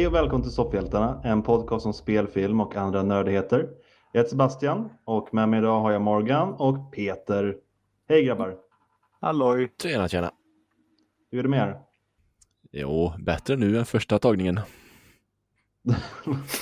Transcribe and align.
Hej 0.00 0.06
och 0.06 0.14
välkommen 0.14 0.42
till 0.42 0.52
Sopphjältarna, 0.52 1.20
en 1.24 1.42
podcast 1.42 1.86
om 1.86 1.92
spelfilm 1.92 2.60
och 2.60 2.76
andra 2.76 3.02
nördigheter. 3.02 3.68
Jag 4.12 4.20
heter 4.20 4.30
Sebastian 4.30 4.90
och 5.04 5.34
med 5.34 5.48
mig 5.48 5.58
idag 5.58 5.80
har 5.80 5.90
jag 5.92 6.02
Morgan 6.02 6.52
och 6.52 6.92
Peter. 6.92 7.56
Hej 8.08 8.24
grabbar! 8.24 8.56
Halloj! 9.20 9.72
Tjena, 9.82 10.08
tjena. 10.08 10.32
Hur 11.30 11.38
är 11.38 11.42
det 11.42 11.48
med 11.48 11.68
er? 11.68 11.80
Jo, 12.72 13.12
bättre 13.18 13.56
nu 13.56 13.78
än 13.78 13.84
första 13.84 14.18
tagningen. 14.18 14.60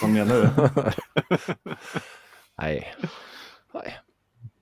Vad 0.02 0.10
menar 0.10 0.34
du? 0.34 0.50
Nej. 2.58 2.94
Nej. 3.74 3.98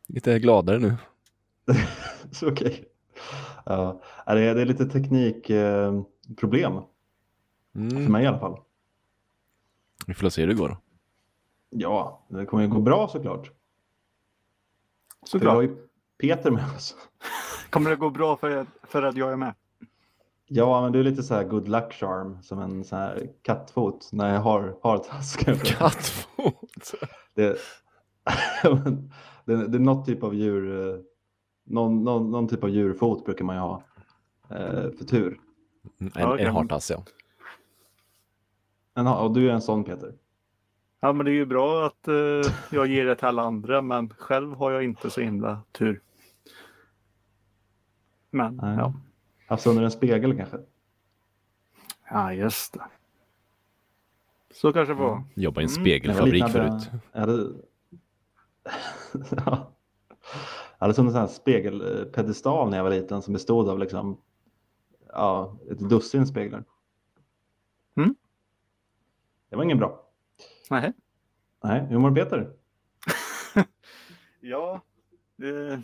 Lite 0.09 0.39
gladare 0.39 0.79
nu. 0.79 0.95
Så 2.31 2.49
Okej. 2.53 2.85
Ja, 3.65 4.03
det, 4.27 4.41
är, 4.41 4.55
det 4.55 4.63
är 4.63 4.67
lite 4.67 4.87
teknikproblem, 4.87 6.73
för 7.73 7.81
Mm. 7.81 8.13
mig 8.13 8.25
i 8.25 8.27
alla 8.27 8.39
fall. 8.39 8.59
Vi 10.07 10.15
får 10.15 10.29
se 10.29 10.41
hur 10.43 10.49
det 10.49 10.55
går. 10.55 10.77
Ja, 11.71 12.27
det 12.29 12.47
kommer 12.47 12.63
ju 12.63 12.69
gå 12.69 12.81
bra 12.81 13.09
såklart. 13.09 13.47
För 15.31 15.39
vi 15.39 15.47
har 15.47 15.55
Såklart. 15.55 15.65
ju 15.65 15.89
Peter 16.19 16.51
med 16.51 16.65
oss. 16.77 16.97
Kommer 17.71 17.91
det 17.91 17.97
gå 17.97 18.11
bra 18.11 18.37
för, 18.37 18.67
för 18.83 19.03
att 19.03 19.17
jag 19.17 19.33
är 19.33 19.37
med? 19.37 19.55
Ja, 20.49 20.83
men 20.83 20.93
du 20.93 21.01
är 21.01 21.05
lite 21.05 21.23
så 21.23 21.35
här 21.35 21.45
good 21.45 21.69
luck 21.69 21.93
charm, 21.93 22.43
som 22.43 22.59
en 22.59 22.85
så 22.85 22.97
här 22.97 23.29
kattfot 23.43 24.09
när 24.13 24.35
jag 24.35 24.41
har, 24.41 24.77
har 24.83 24.99
taskar. 24.99 25.55
Kattfot. 25.65 26.93
Det, 27.35 27.59
det, 29.45 29.67
det 29.69 29.77
är 29.77 29.79
något 29.79 30.07
typ 30.07 30.23
av 30.23 30.35
djur, 30.35 30.89
eh, 30.95 31.01
någon, 31.65 32.05
någon, 32.05 32.31
någon 32.31 32.49
typ 32.49 32.65
av 32.65 32.71
djurfot 32.71 33.25
brukar 33.25 33.45
man 33.45 33.57
ju 33.57 33.61
ha 33.61 33.83
eh, 34.51 34.91
för 34.99 35.05
tur. 35.05 35.41
En, 35.99 36.11
Ja, 36.15 36.39
en 36.39 36.55
hartass, 36.55 36.91
ja. 36.91 37.03
Men, 38.97 39.07
ha- 39.07 39.23
och 39.25 39.35
du 39.35 39.49
är 39.51 39.53
en 39.55 39.61
sån 39.63 39.85
Peter. 39.85 40.15
Ja, 41.01 41.13
men 41.13 41.27
det 41.27 41.31
är 41.33 41.35
ju 41.35 41.47
bra 41.47 41.87
att 41.87 42.09
eh, 42.09 42.53
jag 42.71 42.87
ger 42.87 43.05
det 43.07 43.15
till 43.17 43.27
alla 43.27 43.43
andra, 43.43 43.83
men 43.83 44.09
själv 44.09 44.55
har 44.55 44.71
jag 44.71 44.85
inte 44.85 45.11
så 45.11 45.21
himla 45.21 45.63
tur. 45.73 46.01
Men, 48.31 48.57
Nej. 48.57 48.77
ja. 48.79 48.93
Alltså 49.49 49.71
under 49.71 49.83
en 49.83 49.91
spegel 49.91 50.37
kanske. 50.37 50.59
Ja, 52.11 52.33
just 52.33 52.73
det. 52.75 52.85
Så 54.55 54.73
kanske 54.73 54.95
det 54.95 55.01
var. 55.01 55.25
Jobbar 55.35 55.63
i 55.63 55.65
en 55.65 55.71
Mm. 55.71 55.83
spegelfabrik 55.85 56.33
liknade- 56.35 56.53
förut. 56.81 56.91
Jag 57.13 57.21
hade, 57.21 57.53
ja. 59.47 59.73
jag 60.79 60.79
hade 60.79 60.95
som 60.95 61.07
en 61.07 61.13
sån 61.13 61.21
här 61.21 61.29
spegelpedestal 61.29 62.71
när 62.71 62.77
jag 62.77 62.85
var 62.85 62.91
liten 62.91 63.23
som 63.23 63.33
bestod 63.33 63.69
av 63.69 63.79
liksom, 63.79 64.17
ja, 65.13 65.57
ett 65.71 65.79
dussin 65.79 66.27
speglar. 66.27 66.65
Det 69.49 69.57
var 69.57 69.65
ingen 69.65 69.79
bra. 69.79 70.09
Nej. 70.71 70.93
Nej, 71.65 71.87
hur 71.87 71.99
mår 71.99 72.15
Peter? 72.15 72.53
Ja, 74.41 74.83
är 75.43 75.83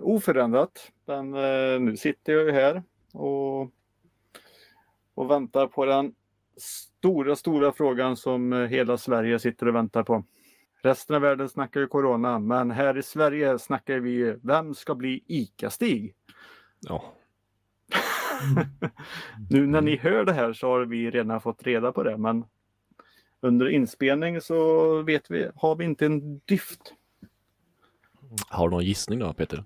oförändrat. 0.00 0.92
Men 1.06 1.34
eh, 1.34 1.80
nu 1.80 1.96
sitter 1.96 2.32
jag 2.32 2.44
ju 2.44 2.52
här 2.52 2.82
och, 3.12 3.70
och 5.14 5.30
väntar 5.30 5.66
på 5.66 5.84
den 5.84 6.14
stora, 6.56 7.36
stora 7.36 7.72
frågan 7.72 8.16
som 8.16 8.52
eh, 8.52 8.58
hela 8.58 8.96
Sverige 8.98 9.38
sitter 9.38 9.68
och 9.68 9.74
väntar 9.74 10.02
på. 10.02 10.24
Resten 10.82 11.16
av 11.16 11.22
världen 11.22 11.48
snackar 11.48 11.80
ju 11.80 11.86
corona, 11.86 12.38
men 12.38 12.70
här 12.70 12.98
i 12.98 13.02
Sverige 13.02 13.58
snackar 13.58 13.98
vi 13.98 14.36
vem 14.42 14.74
ska 14.74 14.94
bli 14.94 15.24
ICA-Stig? 15.26 16.14
Ja. 16.80 17.04
nu 19.50 19.66
när 19.66 19.80
ni 19.80 19.96
hör 19.96 20.24
det 20.24 20.32
här 20.32 20.52
så 20.52 20.68
har 20.68 20.80
vi 20.80 21.10
redan 21.10 21.40
fått 21.40 21.62
reda 21.62 21.92
på 21.92 22.02
det, 22.02 22.16
men 22.16 22.44
under 23.40 23.68
inspelning 23.68 24.40
så 24.40 25.02
vet 25.02 25.30
vi, 25.30 25.50
har 25.54 25.76
vi 25.76 25.84
inte 25.84 26.06
en 26.06 26.38
dyft. 26.38 26.94
Har 28.48 28.68
du 28.68 28.74
någon 28.74 28.84
gissning 28.84 29.18
då, 29.18 29.32
Peter? 29.32 29.64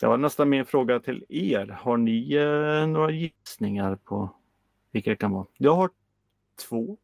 Det 0.00 0.06
var 0.06 0.16
nästan 0.16 0.48
min 0.48 0.64
fråga 0.64 1.00
till 1.00 1.24
er. 1.28 1.66
Har 1.66 1.96
ni 1.96 2.34
eh, 2.34 2.86
några 2.86 3.10
gissningar 3.10 3.96
på 3.96 4.30
vilka 4.92 5.10
det 5.10 5.16
kan 5.16 5.32
vara? 5.32 5.46
Jag 5.56 5.74
har 5.74 5.90
två. 6.68 6.96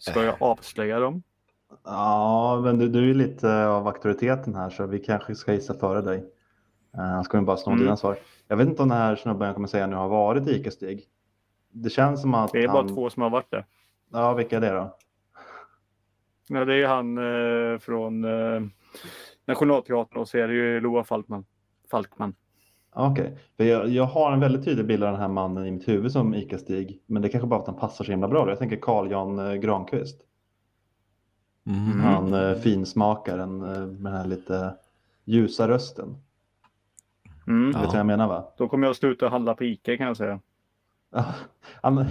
Ska 0.00 0.22
jag 0.22 0.42
avslöja 0.42 1.00
dem? 1.00 1.22
Ja, 1.84 2.60
men 2.64 2.78
du, 2.78 2.88
du 2.88 3.10
är 3.10 3.14
lite 3.14 3.66
av 3.66 3.86
auktoriteten 3.86 4.54
här 4.54 4.70
så 4.70 4.86
vi 4.86 4.98
kanske 4.98 5.34
ska 5.34 5.52
gissa 5.52 5.74
före 5.74 6.02
dig. 6.02 6.24
Uh, 6.96 7.02
Annars 7.02 7.28
kommer 7.28 7.42
vi 7.42 7.46
bara 7.46 7.56
sno 7.56 7.72
Mm. 7.72 7.84
dina 7.84 7.96
svar. 7.96 8.16
Jag 8.48 8.56
vet 8.56 8.68
inte 8.68 8.82
om 8.82 8.88
den 8.88 8.98
här 8.98 9.16
snubben 9.16 9.46
jag 9.46 9.54
kommer 9.54 9.68
säga 9.68 9.86
nu 9.86 9.96
har 9.96 10.08
varit 10.08 10.46
i 10.48 10.50
ICA-Stig. 10.50 11.00
Det 11.72 11.90
känns 11.90 12.20
som 12.22 12.34
att 12.34 12.52
Det 12.52 12.64
är 12.64 12.68
han... 12.68 12.86
bara 12.86 12.94
två 12.94 13.10
som 13.10 13.22
har 13.22 13.30
varit 13.30 13.50
det. 13.50 13.64
Ja, 14.12 14.34
vilka 14.34 14.56
är 14.56 14.60
det 14.60 14.70
då? 14.70 14.96
Ja, 16.48 16.64
det 16.64 16.74
är 16.74 16.86
han 16.86 17.18
eh, 17.72 17.78
från 17.78 18.24
eh, 18.24 18.60
Nationalteatern 19.46 20.18
och 20.20 20.28
så 20.28 20.38
är 20.38 20.48
det 20.48 20.54
ju 20.54 20.80
Loa 20.80 21.04
Falkman. 21.04 21.44
Falkman. 21.90 22.34
Okej, 22.98 23.38
för 23.56 23.64
jag, 23.64 23.88
jag 23.88 24.04
har 24.04 24.32
en 24.32 24.40
väldigt 24.40 24.64
tydlig 24.64 24.86
bild 24.86 25.04
av 25.04 25.12
den 25.12 25.20
här 25.20 25.28
mannen 25.28 25.66
i 25.66 25.70
mitt 25.70 25.88
huvud 25.88 26.12
som 26.12 26.34
ICA-Stig. 26.34 27.00
Men 27.06 27.22
det 27.22 27.28
kanske 27.28 27.46
bara 27.48 27.60
att 27.60 27.66
han 27.66 27.76
passar 27.76 28.04
så 28.04 28.10
himla 28.10 28.28
bra. 28.28 28.48
Jag 28.48 28.58
tänker 28.58 28.76
Carl 28.76 29.10
Jan 29.10 29.38
eh, 29.38 29.54
Granqvist. 29.54 30.20
Mm. 31.66 32.00
Han 32.00 32.34
eh, 32.34 32.54
finsmakaren 32.54 33.62
eh, 33.62 33.86
med 33.86 34.12
den 34.12 34.20
här 34.20 34.26
lite 34.26 34.74
ljusa 35.24 35.68
rösten. 35.68 36.16
Mm. 37.46 37.72
Du 37.72 37.78
vet 37.78 37.88
vad 37.88 37.98
jag 37.98 38.06
menar 38.06 38.28
va? 38.28 38.52
Då 38.56 38.68
kommer 38.68 38.86
jag 38.86 38.96
sluta 38.96 39.28
handla 39.28 39.54
på 39.54 39.64
Ica 39.64 39.96
kan 39.96 40.06
jag 40.06 40.16
säga. 40.16 40.40
Ja, 41.10 41.34
han, 41.82 42.06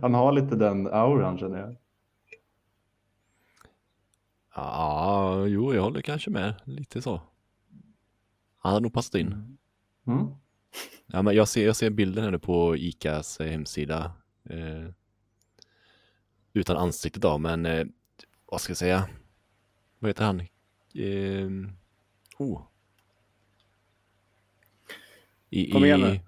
han 0.00 0.14
har 0.14 0.32
lite 0.32 0.56
den 0.56 0.86
auran 0.86 1.38
känner 1.38 1.58
jag. 1.58 1.76
Ja, 4.54 5.46
jo, 5.46 5.74
jag 5.74 5.82
håller 5.82 6.00
kanske 6.00 6.30
med. 6.30 6.54
Lite 6.64 7.02
så. 7.02 7.20
Han 8.58 8.72
hade 8.72 8.82
nog 8.82 8.92
passat 8.92 9.14
in. 9.14 9.58
Mm. 10.06 10.26
Ja, 11.06 11.22
men 11.22 11.34
jag, 11.34 11.48
ser, 11.48 11.66
jag 11.66 11.76
ser 11.76 11.90
bilden 11.90 12.24
här 12.24 12.30
nu 12.30 12.38
på 12.38 12.76
ICAs 12.76 13.40
eh, 13.40 13.50
hemsida. 13.50 14.12
Eh, 14.44 14.90
utan 16.52 16.76
ansikte 16.76 17.20
då, 17.20 17.38
men 17.38 17.66
eh, 17.66 17.86
vad 18.46 18.60
ska 18.60 18.70
jag 18.70 18.76
säga? 18.76 19.08
Vad 19.98 20.08
heter 20.08 20.24
han? 20.24 20.40
Eh, 20.94 21.70
oh. 22.38 22.62
I, 25.50 25.70
Kom 25.72 25.84
igen 25.84 26.00
i- 26.00 26.02
nu. 26.02 26.20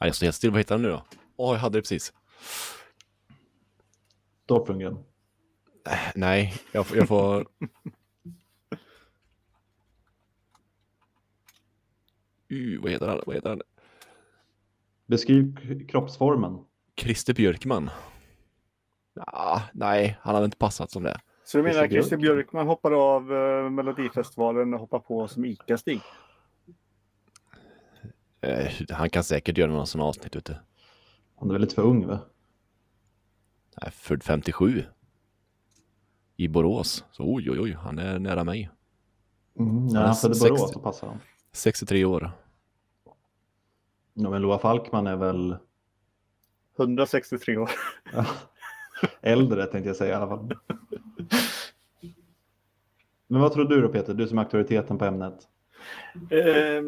Ja, 0.00 0.06
jag 0.06 0.14
står 0.14 0.26
helt 0.26 0.36
still. 0.36 0.50
Vad 0.50 0.60
heter 0.60 0.74
han 0.74 0.82
nu 0.82 0.88
då? 0.88 1.04
Åh, 1.36 1.52
jag 1.54 1.60
hade 1.60 1.78
det 1.78 1.82
precis. 1.82 2.12
Dolph 4.46 4.70
Lundgren. 4.70 4.94
Äh, 5.90 5.98
nej, 6.14 6.54
jag, 6.72 6.86
får- 6.86 6.96
jag 6.96 7.08
får... 7.08 7.48
Uh, 12.52 12.80
vad 12.82 12.90
heter 12.92 13.08
han? 13.08 13.20
Vad 13.26 13.34
heter 13.36 13.48
han? 13.48 13.60
Beskriv 15.06 15.56
kroppsformen. 15.88 16.64
Christer 17.00 17.34
Björkman. 17.34 17.90
Ah, 19.26 19.60
nej, 19.72 20.18
han 20.20 20.34
hade 20.34 20.44
inte 20.44 20.56
passat 20.56 20.90
som 20.90 21.02
det. 21.02 21.20
Så 21.44 21.58
du 21.58 21.62
menar 21.64 21.84
att 21.84 21.90
Christer 21.90 22.16
Björkman 22.16 22.66
hoppar 22.66 22.92
av 22.92 23.32
eh, 23.32 23.70
Melodifestivalen 23.70 24.74
och 24.74 24.80
hoppar 24.80 24.98
på 24.98 25.28
som 25.28 25.44
Ica-Stig? 25.44 26.00
Eh, 28.40 28.72
han 28.90 29.10
kan 29.10 29.24
säkert 29.24 29.58
göra 29.58 29.70
någon 29.72 29.86
sån 29.86 30.00
avsnitt 30.00 30.36
ute. 30.36 30.58
Han 31.36 31.48
är 31.48 31.52
väl 31.52 31.60
lite 31.60 31.74
för 31.74 31.82
ung 31.82 32.06
va? 32.06 32.20
Nej, 33.82 33.90
Född 33.90 34.22
57. 34.22 34.84
I 36.36 36.48
Borås. 36.48 37.04
Så 37.10 37.34
oj, 37.34 37.50
oj, 37.50 37.60
oj, 37.60 37.72
han 37.72 37.98
är 37.98 38.18
nära 38.18 38.44
mig. 38.44 38.70
Mm, 39.58 39.86
när 39.86 39.94
Han 39.94 40.02
är 40.02 40.06
han 40.06 40.16
födde 40.16 40.34
60. 40.34 40.48
Borås 40.54 40.72
så 40.72 40.80
passar 40.80 41.06
han. 41.06 41.18
63 41.52 42.04
år. 42.04 42.30
Ja, 44.14 44.30
men 44.30 44.42
Loa 44.42 44.58
Falkman 44.58 45.06
är 45.06 45.16
väl 45.16 45.56
163 46.78 47.56
år. 47.56 47.70
äldre 49.20 49.66
tänkte 49.66 49.88
jag 49.88 49.96
säga 49.96 50.12
i 50.12 50.14
alla 50.16 50.28
fall. 50.28 50.54
Men 53.30 53.40
vad 53.40 53.52
tror 53.52 53.64
du 53.64 53.80
då 53.80 53.88
Peter? 53.88 54.14
Du 54.14 54.28
som 54.28 54.38
är 54.38 54.42
auktoriteten 54.42 54.98
på 54.98 55.04
ämnet. 55.04 55.48
Eh, 56.30 56.82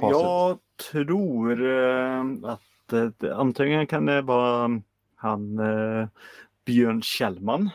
jag 0.00 0.58
tror 0.90 1.66
eh, 1.66 2.20
att 2.42 2.92
eh, 2.92 3.38
antingen 3.38 3.86
kan 3.86 4.06
det 4.06 4.22
vara 4.22 4.80
han 5.14 5.58
eh, 5.58 6.08
Björn 6.64 7.02
Kjellman. 7.02 7.70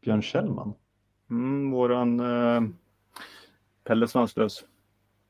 Björn 0.00 0.22
Kjellman? 0.22 0.74
Mm, 1.30 1.70
våran 1.70 2.20
eh, 2.20 2.62
Pelle 3.84 4.08
Svanslös. 4.08 4.64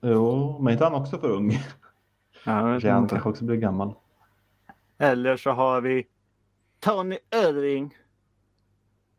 Jo, 0.00 0.58
men 0.62 0.72
inte 0.72 0.84
han 0.84 0.94
också 0.94 1.18
för 1.18 1.30
ung? 1.30 1.52
Ja, 2.44 2.52
Han 2.52 3.08
kanske 3.08 3.28
också 3.28 3.44
blir 3.44 3.56
gammal. 3.56 3.94
Eller 4.98 5.36
så 5.36 5.50
har 5.50 5.80
vi 5.80 6.06
Tony 6.80 7.18
Öring. 7.30 7.96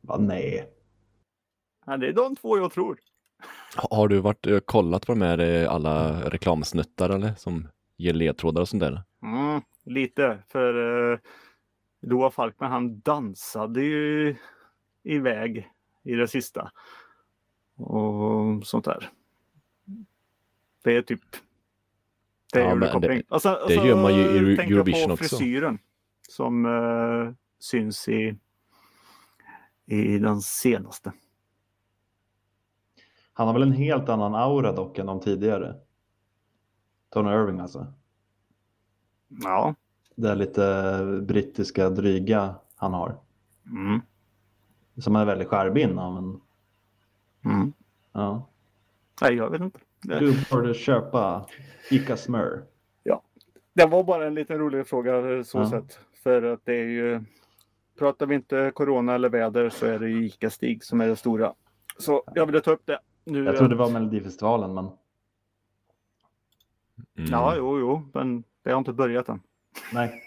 Va, 0.02 0.18
nej. 0.18 0.70
Ja, 1.86 1.98
det 1.98 2.08
är 2.08 2.14
de 2.14 2.36
två 2.36 2.58
jag 2.58 2.72
tror. 2.72 3.00
Ha- 3.76 3.88
Har 3.98 4.08
du 4.08 4.20
varit 4.20 4.46
och 4.46 4.66
kollat 4.66 5.06
på 5.06 5.12
de 5.12 5.22
här 5.22 5.38
eh, 5.38 5.72
alla 5.72 6.22
reklamsnuttar 6.30 7.10
eller 7.10 7.34
som 7.38 7.68
ger 7.98 8.14
ledtrådar 8.14 8.62
och 8.62 8.70
sånt 8.70 8.82
där? 8.82 9.04
Mm. 9.24 9.62
lite. 9.84 10.44
För 10.48 10.74
uh, 10.76 11.20
Loa 12.02 12.32
Falkman 12.32 12.72
han 12.72 13.00
dansade 13.00 13.82
ju 13.84 14.36
iväg 15.04 15.70
i 16.04 16.14
det 16.14 16.28
sista. 16.28 16.72
Och 17.78 18.68
sånt 18.68 18.86
där. 18.86 19.10
Det 20.84 20.96
är 20.96 21.02
typ 21.02 21.22
det 22.54 22.60
är 22.62 22.82
Ja, 22.86 22.92
koppling. 22.92 23.18
det- 23.30 23.36
och 23.36 23.42
det 23.68 23.76
så 23.76 23.86
gör 23.86 24.02
man 24.02 24.16
ju 24.16 24.22
i 24.22 24.56
jag 24.56 24.60
Eurovision 24.72 25.12
också. 25.12 25.24
frisyren 25.38 25.80
som 26.30 26.66
eh, 26.66 27.34
syns 27.60 28.08
i, 28.10 28.36
i 29.86 30.18
den 30.20 30.42
senaste. 30.42 31.12
Han 33.40 33.48
har 33.48 33.54
väl 33.54 33.64
en 33.64 33.72
helt 33.72 34.10
annan 34.10 34.36
aura 34.36 34.72
dock 34.72 34.98
än 34.98 35.06
de 35.06 35.20
tidigare. 35.20 35.76
Tony 37.10 37.30
Irving 37.32 37.60
alltså. 37.60 37.94
Ja. 39.28 39.76
Det 40.16 40.30
är 40.30 40.36
lite 40.36 41.22
brittiska 41.28 41.90
dryga 41.90 42.56
han 42.76 42.94
har. 42.94 43.18
Mm. 43.66 44.02
Som 44.98 45.16
är 45.16 45.26
väldigt 45.26 45.48
skärmig 45.48 45.82
innan. 45.82 46.14
Men, 46.14 46.42
Mm. 47.54 47.74
ja. 48.12 48.48
Nej, 49.22 49.34
jag 49.34 49.50
vet 49.50 49.62
inte. 49.62 49.80
Du 50.02 50.34
borde 50.52 50.74
köpa 50.74 51.46
Ica 51.92 52.18
smör. 52.18 52.64
det 53.74 53.86
var 53.86 54.04
bara 54.04 54.28
en 54.28 54.36
liten 54.36 54.58
rolig 54.58 54.88
fråga 54.88 55.32
eh, 55.38 55.44
så 55.44 55.58
Ja. 55.58 55.70
sett. 55.70 56.00
För 56.24 56.44
att 56.44 56.60
det 56.66 56.74
är 56.74 56.86
ju... 56.86 57.24
Pratar 58.00 58.26
vi 58.26 58.36
inte 58.36 58.72
corona 58.76 59.16
eller 59.16 59.30
väder 59.30 59.70
så 59.70 59.86
är 59.86 60.00
det 60.00 60.10
ju 60.10 60.26
Ica-Stig 60.26 60.84
som 60.84 61.02
är 61.02 61.08
det 61.08 61.16
stora. 61.16 61.54
Så 61.98 62.24
jag 62.36 62.46
ville 62.46 62.62
ta 62.62 62.72
upp 62.72 62.86
det. 62.86 63.00
Nu, 63.30 63.44
Jag 63.46 63.58
trodde 63.58 63.76
det 63.76 63.80
var 63.80 63.90
Melodifestivalen 63.90 64.74
men 64.74 64.90
Mm. 67.18 67.32
Ja, 67.32 67.56
jo, 67.58 67.80
jo, 67.80 68.10
men 68.14 68.44
det 68.64 68.72
har 68.72 68.78
inte 68.78 68.94
börjat 68.94 69.30
än. 69.30 69.42
nej. 69.94 70.24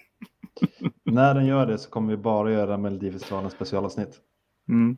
När 1.05 1.35
den 1.35 1.47
gör 1.47 1.67
det 1.67 1.79
så 1.79 1.91
kommer 1.91 2.11
vi 2.11 2.17
bara 2.17 2.53
göra 2.53 2.77
Melodifestivalen 2.77 3.51
specialavsnitt. 3.51 4.21
Mm. 4.69 4.97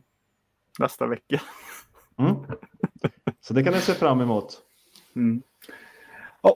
Nästa 0.79 1.07
vecka. 1.07 1.41
Mm. 2.17 2.35
Så 3.41 3.53
det 3.53 3.63
kan 3.63 3.73
ni 3.73 3.79
se 3.79 3.93
fram 3.93 4.21
emot. 4.21 4.61
Mm. 5.15 5.41
Ja, 6.41 6.53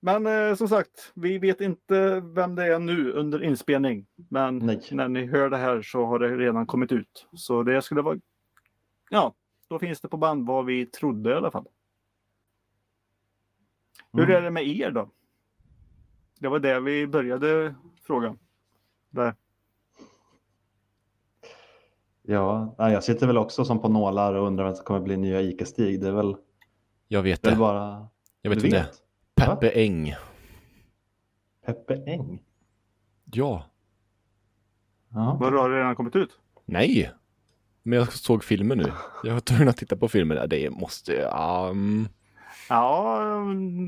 men 0.00 0.26
eh, 0.26 0.54
som 0.54 0.68
sagt, 0.68 1.12
vi 1.14 1.38
vet 1.38 1.60
inte 1.60 2.20
vem 2.20 2.54
det 2.54 2.64
är 2.74 2.78
nu 2.78 3.12
under 3.12 3.42
inspelning. 3.42 4.06
Men 4.28 4.58
Nej. 4.58 4.80
när 4.90 5.08
ni 5.08 5.26
hör 5.26 5.50
det 5.50 5.56
här 5.56 5.82
så 5.82 6.04
har 6.06 6.18
det 6.18 6.36
redan 6.36 6.66
kommit 6.66 6.92
ut. 6.92 7.26
Så 7.32 7.62
det 7.62 7.82
skulle 7.82 8.02
vara... 8.02 8.18
Ja, 9.10 9.34
då 9.68 9.78
finns 9.78 10.00
det 10.00 10.08
på 10.08 10.16
band 10.16 10.46
vad 10.46 10.64
vi 10.64 10.86
trodde 10.86 11.30
i 11.30 11.34
alla 11.34 11.50
fall. 11.50 11.66
Hur 14.12 14.22
Mm. 14.24 14.36
är 14.36 14.40
det 14.42 14.50
med 14.50 14.66
er 14.66 14.90
då? 14.90 15.10
Det 16.38 16.48
var 16.48 16.58
det 16.58 16.80
vi 16.80 17.06
började 17.06 17.74
frågan. 18.02 18.38
Där. 19.10 19.34
Ja, 22.22 22.74
jag 22.78 23.04
sitter 23.04 23.26
väl 23.26 23.38
också 23.38 23.64
som 23.64 23.80
på 23.80 23.88
nålar 23.88 24.34
och 24.34 24.46
undrar 24.46 24.64
vem 24.64 24.74
som 24.74 24.84
kommer 24.84 25.00
bli 25.00 25.16
nya 25.16 25.40
Ica-Stig. 25.40 26.00
Det 26.00 26.08
är 26.08 26.12
väl, 26.12 26.36
Jag 27.08 27.22
vet 27.22 27.44
väl 27.46 27.52
det. 27.52 27.58
bara... 27.58 28.08
Jag 28.42 28.50
vet 28.50 28.60
du 28.60 28.66
inte. 28.66 28.86
Peppe 29.34 29.70
Eng. 29.70 30.14
Peppe 31.66 31.94
Eng? 32.06 32.42
Ja. 33.24 33.64
Ja. 35.08 35.36
Vadå, 35.40 35.58
har 35.58 35.70
det 35.70 35.76
redan 35.80 35.96
kommit 35.96 36.16
ut? 36.16 36.40
Nej. 36.64 37.10
Men 37.86 37.98
jag 37.98 38.12
såg 38.12 38.44
filmen 38.44 38.78
nu. 38.78 38.92
Jag 39.24 39.32
var 39.32 39.40
tvungen 39.40 39.68
att 39.68 39.76
titta 39.76 39.96
på 39.96 40.08
filmen. 40.08 40.48
Det 40.48 40.70
måste... 40.70 41.22
Um, 41.22 42.08
Ja, 42.68 43.18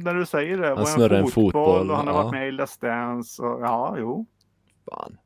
när 0.05 0.15
du 0.15 0.27
säger 0.27 0.59
det. 0.59 0.69
Han 0.69 0.77
var 0.77 0.85
snurrar 0.85 1.19
en 1.19 1.27
fotboll, 1.27 1.91
och 1.91 1.97
han 1.97 2.07
har 2.07 2.15
ja. 2.15 2.23
varit 2.23 2.33
med 2.33 2.49
i 2.49 2.51
Let's 2.51 2.81
Dance. 2.81 3.43
Och, 3.43 3.61
ja, 3.63 3.95
jo. 3.99 4.27
fan. 4.91 5.19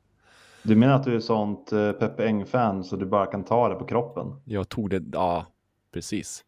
Du 0.63 0.75
menar 0.75 0.95
att 0.95 1.03
du 1.03 1.15
är 1.15 1.19
sånt 1.19 1.71
eh, 1.71 1.91
Peppe 1.91 2.25
Eng-fan 2.25 2.83
så 2.83 2.95
du 2.95 3.05
bara 3.05 3.25
kan 3.25 3.43
ta 3.43 3.69
det 3.69 3.75
på 3.75 3.85
kroppen? 3.85 4.41
Jag 4.45 4.69
tog 4.69 4.89
det, 4.89 5.03
ja, 5.13 5.45
precis. 5.93 6.43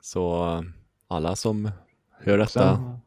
Så 0.00 0.46
eh, 0.46 0.60
alla 1.08 1.36
som 1.36 1.70
hör 2.10 2.38
detta 2.38 2.76
Sen, 2.76 2.98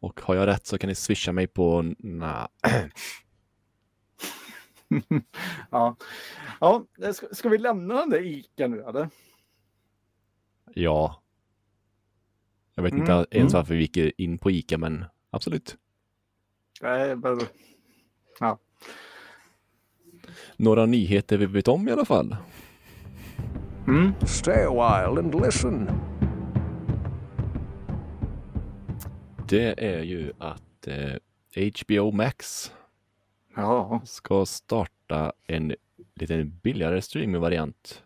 och 0.00 0.20
har 0.20 0.34
jag 0.34 0.46
rätt 0.46 0.66
så 0.66 0.78
kan 0.78 0.88
ni 0.88 0.94
swisha 0.94 1.32
mig 1.32 1.46
på, 1.46 1.94
na, 1.98 2.48
ja. 5.70 5.96
ja, 6.60 6.86
ska, 7.12 7.26
ska 7.32 7.48
vi 7.48 7.58
lämna 7.58 7.94
den 7.94 8.10
där 8.10 8.26
Ica 8.26 8.66
nu 8.68 8.82
eller? 8.82 9.08
ja. 10.74 11.22
Jag 12.74 12.82
vet 12.82 12.92
Mm, 12.92 13.02
inte 13.02 13.12
ens 13.12 13.52
mm. 13.54 13.60
varför 13.60 13.74
vi 13.74 13.80
gick 13.80 13.96
in 13.96 14.38
på 14.38 14.50
Ica, 14.50 14.78
men 14.78 15.04
absolut. 15.30 15.76
Nej, 16.80 17.16
men, 17.16 17.40
Några 20.56 20.86
nyheter 20.86 21.38
vi 21.38 21.46
vet 21.46 21.68
om 21.68 21.88
i 21.88 21.92
alla 21.92 22.04
fall. 22.04 22.36
mm. 23.88 24.12
Stay 24.26 24.64
a 24.64 24.70
while 24.70 25.20
and 25.20 25.34
listen. 25.44 25.90
Det 29.48 29.84
är 29.84 30.02
ju 30.02 30.32
att 30.38 30.86
eh, 30.86 31.14
HBO 31.86 32.10
Max 32.12 32.72
Ja, 33.54 34.00
ska 34.04 34.46
starta 34.46 35.32
en 35.46 35.74
lite 36.14 36.44
billigare 36.44 37.02
streamingvariant 37.02 38.04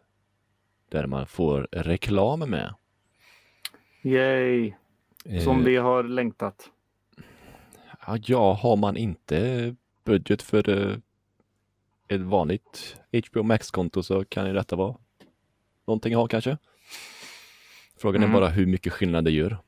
där 0.89 1.07
man 1.07 1.27
får 1.27 1.69
reklam 1.73 2.39
med. 2.41 2.75
yay. 4.03 4.73
Som 5.45 5.59
Eh, 5.61 5.65
vi 5.65 5.77
har 5.77 6.03
längtat. 6.03 6.71
Ja, 8.07 8.19
ja, 8.23 8.53
har 8.63 8.77
man 8.77 8.97
inte 8.97 9.77
budget 10.05 10.43
för 10.43 10.69
eh, 10.91 10.97
ett 12.09 12.21
vanligt 12.21 13.01
HBO 13.31 13.43
Max-konto 13.43 14.03
så 14.03 14.25
kan 14.25 14.47
ju 14.47 14.53
detta 14.53 14.77
vara 14.77 14.97
någonting 15.87 16.15
att 16.15 16.19
ha 16.21 16.29
kanske. 16.29 16.59
Frågan 17.97 18.23
Mm. 18.23 18.35
är 18.37 18.41
bara 18.41 18.49
hur 18.49 18.67
mycket 18.67 18.93
skillnad 18.93 19.25
det 19.25 19.31
gör. 19.31 19.59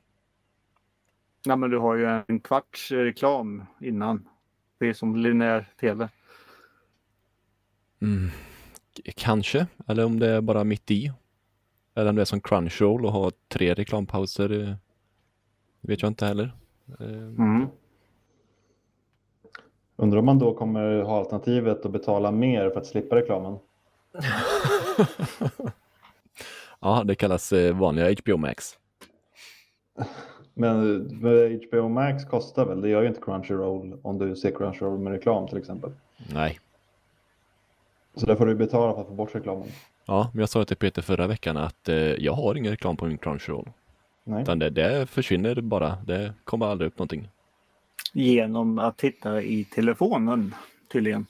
Nej, 1.45 1.57
men 1.57 1.69
du 1.69 1.77
har 1.77 1.95
ju 1.95 2.05
en 2.27 2.39
kvarts 2.39 2.91
reklam 2.91 3.65
innan. 3.81 4.29
Det 4.77 4.87
är 4.87 4.93
som 4.93 5.15
linjär 5.15 5.69
tv. 5.79 6.09
Mm. 8.01 8.29
Kanske, 9.15 9.67
eller 9.87 10.05
om 10.05 10.19
det 10.19 10.27
är 10.29 10.41
bara 10.41 10.63
mitt 10.63 10.91
i. 10.91 11.11
Eller 11.95 12.09
om 12.09 12.15
det 12.15 12.21
är 12.21 12.25
som 12.25 12.41
Crunchyroll 12.41 13.05
och 13.05 13.11
har 13.11 13.31
tre 13.47 13.73
reklampauser. 13.73 14.61
eh, 14.61 14.73
vet 15.81 16.01
jag 16.01 16.09
inte 16.09 16.25
heller. 16.25 16.51
Eh, 16.99 17.05
Mm. 17.07 17.67
undrar 19.95 20.19
om 20.19 20.25
man 20.25 20.39
då 20.39 20.53
kommer 20.53 21.01
ha 21.01 21.17
alternativet 21.19 21.85
att 21.85 21.91
betala 21.91 22.31
mer 22.31 22.69
för 22.69 22.79
att 22.79 22.85
slippa 22.87 23.15
reklamen? 23.15 23.59
Ja, 26.79 27.03
det 27.05 27.15
kallas 27.15 27.53
eh, 27.53 27.77
vanliga 27.77 28.15
HBO 28.23 28.37
Max. 28.37 28.77
Men 30.57 31.05
HBO 31.69 31.89
Max 31.89 32.25
kostar 32.25 32.65
väl? 32.65 32.81
Det 32.81 32.89
gör 32.89 33.01
ju 33.01 33.07
inte 33.07 33.21
Crunchyroll 33.21 33.99
om 34.01 34.17
du 34.17 34.35
ser 34.35 34.51
Crunchyroll 34.51 34.99
med 34.99 35.13
reklam 35.13 35.47
till 35.47 35.57
exempel. 35.57 35.91
Nej. 36.33 36.59
Så 38.15 38.25
där 38.25 38.35
får 38.35 38.45
du 38.45 38.55
betala 38.55 38.93
för 38.93 39.01
att 39.01 39.07
få 39.07 39.13
bort 39.13 39.35
reklamen. 39.35 39.67
Ja, 40.05 40.29
men 40.33 40.39
jag 40.39 40.49
sa 40.49 40.65
till 40.65 40.77
Peter 40.77 41.01
förra 41.01 41.27
veckan 41.27 41.57
att 41.57 41.89
eh, 41.89 41.95
jag 41.95 42.33
har 42.33 42.55
ingen 42.55 42.71
reklam 42.71 42.97
på 42.97 43.05
min 43.05 43.17
Crunchyroll. 43.17 43.69
Nej. 44.23 44.41
Utan 44.41 44.59
det, 44.59 44.69
det 44.69 45.09
försvinner 45.09 45.61
bara. 45.61 45.97
Det 46.05 46.33
kommer 46.43 46.65
aldrig 46.65 46.87
upp 46.87 46.97
någonting. 46.97 47.29
Genom 48.13 48.79
att 48.79 48.97
titta 48.97 49.41
i 49.41 49.63
telefonen 49.63 50.55
tydligen. 50.91 51.25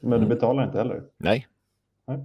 Men 0.00 0.20
du 0.20 0.26
betalar 0.26 0.64
inte 0.64 0.78
heller. 0.78 1.02
Nej. 1.16 1.46
Nej. 2.06 2.18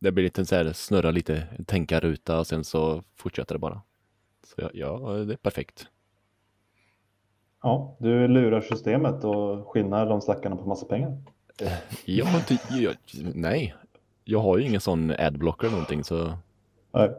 Det 0.00 0.12
blir 0.12 0.24
lite 0.24 0.44
så 0.46 0.54
här, 0.54 0.72
snurra 0.72 1.10
lite, 1.10 1.46
tänka 1.66 2.00
ruta 2.00 2.38
och 2.38 2.46
sen 2.46 2.64
så 2.64 3.02
fortsätter 3.16 3.54
det 3.54 3.58
bara. 3.58 3.82
Så 4.46 4.70
ja, 4.74 4.98
det 4.98 5.32
är 5.32 5.36
perfekt. 5.36 5.86
Ja, 7.62 7.96
du 8.00 8.28
lurar 8.28 8.60
systemet 8.60 9.24
och 9.24 9.68
skinnar 9.68 10.06
de 10.06 10.20
stackarna 10.20 10.56
på 10.56 10.68
massa 10.68 10.86
pengar. 10.86 11.22
Jag 12.04 12.24
har 12.24 12.38
inte, 12.38 12.58
jag, 12.70 12.96
nej. 13.34 13.74
Jag 14.24 14.38
har 14.40 14.58
ju 14.58 14.64
ingen 14.66 14.80
sån 14.80 15.10
adblocker 15.10 15.66
eller 15.66 15.76
någonting 15.76 16.04
så 16.04 16.32
Nej. 16.92 17.10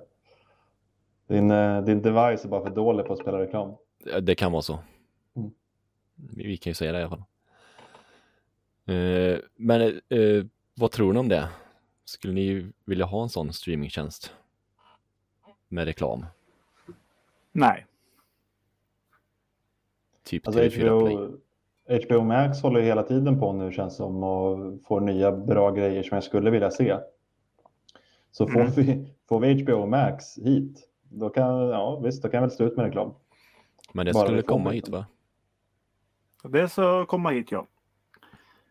Din, 1.27 1.51
eh, 1.51 1.83
din 1.83 2.01
device 2.01 2.45
är 2.45 2.47
bara 2.47 2.63
för 2.63 2.75
dålig 2.75 3.05
på 3.05 3.13
att 3.13 3.19
spela 3.19 3.39
reklam. 3.39 3.75
det 4.21 4.35
kan 4.35 4.51
vara 4.51 4.61
så. 4.61 4.79
Mm. 5.35 5.51
Vi 6.15 6.47
vi 6.47 6.57
kan 6.57 6.69
ju 6.69 6.73
säga 6.75 6.91
det 6.91 6.99
i 6.99 7.01
alla 7.01 7.09
fall. 7.09 7.23
Eh, 8.85 9.39
men 9.55 9.81
eh, 10.09 10.45
vad 10.75 10.91
tror 10.91 11.13
ni 11.13 11.19
om 11.19 11.29
det? 11.29 11.49
Skulle 12.05 12.33
ni 12.33 12.71
vilja 12.85 13.05
ha 13.05 13.23
en 13.23 13.29
sån 13.29 13.53
streamingtjänst? 13.53 14.33
Med 15.67 15.85
reklam? 15.85 16.25
Nej. 17.51 17.85
Typ 20.23 20.47
Alltså 20.47 20.61
TV4 20.63 20.99
Play? 21.01 21.15
HBO, 21.15 21.37
HBO 22.17 22.23
Max 22.23 22.61
håller 22.61 22.79
ju 22.79 22.85
hela 22.85 23.03
tiden 23.03 23.39
på 23.39 23.53
nu 23.53 23.71
känns 23.71 23.95
som 23.95 24.23
och 24.23 24.57
får 24.87 25.01
nya 25.01 25.31
bra 25.31 25.71
grejer 25.71 26.03
som 26.03 26.15
jag 26.15 26.23
skulle 26.23 26.49
vilja 26.51 26.71
se. 26.71 26.97
Så 28.31 28.47
får, 28.47 28.59
Mm. 28.61 28.71
vi, 28.75 29.13
får 29.29 29.39
vi 29.39 29.63
HBO 29.63 29.85
Max 29.85 30.37
hit, 30.37 30.89
då 31.03 31.29
kan, 31.29 31.59
ja, 31.59 31.99
visst, 31.99 32.23
då 32.23 32.29
kan 32.29 32.37
jag 32.37 32.41
väl 32.41 32.51
stå 32.51 32.63
ut 32.63 32.75
med 32.77 32.85
reklam. 32.85 33.13
Men 33.93 34.05
det 34.05 34.13
Bara 34.13 34.25
skulle 34.25 34.41
komma 34.41 34.63
kommer. 34.63 34.71
hit 34.75 34.89
va? 34.89 35.05
Det 36.43 36.69
ska 36.69 37.05
komma 37.05 37.29
hit 37.29 37.51
ja. 37.51 37.67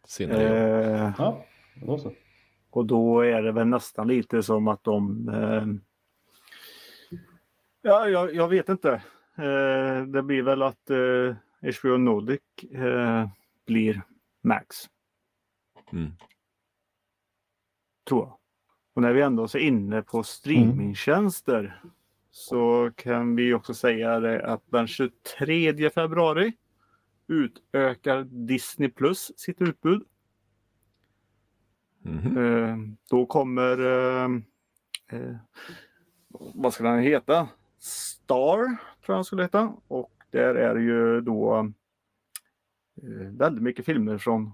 Senare. 0.05 1.05
Eh, 1.07 1.13
Ja, 1.19 1.45
då 1.87 1.99
så. 1.99 2.13
Och 2.71 2.87
då 2.87 3.21
är 3.21 3.43
det 3.43 3.53
väl 3.53 3.67
nästan 3.67 4.09
lite 4.09 4.43
som 4.43 4.69
att 4.69 4.85
de... 4.85 5.29
Eh, 5.29 5.67
ja, 7.83 8.09
jag, 8.09 8.35
jag 8.35 8.49
vet 8.49 8.69
inte. 8.69 8.93
Eh, 9.39 10.05
det 10.07 10.23
blir 10.23 10.43
väl 10.43 10.63
att 10.63 10.91
eh, 10.91 11.35
HBO 11.81 11.97
Nordic 11.97 12.41
eh, 12.73 13.29
blir 13.67 14.03
Max, 14.43 14.77
Mm. 15.93 16.11
tror 18.09 18.21
jag. 18.27 18.37
Och 18.95 19.03
när 19.03 19.13
vi 19.13 19.21
ändå 19.23 19.45
är 19.45 19.57
inne 19.57 20.03
på 20.03 20.23
streamingtjänster 20.23 21.83
så 22.31 22.91
kan 22.97 23.37
vi 23.37 23.55
också 23.55 23.75
säga 23.75 24.21
det 24.21 24.47
att 24.47 24.63
den 24.67 24.87
23 24.87 25.91
februari 25.91 26.53
utökar 27.27 28.25
Disney 28.25 28.89
Plus 28.91 29.33
sitt 29.37 29.61
utbud. 29.63 30.03
Mhm. 32.03 32.39
Eh, 32.39 32.77
då 33.11 33.27
kommer, 33.27 33.79
eh, 33.79 34.31
eh, 35.13 35.37
vad 36.55 36.75
ska 36.75 36.85
den 36.85 36.99
heta? 37.03 37.49
Star, 37.79 38.57
tror 38.67 38.77
jag 39.07 39.17
den 39.17 39.25
skulle 39.25 39.43
heta. 39.43 39.73
Och 39.89 40.13
där 40.31 40.55
är 40.55 40.75
det 40.75 40.83
ju 40.83 41.21
då 41.21 41.59
eh, 43.03 43.29
väldigt 43.31 43.63
mycket 43.63 43.85
filmer 43.85 44.19
från 44.19 44.53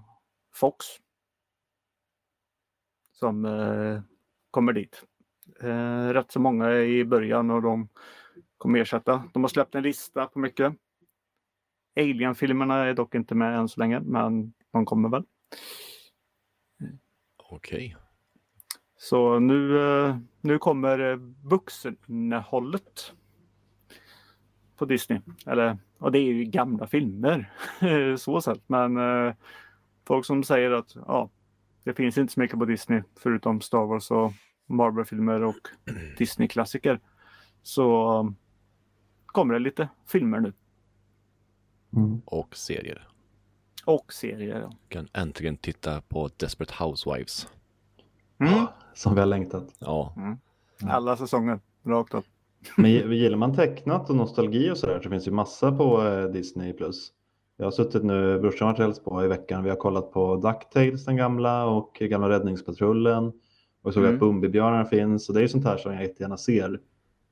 Fox. 0.53 0.85
Som 3.11 3.45
eh, 3.45 4.01
kommer 4.51 4.73
dit. 4.73 5.03
Eh, 5.61 6.09
rätt 6.09 6.31
så 6.31 6.39
många 6.39 6.73
i 6.73 7.05
början 7.05 7.51
och 7.51 7.61
de 7.61 7.89
kommer 8.57 8.79
ersätta. 8.79 9.23
De 9.33 9.43
har 9.43 9.47
släppt 9.47 9.75
en 9.75 9.83
lista 9.83 10.25
på 10.25 10.39
mycket. 10.39 10.73
Alien-filmerna 11.99 12.85
är 12.85 12.93
dock 12.93 13.15
inte 13.15 13.35
med 13.35 13.59
än 13.59 13.67
så 13.69 13.79
länge, 13.79 13.99
men 13.99 14.53
de 14.71 14.85
kommer 14.85 15.09
väl. 15.09 15.23
Okej. 17.49 17.95
Så 18.97 19.39
nu, 19.39 19.79
eh, 19.79 20.17
nu 20.41 20.59
kommer 20.59 21.11
eh, 21.11 21.17
vuxeninnehållet 21.43 23.13
på 24.77 24.85
Disney. 24.85 25.19
Eller, 25.45 25.77
och 25.97 26.11
det 26.11 26.19
är 26.19 26.23
ju 26.23 26.43
gamla 26.43 26.87
filmer 26.87 27.53
så 28.17 28.41
sett. 28.41 28.69
Men 28.69 28.97
eh, 28.97 29.33
folk 30.05 30.25
som 30.25 30.43
säger 30.43 30.71
att 30.71 30.95
ja, 30.95 31.29
det 31.83 31.93
finns 31.93 32.17
inte 32.17 32.33
så 32.33 32.39
mycket 32.39 32.59
på 32.59 32.65
Disney 32.65 33.01
förutom 33.15 33.61
Star 33.61 33.85
Wars 33.85 34.11
och 34.11 34.33
Marvel-filmer 34.65 35.43
och 35.43 35.55
Disney-klassiker. 36.17 36.99
Så 37.63 38.33
kommer 39.25 39.53
det 39.53 39.59
lite 39.59 39.89
filmer 40.07 40.39
nu. 40.39 40.53
Mm. 41.95 42.21
Och 42.25 42.55
serier. 42.55 43.07
Och 43.87 44.13
serier. 44.13 44.59
ja. 44.61 44.71
Kan 44.89 45.07
äntligen 45.13 45.57
titta 45.57 46.01
på 46.01 46.29
Desperate 46.37 46.83
Housewives. 46.83 47.47
Mm. 48.39 48.65
Som 48.93 49.13
vi 49.13 49.19
har 49.19 49.27
längtat. 49.27 49.63
Ja. 49.79 50.13
Alla 50.83 51.17
säsonger, 51.17 51.59
rakt 51.85 52.13
upp. 52.13 52.25
Men 52.77 52.91
gi- 52.91 53.13
gillar 53.13 53.37
man 53.37 53.55
tecknat 53.55 54.09
och 54.09 54.15
nostalgi 54.15 54.71
och 54.71 54.77
sådär 54.77 54.99
så 55.03 55.09
finns 55.09 55.27
ju 55.27 55.31
massa 55.31 55.71
på 55.71 56.03
eh, 56.07 56.25
Disney+. 56.25 56.73
Plus. 56.73 57.11
Jag 57.57 57.65
har 57.65 57.71
suttit 57.71 58.03
nu, 58.03 58.39
brorsan 58.39 58.67
har 58.67 58.77
varit 58.87 59.03
på 59.03 59.23
i 59.23 59.27
veckan. 59.27 59.63
Vi 59.63 59.69
har 59.69 59.77
kollat 59.77 60.11
på 60.11 60.35
DuckTales, 60.35 61.05
den 61.05 61.15
gamla, 61.17 61.65
och 61.65 61.97
gamla 61.99 62.29
Räddningspatrullen. 62.29 63.31
Och 63.81 63.93
såg 63.93 64.03
Mm. 64.03 64.15
att 64.15 64.19
Bumbibjörnar 64.19 64.85
finns. 64.85 65.29
Och 65.29 65.33
det 65.35 65.39
är 65.39 65.41
ju 65.41 65.47
sånt 65.49 65.65
här 65.65 65.77
som 65.77 65.93
jag 65.93 66.01
jättegärna 66.01 66.37
ser. 66.37 66.79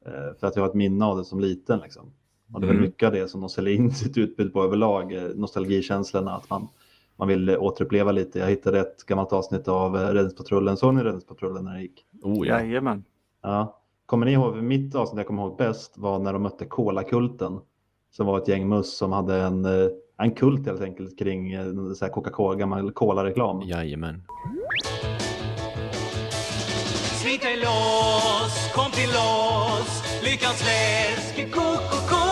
eh, 0.06 0.12
För 0.40 0.48
att 0.48 0.56
jag 0.56 0.64
har 0.64 0.70
ett 0.70 0.76
minne 0.76 1.06
av 1.06 1.18
det 1.18 1.26
som 1.26 1.40
liten. 1.40 1.80
Liksom. 1.80 2.14
Och 2.54 2.62
det 2.62 2.66
är 2.66 2.68
väl 2.68 2.76
Mm. 2.78 2.86
mycket 2.90 3.08
av 3.08 3.14
det 3.14 3.28
som 3.28 3.42
de 3.42 3.50
säljer 3.50 3.76
in 3.76 3.92
sitt 3.92 4.18
utbud 4.18 4.54
på 4.54 4.64
överlag. 4.64 5.14
eh, 5.14 5.24
Nostalgikänslorna, 5.36 6.32
att 6.36 6.50
man, 6.50 6.68
man 7.16 7.28
vill 7.28 7.50
eh, 7.50 7.64
återuppleva 7.64 8.12
lite. 8.12 8.40
Jag 8.40 8.48
hittade 8.48 8.80
ett 8.80 9.06
gammalt 9.06 9.34
avsnitt 9.34 9.68
av 9.68 9.96
eh, 9.98 10.00
Räddningspatrullen. 10.08 10.78
Såg 10.78 10.94
ni 10.96 11.04
Räddningspatrullen 11.04 11.64
när 11.66 11.74
det 11.74 11.82
gick? 11.82 12.06
Oh 12.24 12.48
ja. 12.48 12.62
Jajamän. 12.62 13.04
Ja. 13.44 13.80
Kommer 14.06 14.26
ni 14.26 14.32
ihåg, 14.32 14.56
mitt 14.56 14.96
avsnitt 14.96 15.18
jag 15.18 15.28
kommer 15.28 15.44
ihåg 15.44 15.58
bäst 15.58 15.98
var 15.98 16.20
när 16.20 16.34
de 16.34 16.42
mötte 16.44 16.66
Cola-kulten. 16.66 17.60
Som 18.12 18.26
var 18.28 18.38
ett 18.38 18.48
gäng 18.48 18.68
muss 18.68 18.98
som 18.98 19.12
hade 19.12 19.36
en, 19.42 19.68
en 20.18 20.32
kult 20.32 20.66
helt 20.68 20.82
enkelt 20.82 21.20
kring 21.20 21.52
Coca-Cola, 22.14 22.56
gammal 22.56 22.92
Cola-reklam. 22.92 23.62
Jajamän. 23.62 24.24
Slit 27.22 27.42
dig 27.42 27.58
loss, 27.58 28.72
kom 28.76 28.92
till 28.92 29.10
oss 29.10 30.04
Lyckans 30.24 30.64
läsk 30.66 31.52
Coca-Cola 31.54 32.25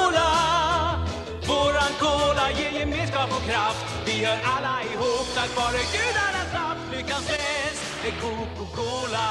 gemenskap 3.24 3.38
och 3.38 3.44
kraft. 3.50 3.86
Vi 4.06 4.25
hör 4.25 4.38
alla 4.46 4.84
ihop. 4.94 5.27
Tack 5.36 5.56
vare 5.56 5.77
gudarnas 5.94 6.51
kraft 6.51 6.80
Lyckans 6.92 7.30
läsk 7.30 8.06
är 8.06 8.22
Coca-Cola. 8.22 9.27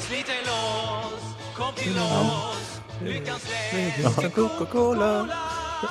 Slit 0.00 0.26
dig 0.26 0.36
loss, 0.46 1.22
kom 1.56 1.74
till 1.74 1.98
oss. 1.98 2.80
Lyckans 3.04 3.48
läsk 3.50 4.24
är 4.24 4.30
Coca-Cola. 4.30 5.28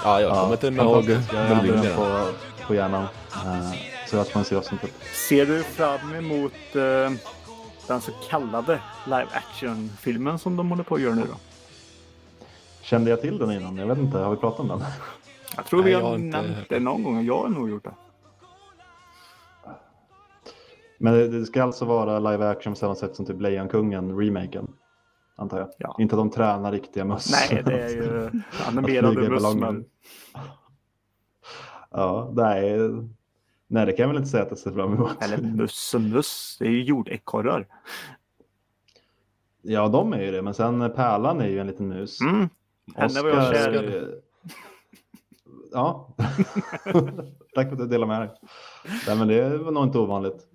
Ja, 0.04 0.22
jag 0.22 0.32
kommer 0.34 0.54
inte 0.54 0.68
ihåg 0.68 1.06
melodin 1.34 1.92
på, 1.96 2.28
på 2.68 2.76
hjärnan. 2.76 3.08
Eh, 3.34 3.72
Så 4.08 4.16
jag 4.16 4.28
får 4.28 4.44
se 4.44 4.56
avsnittet. 4.56 4.92
Ser 5.30 5.46
du 5.46 5.64
fram 5.64 6.14
emot 6.16 6.54
eh, 6.76 7.12
den 7.88 8.02
så 8.02 8.12
kallade 8.30 8.80
live 9.06 9.28
action-filmen 9.32 10.40
som 10.40 10.56
de 10.58 10.70
håller 10.70 10.84
på 10.84 10.96
att 10.96 11.02
göra 11.02 11.16
nu 11.16 11.22
då? 11.22 11.36
Kände 12.82 13.10
jag 13.10 13.22
till 13.22 13.38
den 13.38 13.52
innan? 13.52 13.78
Jag 13.78 13.88
vet 13.88 13.98
inte, 13.98 14.18
har 14.18 14.32
vi 14.32 14.38
pratat 14.38 14.60
om 14.60 14.68
den? 14.68 14.84
Jag 15.56 15.66
tror 15.66 15.80
vi 15.80 15.84
Nej, 15.84 15.92
jag 15.94 16.02
har 16.02 16.10
har 16.10 16.16
inte 16.18 16.42
nämnt 16.42 16.58
hört 16.58 16.70
det 16.70 16.80
någon 16.80 17.04
gång. 17.04 17.26
Jag 17.26 17.38
har 17.38 17.50
nog 17.50 17.70
gjort 17.70 17.84
det. 17.84 17.94
Men 20.98 21.14
det, 21.14 21.28
det 21.28 21.46
ska 21.46 21.64
alltså 21.64 21.86
vara 21.86 22.20
live 22.20 22.48
action 22.50 22.74
på 22.74 22.80
samma 22.80 22.96
sätt 22.96 23.16
som 23.16 23.26
typ 23.26 23.42
Lejonkungen, 23.42 24.18
remaken. 24.20 24.68
Antar 25.36 25.60
jag. 25.60 25.70
Ja. 25.78 25.96
Inte 26.00 26.16
att 26.16 26.20
de 26.20 26.30
tränar 26.32 26.72
riktiga 26.72 27.06
möss. 27.06 27.50
Nej, 27.52 27.64
det 27.66 27.82
är 27.82 27.90
ju 27.90 28.30
animerade 28.68 29.30
möss. 29.30 29.56
men- 29.56 29.86
Ja, 31.92 32.32
nej. 32.36 32.78
Nej, 33.68 33.86
det 33.86 33.92
kan 33.92 34.04
jag 34.04 34.08
väl 34.08 34.18
inte 34.18 34.30
säga 34.30 34.44
att 34.44 34.50
jag 34.50 34.58
ser 34.58 34.72
fram 34.72 34.94
emot. 34.94 35.24
Eller 35.24 35.38
möss 35.38 35.94
och 35.94 36.02
möss. 36.02 36.58
Det 36.60 36.66
är 36.66 36.70
ju 36.72 36.84
jordekorrar. 36.84 37.68
Ja, 39.62 39.88
de 39.88 40.14
är 40.14 40.22
ju 40.22 40.32
det. 40.32 40.42
Men 40.42 40.54
sen 40.54 40.92
Pärlan 40.96 41.42
är 41.42 41.48
ju 41.48 41.60
en 41.60 41.68
liten 41.68 41.88
mus. 41.88 42.22
Mm. 42.22 42.50
Henne 42.96 43.22
var 43.22 43.30
jag 43.30 43.40
Oscar 43.40 43.54
kär 43.74 44.16
Ja. 45.76 46.16
Tack 47.56 47.68
för 47.68 47.74
att 47.74 47.78
du 47.78 47.88
delar 47.88 48.08
med 48.08 48.22
dig. 48.22 48.30
Nej, 49.08 49.18
men 49.18 49.28
det 49.28 49.58
var 49.58 49.72
nog 49.72 49.84
inte 49.84 50.00
ovanligt. 50.00 50.48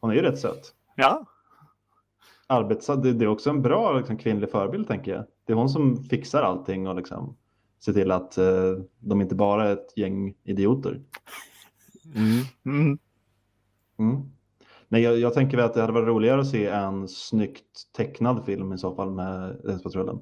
Hon 0.00 0.10
är 0.10 0.14
ju 0.14 0.22
rätt 0.22 0.38
söt. 0.38 0.72
Ja, 0.96 1.26
Arbets... 2.46 2.86
Det 2.86 3.12
det 3.12 3.24
är 3.24 3.28
också 3.28 3.50
en 3.50 3.62
bra 3.62 3.98
liksom, 3.98 4.16
kvinnlig 4.16 4.50
förebild 4.50 4.88
tänker 4.88 5.12
jag. 5.12 5.24
Det 5.46 5.52
är 5.52 5.56
hon 5.56 5.68
som 5.68 5.96
fixar 5.96 6.42
allting 6.42 6.88
och 6.88 6.96
liksom 6.96 7.36
ser 7.84 7.92
till 7.92 8.10
att 8.10 8.38
eh, 8.38 8.72
de 8.98 9.20
inte 9.20 9.34
bara 9.34 9.68
är 9.68 9.72
ett 9.72 9.98
gäng 9.98 10.34
idioter. 10.44 11.00
Mm. 12.14 12.44
mm. 12.64 12.98
Mm. 13.98 14.22
Nej, 14.88 15.02
jag, 15.02 15.18
jag 15.18 15.34
tänker 15.34 15.56
väl 15.56 15.66
att 15.66 15.74
det 15.74 15.80
hade 15.80 15.92
varit 15.92 16.08
roligare 16.08 16.40
att 16.40 16.50
se 16.50 16.66
en 16.66 17.08
snyggt 17.08 17.92
tecknad 17.96 18.44
film 18.44 18.72
i 18.72 18.78
så 18.78 18.94
fall 18.94 19.10
med 19.10 19.48
Räddningspatrullen. 19.50 20.18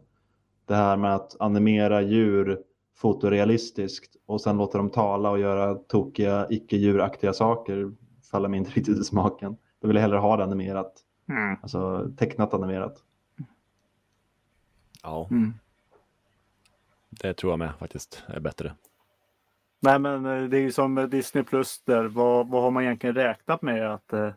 Det 0.66 0.74
här 0.74 0.96
med 0.96 1.14
att 1.14 1.40
animera 1.40 2.02
djur 2.02 2.58
fotorealistiskt 2.94 4.16
och 4.26 4.40
sen 4.40 4.56
låta 4.56 4.78
dem 4.78 4.90
tala 4.90 5.30
och 5.30 5.38
göra 5.38 5.74
tokiga 5.74 6.46
icke-djuraktiga 6.50 7.32
saker 7.32 7.92
faller 8.30 8.48
mig 8.48 8.58
inte 8.58 8.70
riktigt 8.74 8.98
i 8.98 9.04
smaken. 9.04 9.56
Då 9.80 9.88
vill 9.88 9.96
jag 9.96 10.02
hellre 10.02 10.18
ha 10.18 10.36
det 10.36 10.44
animerat, 10.44 11.00
Mm. 11.28 11.56
alltså 11.62 12.10
tecknat 12.16 12.54
animerat. 12.54 13.02
Ja, 15.02 15.28
Mm. 15.30 15.54
det 17.10 17.34
tror 17.34 17.52
jag 17.52 17.58
med 17.58 17.72
faktiskt 17.78 18.22
är 18.26 18.40
bättre. 18.40 18.74
Nej, 19.80 19.98
men 19.98 20.26
eh, 20.26 20.42
det 20.48 20.56
är 20.56 20.60
ju 20.60 20.72
som 20.72 21.08
Disney 21.10 21.44
Plus 21.44 21.82
där. 21.84 22.04
Vad, 22.04 22.48
vad 22.48 22.62
har 22.62 22.70
man 22.70 22.82
egentligen 22.82 23.14
räknat 23.16 23.62
med 23.62 23.90
att 23.94 24.12
eh, 24.12 24.32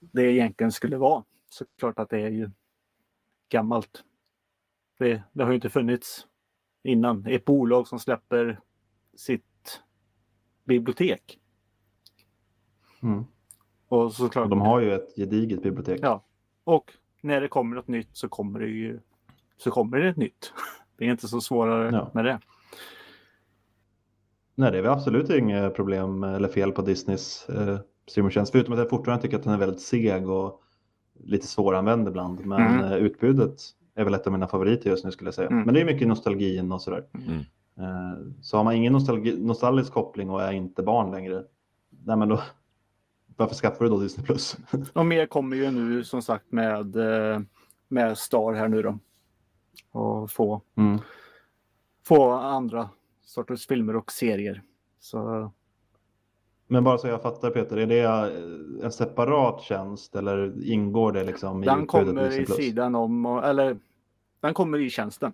det 0.00 0.22
egentligen 0.32 0.72
skulle 0.72 0.96
vara? 0.96 1.24
Såklart 1.48 1.98
att 1.98 2.10
det 2.10 2.20
är 2.20 2.28
ju 2.30 2.50
gammalt. 3.48 4.04
Det, 4.98 5.22
det 5.32 5.42
har 5.42 5.50
ju 5.50 5.54
inte 5.54 5.70
funnits 5.70 6.26
innan. 6.86 7.26
Ett 7.26 7.44
bolag 7.44 7.88
som 7.88 7.98
släpper 7.98 8.60
sitt 9.16 9.80
bibliotek. 10.64 11.38
Mm. 13.02 13.24
Och 13.88 14.12
såklart. 14.12 14.50
De 14.50 14.60
har 14.60 14.80
ju 14.80 14.94
ett 14.94 15.14
gediget 15.16 15.62
bibliotek. 15.62 16.00
Ja. 16.02 16.24
Och 16.64 16.92
när 17.20 17.40
det 17.40 17.48
kommer 17.48 17.76
något 17.76 17.88
nytt 17.88 18.08
så 18.12 18.28
kommer 18.28 18.60
det 18.60 18.66
ju 18.68 19.00
så 19.56 19.70
kommer 19.70 19.98
det 19.98 20.08
ett 20.08 20.16
nytt. 20.16 20.52
Det 20.96 21.04
är 21.06 21.10
inte 21.10 21.28
så 21.28 21.40
svårare 21.40 21.90
Ja. 21.92 22.10
med 22.14 22.24
det. 22.24 22.40
Nej, 24.54 24.72
det 24.72 24.78
är 24.78 24.82
väl 24.82 24.90
absolut 24.92 25.30
inget 25.30 25.74
problem 25.74 26.22
eller 26.22 26.48
fel 26.48 26.72
på 26.72 26.82
Disneys 26.82 27.48
eh, 27.48 27.78
streamingtjänst. 28.06 28.52
Förutom 28.52 28.72
att 28.72 28.78
jag 28.78 28.90
fortfarande 28.90 29.22
tycker 29.22 29.36
att 29.36 29.42
den 29.44 29.52
är 29.52 29.58
väldigt 29.58 29.80
seg 29.80 30.28
och 30.30 30.62
lite 31.24 31.46
svåranvänd 31.46 32.08
ibland. 32.08 32.46
Men 32.46 32.60
Mm. 32.62 32.84
eh, 32.84 32.94
utbudet 32.94 33.60
är 33.96 34.04
väl 34.04 34.14
ett 34.14 34.26
av 34.26 34.32
mina 34.32 34.48
favoriter 34.48 34.90
just 34.90 35.04
nu 35.04 35.10
skulle 35.10 35.28
jag 35.28 35.34
säga. 35.34 35.48
Mm. 35.48 35.62
Men 35.64 35.74
det 35.74 35.80
är 35.80 35.84
mycket 35.84 36.08
nostalgin 36.08 36.72
och 36.72 36.82
sådär. 36.82 37.04
Mm. 37.14 37.38
Eh, 37.78 38.18
Så 38.40 38.56
har 38.56 38.64
man 38.64 38.74
ingen 38.74 38.92
nostalgi, 38.92 39.36
nostalgisk 39.44 39.92
koppling 39.92 40.30
och 40.30 40.42
är 40.42 40.52
inte 40.52 40.82
barn 40.82 41.10
längre, 41.10 41.44
nej 42.04 42.16
men 42.16 42.28
då, 42.28 42.42
varför 43.36 43.54
skaffar 43.54 43.84
du 43.84 43.90
då 43.90 44.00
Disney 44.00 44.26
Plus? 44.26 44.56
Och 44.92 45.06
mer 45.06 45.26
kommer 45.26 45.56
ju 45.56 45.70
nu 45.70 46.04
som 46.04 46.22
sagt 46.22 46.52
med, 46.52 46.96
eh, 46.96 47.40
med 47.88 48.18
Star 48.18 48.52
här 48.52 48.68
nu 48.68 48.82
då. 48.82 48.98
Och 49.90 50.30
få, 50.30 50.60
Mm. 50.76 50.98
få 52.06 52.30
andra 52.32 52.88
sorters 53.24 53.66
filmer 53.66 53.96
och 53.96 54.12
serier. 54.12 54.62
Så 55.00 55.50
Men 56.68 56.84
bara 56.84 56.98
så 56.98 57.08
jag 57.08 57.22
fattar 57.22 57.50
Peter, 57.50 57.76
är 57.76 57.86
det 57.86 58.00
eh, 58.00 58.84
en 58.84 58.92
separat 58.92 59.60
tjänst 59.62 60.16
eller 60.16 60.64
ingår 60.64 61.12
det 61.12 61.24
liksom 61.24 61.62
i 61.62 61.66
den 61.66 61.86
kommer 61.86 62.40
i 62.40 62.46
sidan 62.46 62.94
om, 62.94 63.26
eller 63.26 63.78
den 64.40 64.54
kommer 64.54 64.78
i 64.78 64.90
tjänsten. 64.90 65.32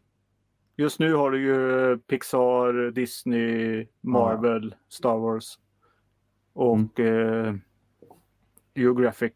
Just 0.76 0.98
nu 1.00 1.14
har 1.14 1.30
du 1.30 1.42
ju 1.42 1.98
Pixar, 1.98 2.90
Disney, 2.90 3.86
Marvel, 4.00 4.74
Star 4.88 5.18
Wars 5.18 5.58
och 6.52 7.00
eh, 7.00 7.54
Geographic. 8.74 9.32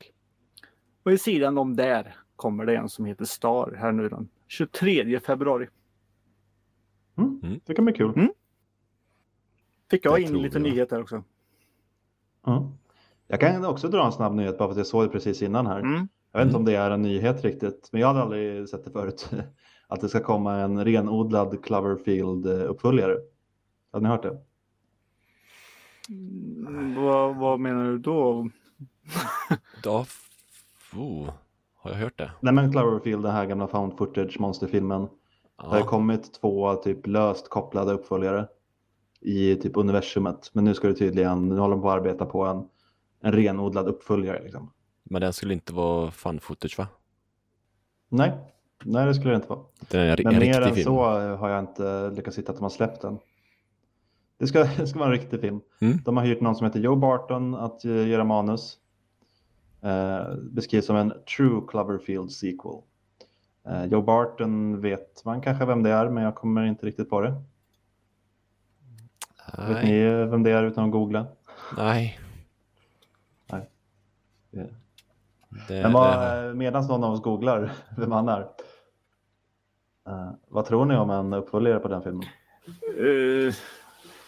Och 1.02 1.12
i 1.12 1.18
sidan 1.18 1.58
om 1.58 1.76
där 1.76 2.16
kommer 2.36 2.66
det 2.66 2.76
en 2.76 2.88
som 2.88 3.04
heter 3.04 3.24
Star 3.24 3.76
här 3.78 3.92
nu 3.92 4.08
den 4.08 4.28
23 4.46 5.20
februari. 5.20 5.68
Mm. 7.16 7.40
Mm. 7.42 7.60
Det 7.64 7.74
kan 7.74 7.84
bli 7.84 7.94
kul. 7.94 8.12
Mm. 8.16 8.30
Fick 9.90 10.04
jag 10.04 10.14
Det 10.14 10.22
in 10.22 10.42
lite 10.42 10.58
jag. 10.58 10.62
nyheter 10.62 11.00
också. 11.02 11.24
Ja. 12.44 12.72
Jag 13.26 13.40
kan 13.40 13.64
också 13.64 13.88
dra 13.88 14.06
en 14.06 14.12
snabb 14.12 14.34
nyhet 14.34 14.58
bara 14.58 14.68
för 14.68 14.72
att 14.72 14.78
jag 14.78 14.86
såg 14.86 15.04
det 15.04 15.08
precis 15.08 15.42
innan 15.42 15.66
här. 15.66 15.78
Mm. 15.80 16.08
Jag 16.36 16.40
vet 16.40 16.46
inte 16.46 16.56
om 16.58 16.64
det 16.64 16.74
är 16.76 16.90
en 16.90 17.02
nyhet 17.02 17.44
riktigt, 17.44 17.88
men 17.92 18.00
jag 18.00 18.08
hade 18.08 18.22
aldrig 18.22 18.68
sett 18.68 18.84
det 18.84 18.90
förut. 18.90 19.30
Att 19.88 20.00
det 20.00 20.08
ska 20.08 20.20
komma 20.20 20.54
en 20.56 20.84
renodlad 20.84 21.64
Cloverfield-uppföljare. 21.64 23.16
Hade 23.92 24.02
ni 24.02 24.08
hört 24.08 24.22
det? 24.22 24.38
Mm, 26.08 26.94
Vad, 26.94 27.36
vad 27.36 27.60
menar 27.60 27.84
du 27.84 27.98
då? 27.98 28.48
Ja, 29.84 30.00
f- 30.06 30.92
oh, 30.96 31.30
har 31.76 31.90
jag 31.90 31.98
hört 31.98 32.18
det? 32.18 32.30
Nej 32.40 32.52
men 32.54 32.72
Cloverfield, 32.72 33.22
den 33.22 33.32
här 33.32 33.46
gamla 33.46 33.66
found 33.68 33.96
footage 33.98 34.40
monsterfilmen. 34.40 35.02
Det 35.58 35.66
har 35.66 35.78
Ja, 35.78 35.84
kommit 35.86 36.34
två 36.40 36.74
typ 36.74 37.06
löst 37.06 37.48
kopplade 37.50 37.92
uppföljare 37.92 38.48
i 39.20 39.54
typ 39.56 39.76
universumet. 39.76 40.50
Men 40.54 40.64
nu 40.64 40.74
ska 40.74 40.88
det 40.88 40.94
tydligen, 40.94 41.48
nu 41.48 41.58
håller 41.58 41.74
de 41.74 41.82
på 41.82 41.90
att 41.90 41.96
arbeta 41.96 42.26
på 42.26 42.44
en, 42.44 42.64
en 43.20 43.32
renodlad 43.32 43.88
uppföljare. 43.88 44.42
Liksom. 44.42 44.70
Men 45.10 45.20
den 45.20 45.32
skulle 45.32 45.54
inte 45.54 45.72
vara 45.72 46.10
fun 46.10 46.40
footage 46.40 46.78
va? 46.78 46.88
Nej, 48.08 48.32
nej 48.84 49.06
det 49.06 49.14
skulle 49.14 49.30
det 49.30 49.36
inte 49.36 49.48
vara. 49.48 49.60
Den 49.90 50.00
är 50.00 50.20
en, 50.20 50.24
Men 50.24 50.34
en 50.34 50.40
mer 50.40 50.60
än 50.60 50.74
film. 50.74 50.84
så 50.84 51.02
har 51.36 51.48
jag 51.48 51.60
inte 51.60 52.10
lyckats 52.10 52.38
hitta 52.38 52.52
att 52.52 52.58
de 52.58 52.62
har 52.62 52.70
släppt 52.70 53.02
den. 53.02 53.18
Det 54.38 54.46
ska, 54.46 54.64
det 54.76 54.86
ska 54.86 54.98
vara 54.98 55.08
en 55.14 55.20
riktig 55.20 55.40
film. 55.40 55.60
Mm. 55.80 55.98
De 56.04 56.16
har 56.16 56.24
hyrt 56.24 56.40
någon 56.40 56.56
som 56.56 56.66
heter 56.66 56.80
Joe 56.80 56.96
Barton 56.96 57.54
att 57.54 57.84
eh, 57.84 58.08
göra 58.08 58.24
manus. 58.24 58.78
Eh, 59.82 60.34
beskrivs 60.50 60.86
som 60.86 60.96
en 60.96 61.12
true 61.36 61.62
Cloverfield 61.68 62.32
sequel. 62.32 62.80
Eh, 63.68 63.84
Joe 63.84 64.02
Barton 64.02 64.80
vet 64.80 65.24
man 65.24 65.40
kanske 65.40 65.64
vem 65.64 65.82
det 65.82 65.90
är, 65.90 66.08
men 66.08 66.22
jag 66.22 66.34
kommer 66.34 66.64
inte 66.64 66.86
riktigt 66.86 67.10
på 67.10 67.20
det. 67.20 67.30
Vet 69.58 69.68
Nej, 69.68 69.84
ni 69.84 69.98
eh, 69.98 70.26
vem 70.26 70.42
det 70.42 70.50
är 70.50 70.62
utan 70.62 70.84
att 70.84 70.90
googla? 70.90 71.26
nej. 71.76 72.20
Nej. 73.50 73.70
Det- 75.68 75.82
Men 75.82 75.92
vad, 75.92 76.56
medan 76.56 76.86
någon 76.86 77.04
av 77.04 77.12
oss 77.12 77.22
googlar 77.22 77.72
vem 77.96 78.12
han 78.12 78.28
är. 78.28 78.40
eh, 80.06 80.30
vad 80.48 80.64
tror 80.66 80.84
ni 80.84 80.96
om 80.96 81.10
en 81.10 81.32
uppföljare 81.32 81.78
på 81.80 81.88
den 81.88 82.02
filmen? 82.02 82.24
Eh, 82.98 83.54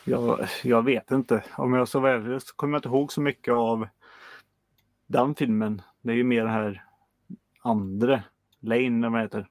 jag, 0.05 0.47
jag 0.65 0.85
vet 0.85 1.11
inte. 1.11 1.45
Om 1.57 1.75
jag 1.75 1.89
så 1.89 2.01
väl 2.01 2.41
så 2.41 2.55
kommer 2.55 2.73
jag 2.75 2.79
inte 2.79 2.89
ihåg 2.89 3.13
så 3.13 3.21
mycket 3.21 3.55
av 3.55 3.89
den 5.07 5.35
filmen. 5.35 5.83
Det 6.03 6.13
är 6.13 6.17
ju 6.17 6.25
mer 6.25 6.41
den 6.45 6.53
här 6.53 6.85
andra, 7.63 8.23
Lane 8.61 8.87
eller 8.99 9.09
vad 9.11 9.21
heter. 9.21 9.49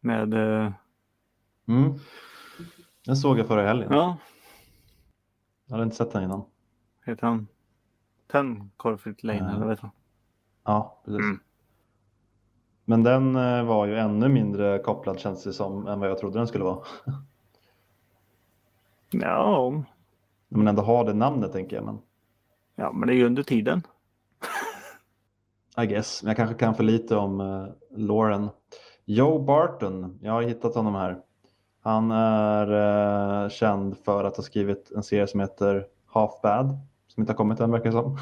Med, 0.00 0.34
eh, 0.34 0.72
Mm. 1.68 1.92
Den 3.06 3.16
såg 3.16 3.38
jag 3.38 3.46
förra 3.46 3.66
helgen. 3.68 3.88
ja, 3.92 4.16
Jag 5.66 5.72
hade 5.74 5.84
inte 5.84 5.96
sett 5.96 6.12
den 6.12 6.22
innan. 6.24 6.44
heter 7.06 7.26
han? 7.26 7.46
Ten 8.32 8.70
Corfit 8.76 9.22
Lane 9.22 9.50
eller 9.50 9.60
vad 9.60 9.70
heter? 9.70 9.90
Ja, 10.64 11.02
precis. 11.04 11.20
Mm. 11.20 11.40
Men 12.84 13.02
den 13.02 13.36
eh, 13.36 13.64
var 13.64 13.86
ju 13.86 13.98
ännu 13.98 14.28
mindre 14.28 14.78
kopplad 14.78 15.18
känns 15.18 15.44
det 15.44 15.52
som 15.52 15.86
än 15.86 16.00
vad 16.00 16.10
jag 16.10 16.18
trodde 16.18 16.38
den 16.38 16.46
skulle 16.46 16.64
vara. 16.64 16.78
Ja, 19.14 19.82
Men 20.48 20.68
ändå 20.68 20.82
ha 20.82 21.04
det 21.04 21.14
namnet 21.14 21.52
tänker 21.52 21.76
jag. 21.76 21.84
Men 21.84 21.98
ja, 22.76 22.92
men 22.92 23.06
det 23.06 23.14
är 23.14 23.16
ju 23.16 23.26
under 23.26 23.42
tiden. 23.42 23.82
I 25.82 25.86
guess. 25.86 26.22
Men 26.22 26.28
jag 26.28 26.36
kanske 26.36 26.54
kan 26.54 26.74
för 26.74 26.84
lite 26.84 27.16
om 27.16 27.40
uh, 27.40 27.68
Lauren. 27.90 28.48
Joe 29.04 29.38
Barton, 29.38 30.18
jag 30.22 30.32
har 30.32 30.42
hittat 30.42 30.74
honom 30.74 30.94
här. 30.94 31.18
Han 31.82 32.10
är 32.10 32.72
eh, 33.44 33.48
känd 33.48 33.98
för 33.98 34.24
att 34.24 34.36
ha 34.36 34.44
skrivit 34.44 34.90
en 34.90 35.02
serie 35.02 35.26
som 35.26 35.40
heter 35.40 35.86
Half 36.06 36.40
Bad. 36.42 36.78
Som 37.14 37.20
inte 37.22 37.32
har 37.32 37.36
kommit 37.36 37.60
än 37.60 37.70
verkar 37.70 37.84
det 37.84 37.92
som. 37.92 38.18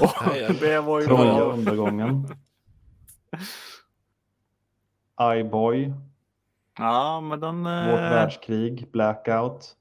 Nej, 0.26 0.56
det 0.60 0.80
var 0.80 1.00
ju 1.00 1.06
Troja 1.06 1.34
bra. 1.34 1.52
undergången. 1.52 2.28
iBoy, 5.38 5.92
Ja, 6.78 7.20
men 7.20 7.40
den... 7.40 7.66
eh, 7.66 7.90
Vårt 7.90 8.00
världskrig, 8.00 8.90
Blackout, 8.92 9.76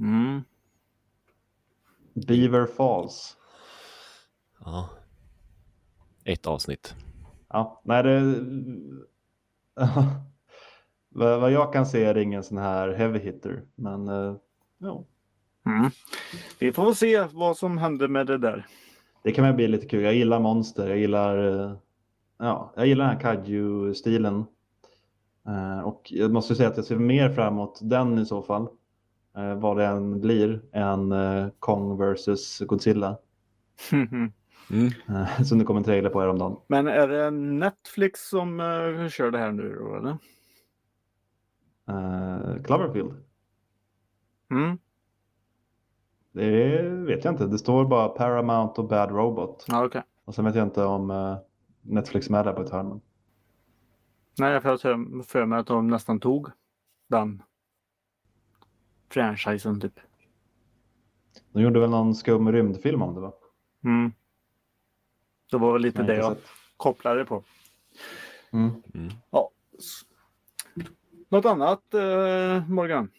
Mm. 0.00 0.42
Beaver 2.26 2.66
Falls. 2.66 3.36
ja. 4.64 4.88
Ett 6.24 6.46
avsnitt. 6.46 6.94
Ja, 7.48 7.80
nej 7.84 8.02
det... 8.02 8.20
vad 11.08 11.40
vad 11.40 11.50
jag 11.52 11.72
kan 11.72 11.86
se 11.86 12.04
är 12.04 12.14
det 12.14 12.22
ingen 12.22 12.42
sån 12.42 12.58
här 12.58 12.92
heavy 12.92 13.18
hitter, 13.18 13.62
men 13.74 14.08
eh, 14.08 14.34
ja, 14.78 15.04
Mm. 15.66 15.90
Vi 16.58 16.72
får 16.72 16.84
väl 16.84 16.94
se 16.94 17.26
vad 17.32 17.56
som 17.56 17.78
händer 17.78 18.08
med 18.08 18.26
det 18.26 18.38
där. 18.38 18.66
det 19.22 19.32
kan 19.32 19.44
väl 19.44 19.54
bli 19.54 19.68
lite 19.68 19.86
kul. 19.86 20.02
Jag 20.02 20.14
gillar 20.14 20.40
monster, 20.40 20.88
jag 20.88 20.98
gillar, 20.98 21.62
eh, 21.64 21.76
ja, 22.38 22.72
jag 22.76 22.86
gillar 22.86 23.04
den 23.04 23.14
här 23.14 23.20
kaiju-stilen. 23.20 24.44
Eh, 25.48 25.80
och 25.80 26.02
jag 26.12 26.32
måste 26.32 26.54
säga 26.54 26.68
att 26.68 26.76
jag 26.76 26.86
ser 26.86 26.96
mer 26.96 27.30
fram 27.30 27.52
emot 27.52 27.78
den 27.82 28.18
i 28.18 28.26
så 28.26 28.42
fall, 28.42 28.68
eh, 29.36 29.54
vad 29.54 29.76
det 29.76 29.86
än 29.86 30.20
blir, 30.20 30.62
än 30.72 31.14
Kong 31.58 31.98
vs 31.98 32.58
Godzilla. 32.58 33.18
Mm. 34.70 34.90
Eh, 35.08 35.42
som 35.42 35.58
det 35.58 35.64
kom 35.64 35.76
en 35.76 35.84
trailer 35.84 36.10
på 36.10 36.20
häromdagen. 36.20 36.56
Men 36.66 36.86
är 36.86 37.08
det 37.08 37.30
Netflix 37.30 38.28
som 38.28 38.60
uh, 38.60 39.08
kör 39.08 39.30
det 39.30 39.38
här 39.38 39.52
nu 39.52 39.74
då 39.74 39.96
eller? 39.96 40.16
Eh, 41.88 42.62
Cloverfield. 42.62 43.14
Mm. 44.50 44.78
Det 46.34 46.82
vet 46.82 47.24
jag 47.24 47.32
inte. 47.34 47.46
Det 47.46 47.58
står 47.58 47.84
bara 47.84 48.08
Paramount 48.08 48.80
och 48.80 48.88
Bad 48.88 49.10
Robot. 49.10 49.64
Ja, 49.68 49.84
okej. 49.84 50.02
Och 50.24 50.34
sen 50.34 50.44
vet 50.44 50.54
jag 50.54 50.66
inte 50.66 50.84
om 50.84 51.10
eh, 51.10 51.36
Netflix 51.82 52.26
är 52.26 52.30
med 52.32 52.44
där 52.44 52.52
på 52.52 52.62
ett 52.62 52.70
hörn. 52.70 52.88
men- 52.88 53.00
Nej, 54.38 54.52
jag 54.52 54.62
får 54.62 55.22
för 55.22 55.44
mig 55.46 55.58
att 55.58 55.66
de 55.66 55.86
nästan 55.88 56.20
tog 56.20 56.48
den 57.08 57.42
franchisen 59.10 59.80
typ. 59.80 60.00
De 61.52 61.62
gjorde 61.62 61.80
väl 61.80 61.90
någon 61.90 62.14
skum 62.14 62.52
rymdfilm 62.52 63.02
om 63.02 63.14
det 63.14 63.20
va? 63.20 63.32
Mm. 63.84 64.12
Det 65.50 65.58
var 65.58 65.72
väl 65.72 65.82
lite 65.82 65.98
Jag 65.98 66.06
det 66.06 66.16
jag 66.16 66.32
sett. 66.32 66.44
kopplade 66.76 67.24
på. 67.24 67.42
Mm. 68.52 68.70
Mm. 68.94 69.08
Ja. 69.30 69.50
Något 71.28 71.44
annat 71.44 71.94
eh, 71.94 72.68
Morgan? 72.68 73.10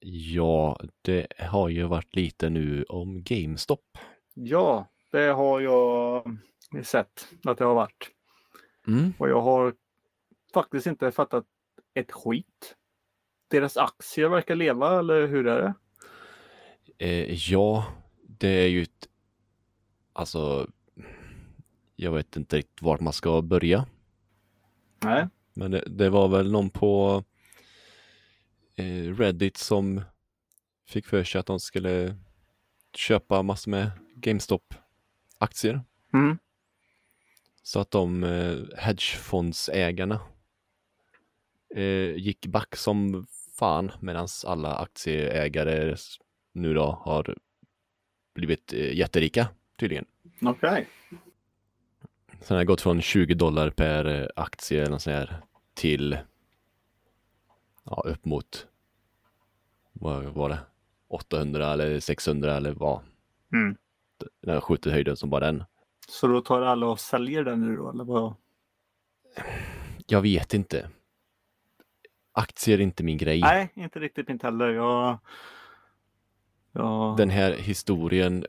Ja, 0.00 0.80
det 1.02 1.26
har 1.38 1.68
ju 1.68 1.84
varit 1.84 2.16
lite 2.16 2.50
nu 2.50 2.84
om 2.88 3.22
GameStop. 3.22 3.98
Ja, 4.34 4.88
det 5.10 5.26
har 5.26 5.60
jag 5.60 6.38
sett 6.82 7.28
att 7.44 7.58
det 7.58 7.64
har 7.64 7.74
varit. 7.74 8.10
Mm. 8.86 9.12
Och 9.18 9.28
jag 9.28 9.40
har 9.40 9.74
faktiskt 10.54 10.86
inte 10.86 11.10
fattat 11.10 11.44
ett 11.94 12.12
skit. 12.12 12.76
Deras 13.48 13.76
aktier 13.76 14.28
verkar 14.28 14.54
leva 14.54 14.98
eller 14.98 15.26
hur 15.26 15.46
är 15.46 15.62
det? 15.62 15.74
Eh, 17.06 17.52
ja, 17.52 17.86
det 18.22 18.48
är 18.48 18.68
ju 18.68 18.82
ett... 18.82 19.08
Alltså, 20.12 20.70
jag 21.96 22.12
vet 22.12 22.36
inte 22.36 22.56
riktigt 22.56 22.82
vart 22.82 23.00
man 23.00 23.12
ska 23.12 23.42
börja. 23.42 23.86
Nej. 25.04 25.28
Men 25.54 25.70
det, 25.70 25.84
det 25.86 26.10
var 26.10 26.28
väl 26.28 26.52
någon 26.52 26.70
på 26.70 27.16
eh, 27.16 27.22
Reddit 29.18 29.56
som 29.56 30.02
fick 30.88 31.06
för 31.06 31.24
sig 31.24 31.38
att 31.38 31.46
de 31.46 31.60
skulle 31.60 32.16
köpa 32.94 33.42
massor 33.42 33.70
med 33.70 33.90
GameStop-aktier. 34.14 35.80
Mm. 36.12 36.38
Så 37.62 37.80
att 37.80 37.90
de 37.90 38.24
eh, 38.24 38.58
hedgefondsägarna 38.76 40.20
eh, 41.74 42.16
gick 42.16 42.46
back 42.46 42.76
som 42.76 43.26
fan 43.58 43.92
medan 44.00 44.28
alla 44.46 44.74
aktieägare 44.74 45.96
nu 46.52 46.74
då 46.74 47.02
har 47.04 47.36
blivit 48.34 48.72
eh, 48.72 48.92
jätterika 48.94 49.48
tydligen. 49.78 50.04
Okej. 50.42 50.88
Sen 52.40 52.54
har 52.54 52.58
det 52.58 52.64
gått 52.64 52.80
från 52.80 53.02
20 53.02 53.34
dollar 53.34 53.70
per 53.70 54.04
eh, 54.04 54.28
aktie 54.36 54.80
eller 54.80 54.90
något 54.90 55.02
sånt 55.02 55.16
här 55.16 55.40
till 55.74 56.18
ja, 57.84 58.02
upp 58.06 58.24
mot 58.24 58.66
vad 60.00 60.24
var 60.24 60.48
det? 60.48 60.58
800 61.08 61.72
eller 61.72 62.00
600 62.00 62.56
eller 62.56 62.72
vad. 62.72 63.00
Mm. 63.52 63.76
Den 64.42 64.54
har 64.54 64.60
skjutit 64.60 64.92
höjden 64.92 65.16
som 65.16 65.30
bara 65.30 65.46
den. 65.46 65.64
Så 66.08 66.26
då 66.26 66.40
tar 66.40 66.62
alla 66.62 66.86
och 66.86 67.00
säljer 67.00 67.44
den 67.44 67.60
nu 67.60 67.76
då, 67.76 67.90
eller 67.90 68.04
vad? 68.04 68.34
Jag 70.06 70.22
vet 70.22 70.54
inte. 70.54 70.90
Aktier 72.32 72.78
är 72.78 72.82
inte 72.82 73.02
min 73.02 73.18
grej. 73.18 73.40
Nej, 73.40 73.72
inte 73.74 73.98
riktigt 73.98 74.28
inte 74.28 74.46
heller. 74.46 74.68
Jag... 74.68 75.18
Ja, 76.72 77.14
Den 77.18 77.30
här 77.30 77.52
historien 77.52 78.46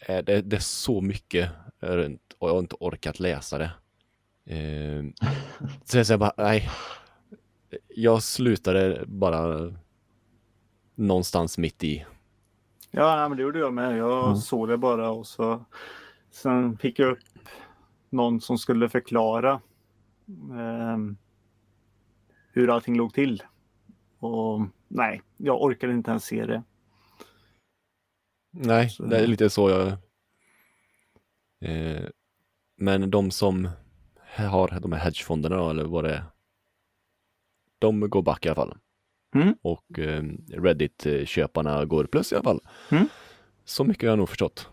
är, 0.00 0.22
det, 0.22 0.40
det 0.40 0.56
är 0.56 0.60
så 0.60 1.00
mycket 1.00 1.50
runt 1.78 2.32
och 2.38 2.48
jag 2.48 2.54
har 2.54 2.60
inte 2.60 2.76
orkat 2.80 3.20
läsa 3.20 3.58
det. 3.58 3.70
Eh, 4.44 5.04
så 5.84 5.96
jag 5.96 6.06
säger 6.06 6.18
bara, 6.18 6.34
nej. 6.36 6.70
Jag 7.98 8.22
slutade 8.22 9.04
bara 9.06 9.74
någonstans 10.94 11.58
mitt 11.58 11.84
i. 11.84 12.06
ja 12.90 13.28
men 13.28 13.36
det 13.36 13.42
gjorde 13.42 13.58
jag 13.58 13.72
med. 13.74 13.96
Jag 13.96 14.24
Mm. 14.26 14.36
såg 14.36 14.68
det 14.68 14.76
bara 14.78 15.10
och 15.10 15.26
så 15.26 15.64
sen 16.30 16.78
fick 16.78 16.98
jag 16.98 17.12
upp 17.12 17.18
någon 18.10 18.40
som 18.40 18.58
skulle 18.58 18.88
förklara 18.88 19.60
ehm, 20.52 21.16
hur 22.52 22.70
allting 22.70 22.96
låg 22.96 23.14
till. 23.14 23.42
Och 24.18 24.60
nej, 24.88 25.22
jag 25.36 25.62
orkade 25.62 25.92
inte 25.92 26.10
ens 26.10 26.24
se 26.24 26.46
det. 26.46 26.62
Nej, 28.52 28.90
Så- 28.90 29.02
det 29.02 29.18
är 29.18 29.26
lite 29.26 29.50
så 29.50 29.70
jag... 29.70 29.88
Eh, 31.70 32.06
men 32.76 33.10
de 33.10 33.30
som 33.30 33.68
har 34.48 34.80
de 34.80 34.92
här 34.92 35.00
hedgefonderna 35.00 35.70
eller 35.70 35.84
vad 35.84 36.04
det 36.04 36.14
är. 36.14 36.24
De 37.78 38.10
går 38.10 38.22
back 38.22 38.46
i 38.46 38.48
alla 38.48 38.54
fall. 38.54 38.78
Mm. 39.34 39.54
Och 39.62 39.98
eh, 39.98 40.22
Reddit-köparna 40.48 41.84
går 41.84 42.04
plus 42.04 42.32
i 42.32 42.34
alla 42.34 42.44
fall. 42.44 42.60
Mm. 42.90 43.08
Så 43.64 43.84
mycket 43.84 44.02
har 44.02 44.08
jag 44.08 44.18
nog 44.18 44.28
förstått. 44.28 44.68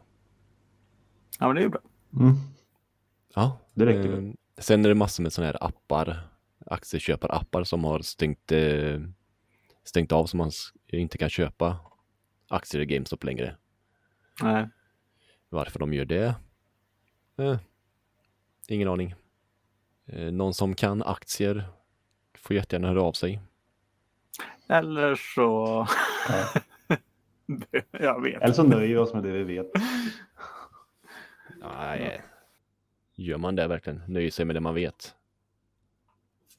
Ja, 1.39 1.47
men 1.47 1.55
det 1.55 1.61
är 1.61 1.63
ju 1.63 1.69
bra. 1.69 1.81
Mm. 2.19 2.35
Ja. 3.35 3.59
Det 3.73 3.85
räcker. 3.85 4.17
Eh, 4.17 4.33
sen 4.57 4.85
är 4.85 4.89
det 4.89 4.95
massor 4.95 5.23
med 5.23 5.33
sådana 5.33 5.51
här 5.51 5.67
appar, 5.67 6.29
aktieköparappar 6.65 7.63
som 7.63 7.83
har 7.83 7.99
stängt, 7.99 8.51
eh, 8.51 9.01
stängt 9.83 10.11
av 10.11 10.25
så 10.25 10.37
man 10.37 10.51
inte 10.87 11.17
kan 11.17 11.29
köpa 11.29 11.79
aktier 12.47 12.81
i 12.81 12.85
GameStop 12.85 13.23
längre. 13.23 13.57
Nej. 14.41 14.69
Varför 15.49 15.79
de 15.79 15.93
gör 15.93 16.05
det? 16.05 16.35
Eh, 17.37 17.59
ingen 18.67 18.87
aning. 18.87 19.15
Eh, 20.05 20.31
någon 20.31 20.53
som 20.53 20.75
kan 20.75 21.03
aktier 21.03 21.65
får 22.43 22.55
jättegärna 22.55 22.87
höra 22.87 23.01
av 23.01 23.11
sig. 23.13 23.39
Eller 24.69 25.15
så... 25.15 25.87
jag 27.91 28.21
vet. 28.21 28.41
Eller 28.41 28.53
så 28.53 28.63
nöjer 28.63 28.87
vi 28.87 28.97
oss 28.97 29.13
med 29.13 29.23
det 29.23 29.31
vi 29.31 29.43
vet. 29.43 29.71
Nej. 31.61 32.21
Gör 33.15 33.37
man 33.37 33.55
det 33.55 33.67
verkligen? 33.67 34.01
Nöjer 34.07 34.31
sig 34.31 34.45
med 34.45 34.55
det 34.55 34.59
man 34.59 34.75
vet? 34.75 35.15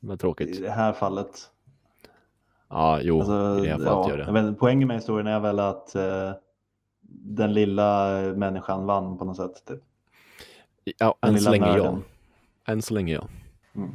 Vad 0.01 0.15
I 0.15 0.19
tråkigt. 0.19 0.63
det 0.63 0.71
här 0.71 0.93
fallet. 0.93 1.51
Ja, 2.69 3.01
jo, 3.03 3.19
Alltså, 3.19 3.65
i 3.65 3.67
det 3.67 3.73
här 3.73 3.79
fallet 3.79 3.87
ja, 3.87 4.09
gör 4.11 4.19
jag 4.19 4.35
det. 4.35 4.43
vet, 4.43 4.59
poängen 4.59 4.89
med 4.89 4.97
historien 4.97 5.27
är 5.27 5.41
väl 5.41 5.61
att 5.61 5.95
eh, 5.95 6.33
den 7.09 7.53
lilla 7.55 8.11
människan 8.37 8.87
vann 8.87 9.19
på 9.19 9.25
något 9.25 9.37
sätt. 9.37 9.65
Typ. 9.67 9.81
Ja, 10.99 11.15
Den 11.21 11.35
än 11.35 11.41
så 11.41 11.51
länge 11.51 11.67
ja. 11.67 11.77
nörden. 11.77 12.05
Än 12.67 12.83
så 12.83 12.95
länge 12.95 13.15
ja. 13.15 13.29
Mm. 13.75 13.95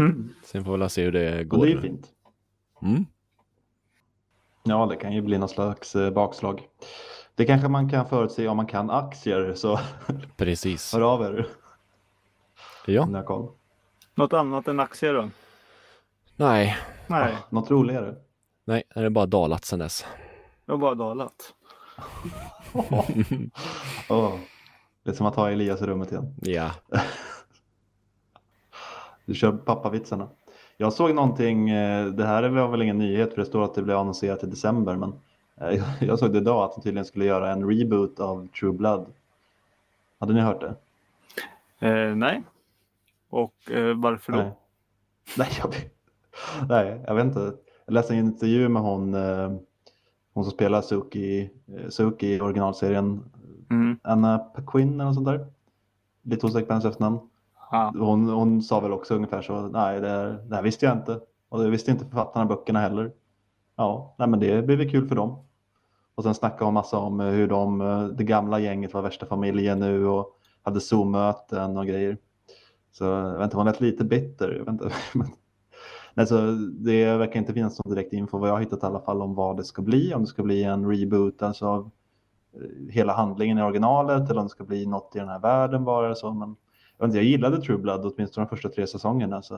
Mm. 0.00 0.34
Sen 0.44 0.64
får 0.64 0.78
vi 0.78 0.88
se 0.88 1.04
hur 1.04 1.12
det 1.12 1.40
Och 1.40 1.46
går. 1.48 1.64
det 1.66 1.72
är 1.72 1.74
ju 1.74 1.80
fint. 1.80 2.06
Mm. 2.82 3.06
Ja, 4.62 4.86
det 4.86 4.96
kan 4.96 5.12
ju 5.12 5.22
bli 5.22 5.38
någon 5.38 5.48
slags 5.48 5.96
eh, 5.96 6.10
bakslag. 6.10 6.68
Det 7.34 7.44
kanske 7.46 7.68
man 7.68 7.88
kan 7.90 8.08
förutse 8.08 8.48
om 8.48 8.56
man 8.56 8.66
kan 8.66 8.90
aktier, 8.90 9.54
så 9.54 9.80
Precis. 10.36 10.92
hör 10.92 11.00
av 11.00 11.22
er 11.22 11.46
Ja. 12.86 13.06
Något 14.14 14.32
annat 14.32 14.68
än 14.68 14.80
aktier 14.80 15.14
då? 15.14 15.30
nej, 16.36 16.76
Nej, 17.06 17.32
Ah, 17.34 17.38
något 17.50 17.70
roligare. 17.70 18.14
nej, 18.64 18.82
det 18.94 19.00
är 19.00 19.10
bara 19.10 19.26
dalat 19.26 19.64
sen 19.64 19.78
dess. 19.78 20.04
jag 20.66 20.74
har 20.74 20.78
bara 20.78 20.94
dalat. 20.94 21.54
Åh, 24.08 24.38
Det 25.04 25.10
är 25.10 25.14
som 25.14 25.26
att 25.26 25.34
ha 25.36 25.50
Elias 25.50 25.82
i 25.82 25.86
rummet 25.86 26.12
igen. 26.12 26.34
Ja, 26.42 26.70
Du 29.30 29.34
kör 29.34 29.52
pappavitsarna. 29.52 30.28
Jag 30.76 30.92
såg 30.92 31.14
någonting, 31.14 31.70
eh, 31.70 32.06
det 32.06 32.24
här 32.26 32.48
var 32.48 32.68
väl 32.68 32.82
ingen 32.82 32.98
nyhet 32.98 33.30
för 33.34 33.40
det 33.40 33.46
står 33.46 33.64
att 33.64 33.74
det 33.74 33.82
blev 33.82 33.96
annonserat 33.96 34.44
i 34.44 34.46
december, 34.46 34.96
men 34.96 35.12
eh, 35.60 35.84
jag 36.00 36.18
såg 36.18 36.32
det 36.32 36.38
idag 36.38 36.64
att 36.64 36.74
de 36.74 36.82
tydligen 36.82 37.04
skulle 37.04 37.24
göra 37.24 37.52
en 37.52 37.70
reboot 37.70 38.20
av 38.20 38.48
True 38.48 38.72
Blood. 38.72 39.06
Hade 40.20 40.32
ni 40.32 40.40
hört 40.40 40.60
det? 40.60 40.74
Eh, 41.88 42.14
nej. 42.14 42.42
Och 43.28 43.70
eh, 43.70 43.96
varför 43.96 44.32
då? 44.32 44.38
Nej. 44.38 44.52
Nej, 45.38 45.48
jag 45.58 45.68
vet, 45.68 45.94
nej, 46.68 47.04
jag 47.06 47.14
vet 47.14 47.24
inte. 47.24 47.52
Jag 47.86 47.92
läste 47.94 48.14
en 48.14 48.18
intervju 48.18 48.68
med 48.68 48.82
hon, 48.82 49.14
eh, 49.14 49.52
hon 50.34 50.44
som 50.44 50.52
spelar 50.52 50.82
Suki, 50.82 51.50
Suki 51.88 52.34
i 52.34 52.40
originalserien, 52.40 53.30
Mm. 53.70 53.98
Anna 54.02 54.38
Paquin 54.38 54.94
eller 54.94 55.04
något 55.04 55.14
sånt 55.14 55.26
där. 55.26 55.46
Lite 56.22 56.46
osäker 56.46 56.66
på 56.66 56.72
hennes 56.72 56.84
efternamn. 56.84 57.29
Ja. 57.70 57.92
Hon, 57.98 58.28
hon 58.28 58.62
sa 58.62 58.80
väl 58.80 58.92
också 58.92 59.14
ungefär 59.14 59.42
så, 59.42 59.62
nej 59.68 60.00
det, 60.00 60.08
här- 60.08 60.44
det 60.48 60.54
här 60.56 60.62
visste 60.62 60.86
jag 60.86 60.96
inte. 60.96 61.20
Och 61.48 61.62
det 61.62 61.70
visste 61.70 61.90
inte 61.90 62.04
författarna 62.04 62.42
av 62.42 62.48
böckerna 62.48 62.80
heller. 62.80 63.12
Ja, 63.76 64.14
nej 64.18 64.28
men 64.28 64.40
det 64.40 64.62
blir 64.66 64.76
väl 64.76 64.90
kul 64.90 65.08
för 65.08 65.14
dem. 65.16 65.44
Och 66.14 66.24
sen 66.24 66.34
snackade 66.34 66.64
hon 66.64 66.74
massa 66.74 66.98
om 66.98 67.20
eh, 67.20 67.26
hur 67.26 67.48
de, 67.48 67.80
eh, 67.80 68.04
det 68.06 68.24
gamla 68.24 68.60
gänget 68.60 68.94
var 68.94 69.02
värsta 69.02 69.26
familjen 69.26 69.78
nu 69.80 70.06
och 70.06 70.28
hade 70.62 70.80
Zoom-möten 70.80 71.76
och 71.76 71.86
grejer. 71.86 72.18
Så 72.92 73.04
jag 73.04 73.32
vet 73.38 73.44
inte, 73.44 73.56
hon 73.56 73.66
lät 73.66 73.80
lite 73.80 74.04
bitter. 74.04 74.50
Jag 74.52 74.58
vet 74.64 74.68
inte. 74.68 74.90
Nej, 76.14 76.26
så 76.26 76.36
det 76.80 77.16
verkar 77.16 77.40
inte 77.40 77.52
finnas 77.54 77.78
någon 77.84 77.94
direkt 77.94 78.12
info 78.12 78.38
vad 78.38 78.48
jag 78.48 78.54
har 78.54 78.60
hittat 78.60 78.82
i 78.82 78.86
alla 78.86 79.00
fall 79.00 79.22
om 79.22 79.34
vad 79.34 79.56
det 79.56 79.64
ska 79.64 79.82
bli. 79.82 80.14
Om 80.14 80.20
det 80.22 80.26
ska 80.28 80.42
bli 80.42 80.64
en 80.64 80.90
reboot 80.90 81.42
alltså 81.42 81.66
av 81.66 81.90
hela 82.90 83.12
handlingen 83.12 83.58
i 83.58 83.62
originalet 83.62 84.30
eller 84.30 84.40
om 84.40 84.46
det 84.46 84.50
ska 84.50 84.64
bli 84.64 84.86
något 84.86 85.16
i 85.16 85.18
den 85.18 85.28
här 85.28 85.38
världen 85.38 85.84
bara. 85.84 86.14
Så. 86.14 86.32
Men 86.32 86.56
jag, 87.00 87.16
jag 87.16 87.24
gillade 87.24 87.62
True 87.62 87.78
Blood 87.78 88.04
åtminstone 88.04 88.46
de 88.46 88.48
första 88.48 88.68
tre 88.68 88.86
säsongerna. 88.86 89.42
Så. 89.42 89.54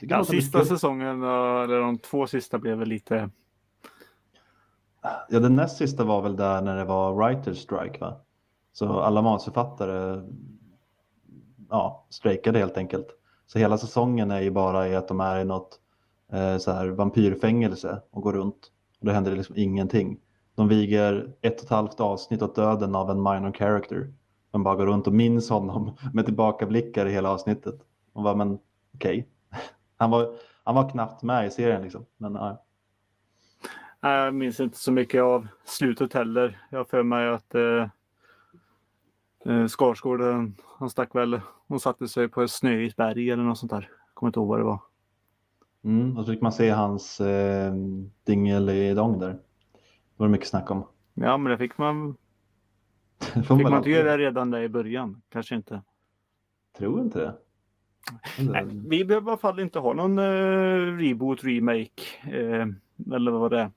det 0.00 0.06
lite 0.06 0.24
sista 0.24 0.58
kul. 0.58 0.68
säsongen, 0.68 1.22
eh, 1.22 1.62
eller 1.62 1.80
de 1.80 1.98
två 1.98 2.26
sista 2.26 2.58
blev 2.58 2.78
väl 2.78 2.88
lite... 2.88 3.30
Ja, 5.28 5.40
den 5.40 5.56
näst 5.56 5.76
sista 5.76 6.04
var 6.04 6.22
väl 6.22 6.36
där 6.36 6.62
när 6.62 6.76
det 6.76 6.84
var 6.84 7.14
writers 7.14 7.58
strike 7.58 7.98
va? 8.00 8.20
Så 8.72 9.00
alla 9.00 9.22
manusförfattare 9.22 10.22
ja, 11.70 12.06
strejkade 12.10 12.58
helt 12.58 12.76
enkelt. 12.76 13.06
Så 13.46 13.58
hela 13.58 13.78
säsongen 13.78 14.30
är 14.30 14.40
ju 14.40 14.50
bara 14.50 14.88
i 14.88 14.96
att 14.96 15.08
de 15.08 15.20
är 15.20 15.40
i 15.40 15.44
något 15.44 15.80
eh, 16.32 16.58
så 16.58 16.70
här 16.72 16.88
vampyrfängelse 16.88 18.02
och 18.10 18.22
går 18.22 18.32
runt. 18.32 18.72
Och 19.00 19.06
det 19.06 19.12
händer 19.12 19.36
liksom 19.36 19.56
ingenting. 19.56 20.18
De 20.54 20.68
viger 20.68 21.34
ett 21.40 21.58
och 21.58 21.64
ett 21.64 21.70
halvt 21.70 22.00
avsnitt 22.00 22.42
åt 22.42 22.54
döden 22.54 22.94
av 22.94 23.10
en 23.10 23.22
minor 23.22 23.52
character. 23.52 24.12
De 24.52 24.62
bara 24.62 24.76
går 24.76 24.86
runt 24.86 25.06
och 25.06 25.12
minns 25.12 25.50
honom 25.50 25.96
med 26.12 26.24
tillbakablickar 26.24 27.06
i 27.06 27.12
hela 27.12 27.30
avsnittet. 27.30 27.74
Och 28.12 28.22
bara, 28.22 28.34
men 28.34 28.58
okej. 28.94 29.28
Han, 29.96 30.10
var, 30.10 30.34
han 30.64 30.74
var 30.74 30.90
knappt 30.90 31.22
med 31.22 31.46
i 31.46 31.50
serien 31.50 31.82
liksom. 31.82 32.06
Men 32.16 32.34
ja. 32.34 32.64
Jag 34.00 34.34
minns 34.34 34.60
inte 34.60 34.78
så 34.78 34.92
mycket 34.92 35.22
av 35.22 35.46
slutet 35.64 36.12
heller. 36.12 36.58
Jag 36.70 36.78
har 36.78 36.84
för 36.84 37.02
mig 37.02 37.28
att 37.28 37.54
eh, 37.54 37.88
eh, 39.44 39.66
Skarsgård, 39.66 40.20
eh, 40.20 40.44
han 40.78 40.90
stack 40.90 41.14
väl, 41.14 41.40
hon 41.68 41.80
satte 41.80 42.08
sig 42.08 42.28
på 42.28 42.42
ett 42.42 42.50
snöigt 42.50 42.96
berg 42.96 43.30
eller 43.30 43.42
något 43.42 43.58
sånt 43.58 43.72
där. 43.72 43.90
Jag 43.90 44.14
kommer 44.14 44.28
inte 44.28 44.40
ihåg 44.40 44.48
vad 44.48 44.58
det 44.58 44.64
var. 44.64 44.78
Mm, 45.84 46.16
och 46.18 46.24
så 46.24 46.32
fick 46.32 46.42
man 46.42 46.52
se 46.52 46.70
hans 46.70 47.20
eh, 47.20 47.74
dingelidong 48.24 49.18
där. 49.18 49.28
Det 49.28 49.38
var 50.16 50.26
det 50.26 50.32
mycket 50.32 50.48
snack 50.48 50.70
om. 50.70 50.84
Ja, 51.14 51.36
men 51.36 51.50
det 51.52 51.58
fick 51.58 51.78
man, 51.78 52.16
fick 53.34 53.48
man 53.48 53.60
inte 53.60 53.76
alltid- 53.76 53.92
göra 53.92 54.16
det 54.16 54.18
redan 54.18 54.50
där 54.50 54.62
i 54.62 54.68
början. 54.68 55.22
Kanske 55.28 55.54
inte. 55.54 55.82
Tror 56.78 57.00
inte 57.00 57.18
det. 57.18 57.34
Nej, 58.38 58.64
vi 58.88 59.04
behöver 59.04 59.28
i 59.28 59.30
alla 59.30 59.38
fall 59.38 59.60
inte 59.60 59.78
ha 59.78 59.92
någon 59.92 60.18
eh, 60.18 60.96
reboot, 60.96 61.44
remake 61.44 62.02
eh, 62.24 62.66
eller 63.14 63.30
vad 63.30 63.50
det 63.50 63.60
är. 63.60 63.70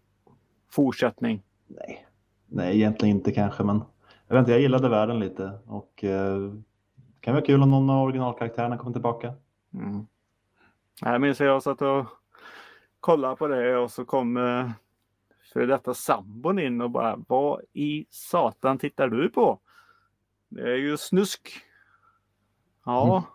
Fortsättning. 0.69 1.43
Nej. 1.67 2.07
Nej, 2.47 2.75
egentligen 2.75 3.15
inte 3.17 3.31
kanske, 3.31 3.63
men 3.63 3.81
jag 4.27 4.35
vet 4.35 4.39
inte, 4.39 4.51
jag 4.51 4.61
gillade 4.61 4.89
världen 4.89 5.19
lite 5.19 5.51
och 5.65 6.03
eh, 6.03 6.53
kan 7.19 7.33
vara 7.33 7.45
kul 7.45 7.61
om 7.61 7.71
någon 7.71 7.89
av 7.89 8.03
originalkaraktärerna 8.03 8.77
kommer 8.77 8.93
tillbaka. 8.93 9.33
Mm. 9.73 10.05
Jag 11.01 11.21
minns 11.21 11.41
att 11.41 11.47
jag 11.47 11.63
satt 11.63 11.81
och 11.81 12.05
kollade 12.99 13.35
på 13.35 13.47
det 13.47 13.77
och 13.77 13.91
så 13.91 14.05
kom 14.05 14.37
före 15.53 15.65
detta 15.65 15.93
sambon 15.93 16.59
in 16.59 16.81
och 16.81 16.91
bara 16.91 17.15
vad 17.27 17.61
i 17.73 18.05
satan 18.09 18.77
tittar 18.77 19.07
du 19.07 19.29
på? 19.29 19.59
Det 20.49 20.61
är 20.61 20.75
ju 20.75 20.97
snusk. 20.97 21.61
Ja. 22.85 23.17
Mm. 23.17 23.29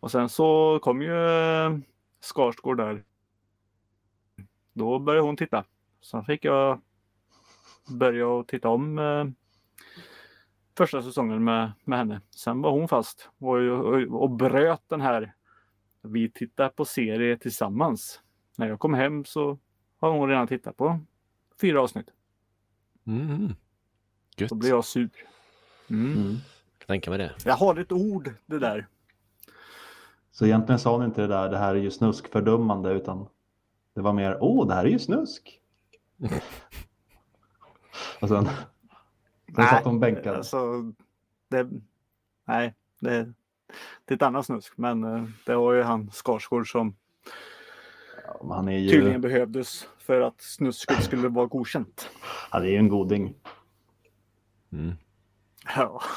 Och 0.00 0.10
sen 0.10 0.28
så 0.28 0.78
kom 0.82 1.02
ju 1.02 1.26
eh, 1.26 1.78
Skarsgård 2.20 2.76
där. 2.76 3.04
Då 4.72 4.98
började 4.98 5.26
hon 5.26 5.36
titta. 5.36 5.64
Sen 6.00 6.24
fick 6.24 6.44
jag 6.44 6.80
börja 7.88 8.28
och 8.28 8.48
titta 8.48 8.68
om 8.68 8.98
eh, 8.98 9.24
första 10.76 11.02
säsongen 11.02 11.44
med, 11.44 11.72
med 11.84 11.98
henne. 11.98 12.20
Sen 12.30 12.62
var 12.62 12.70
hon 12.70 12.88
fast 12.88 13.30
och, 13.38 13.56
och, 13.56 14.22
och 14.22 14.30
bröt 14.30 14.82
den 14.88 15.00
här 15.00 15.34
vi 16.02 16.30
tittar 16.30 16.68
på 16.68 16.84
serie 16.84 17.36
tillsammans. 17.36 18.22
När 18.56 18.68
jag 18.68 18.80
kom 18.80 18.94
hem 18.94 19.24
så 19.24 19.58
har 19.96 20.10
hon 20.10 20.28
redan 20.28 20.46
tittat 20.46 20.76
på 20.76 21.00
fyra 21.60 21.82
avsnitt. 21.82 22.10
Mm. 23.06 23.54
Gött. 24.36 24.48
Då 24.48 24.54
blir 24.54 24.68
jag 24.68 24.84
sur. 24.84 25.10
Mm. 25.90 26.12
Mm. 26.12 26.36
Tänka 26.86 27.10
mig 27.10 27.18
det. 27.18 27.34
Jag 27.44 27.54
har 27.54 27.76
ett 27.76 27.92
ord 27.92 28.34
det 28.46 28.58
där. 28.58 28.86
Så 30.30 30.46
egentligen 30.46 30.78
sa 30.78 30.92
hon 30.92 31.04
inte 31.04 31.20
det 31.20 31.26
där, 31.26 31.48
det 31.48 31.58
här 31.58 31.74
är 31.74 31.78
ju 31.78 31.90
snuskfördömande, 31.90 32.92
utan 32.92 33.28
det 33.94 34.00
var 34.00 34.12
mer, 34.12 34.38
åh, 34.40 34.68
det 34.68 34.74
här 34.74 34.84
är 34.84 34.88
ju 34.88 34.98
snusk. 34.98 35.60
och 38.20 38.28
sen, 38.28 38.48
sen 39.54 39.64
satt 39.64 39.84
hon 39.84 40.00
bänkad. 40.00 40.36
Alltså, 40.36 40.92
det, 41.48 41.68
nej, 42.44 42.74
det, 43.00 43.32
det 44.04 44.14
är 44.14 44.16
ett 44.16 44.22
annat 44.22 44.46
snusk. 44.46 44.72
Men 44.76 45.04
eh, 45.04 45.24
det 45.46 45.56
var 45.56 45.72
ju 45.72 45.82
han 45.82 46.10
Skarsgård 46.10 46.70
som 46.70 46.96
han 48.50 48.68
är 48.68 48.78
ju, 48.78 48.90
tydligen 48.90 49.20
behövdes 49.20 49.88
för 49.98 50.20
att 50.20 50.40
snusket 50.40 51.04
skulle 51.04 51.28
vara 51.28 51.46
godkänt. 51.46 52.10
han 52.50 52.62
är 52.62 52.66
ju 52.66 52.76
en 52.76 52.88
goding. 52.88 53.34
Mm. 54.72 54.94
Ja. 55.76 56.00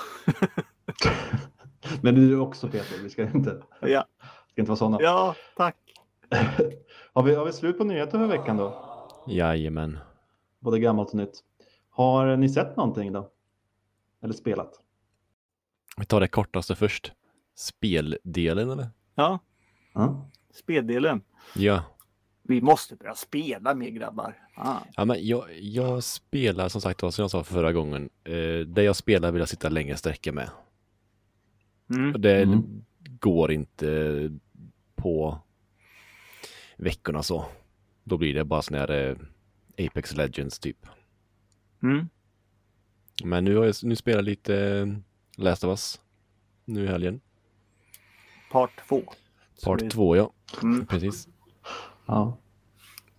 Men 2.01 2.15
du 2.15 2.33
är 2.33 2.39
också 2.39 2.67
Peter, 2.69 3.03
vi 3.03 3.09
ska 3.09 3.23
inte, 3.23 3.61
Ja, 3.81 4.05
ska 4.51 4.61
inte 4.61 4.69
vara 4.69 4.77
sådana. 4.77 4.97
ja 5.01 5.35
tack. 5.57 5.75
har, 7.13 7.23
vi, 7.23 7.35
har 7.35 7.45
vi 7.45 7.53
slut 7.53 7.77
på 7.77 7.83
nyheter 7.83 8.17
för 8.17 8.27
veckan 8.27 8.57
då? 8.57 8.87
Jajamän. 9.27 9.99
Både 10.59 10.79
gammalt 10.79 11.09
och 11.09 11.15
nytt. 11.15 11.39
Har 11.89 12.37
ni 12.37 12.49
sett 12.49 12.77
någonting 12.77 13.13
då? 13.13 13.29
Eller 14.23 14.33
spelat? 14.33 14.73
Vi 15.97 16.05
tar 16.05 16.19
det 16.19 16.27
kortaste 16.27 16.75
först. 16.75 17.11
Speldelen 17.55 18.69
eller? 18.69 18.89
Ja, 19.15 19.39
Ja. 19.93 20.29
speldelen. 20.53 21.23
Ja. 21.55 21.83
Vi 22.43 22.61
måste 22.61 22.95
börja 22.95 23.15
spela 23.15 23.75
mer 23.75 23.89
grabbar. 23.89 24.35
Ah. 24.55 24.79
Ja, 24.95 25.05
men 25.05 25.27
jag, 25.27 25.45
jag 25.59 26.03
spelar 26.03 26.69
som 26.69 26.81
sagt 26.81 26.99
som 26.99 27.11
jag 27.17 27.31
sa 27.31 27.43
förra 27.43 27.73
gången. 27.73 28.09
Eh, 28.23 28.59
det 28.67 28.83
jag 28.83 28.95
spelar 28.95 29.31
vill 29.31 29.39
jag 29.39 29.49
sitta 29.49 29.69
längre 29.69 29.97
sträcka 29.97 30.31
med. 30.31 30.49
Mm. 31.89 32.13
Och 32.13 32.19
det 32.19 32.41
Mm. 32.41 32.83
går 33.19 33.51
inte 33.51 34.31
på 34.95 35.39
veckorna 36.77 37.23
så. 37.23 37.45
Då 38.03 38.17
blir 38.17 38.33
det 38.33 38.43
bara 38.43 38.61
sån 38.61 38.77
här 38.77 38.91
eh, 38.91 39.85
Apex 39.87 40.15
Legends 40.15 40.59
typ. 40.59 40.85
Mm. 41.83 42.09
Men 43.23 43.43
nu 43.45 43.55
har 43.55 43.65
jag 43.65 43.75
nu 43.83 43.95
spelar 43.95 44.17
jag 44.17 44.25
lite 44.25 44.55
eh, 44.57 44.87
Last 45.43 45.63
of 45.63 45.69
Us. 45.69 46.01
Nu 46.65 46.83
i 46.83 46.87
helgen. 46.87 47.21
Part 48.51 48.71
två. 48.87 49.03
Så 49.55 49.65
Part 49.65 49.81
vi- 49.81 49.89
två 49.89 50.15
ja, 50.15 50.31
Mm. 50.63 50.85
precis. 50.85 51.27
Ja. 52.05 52.37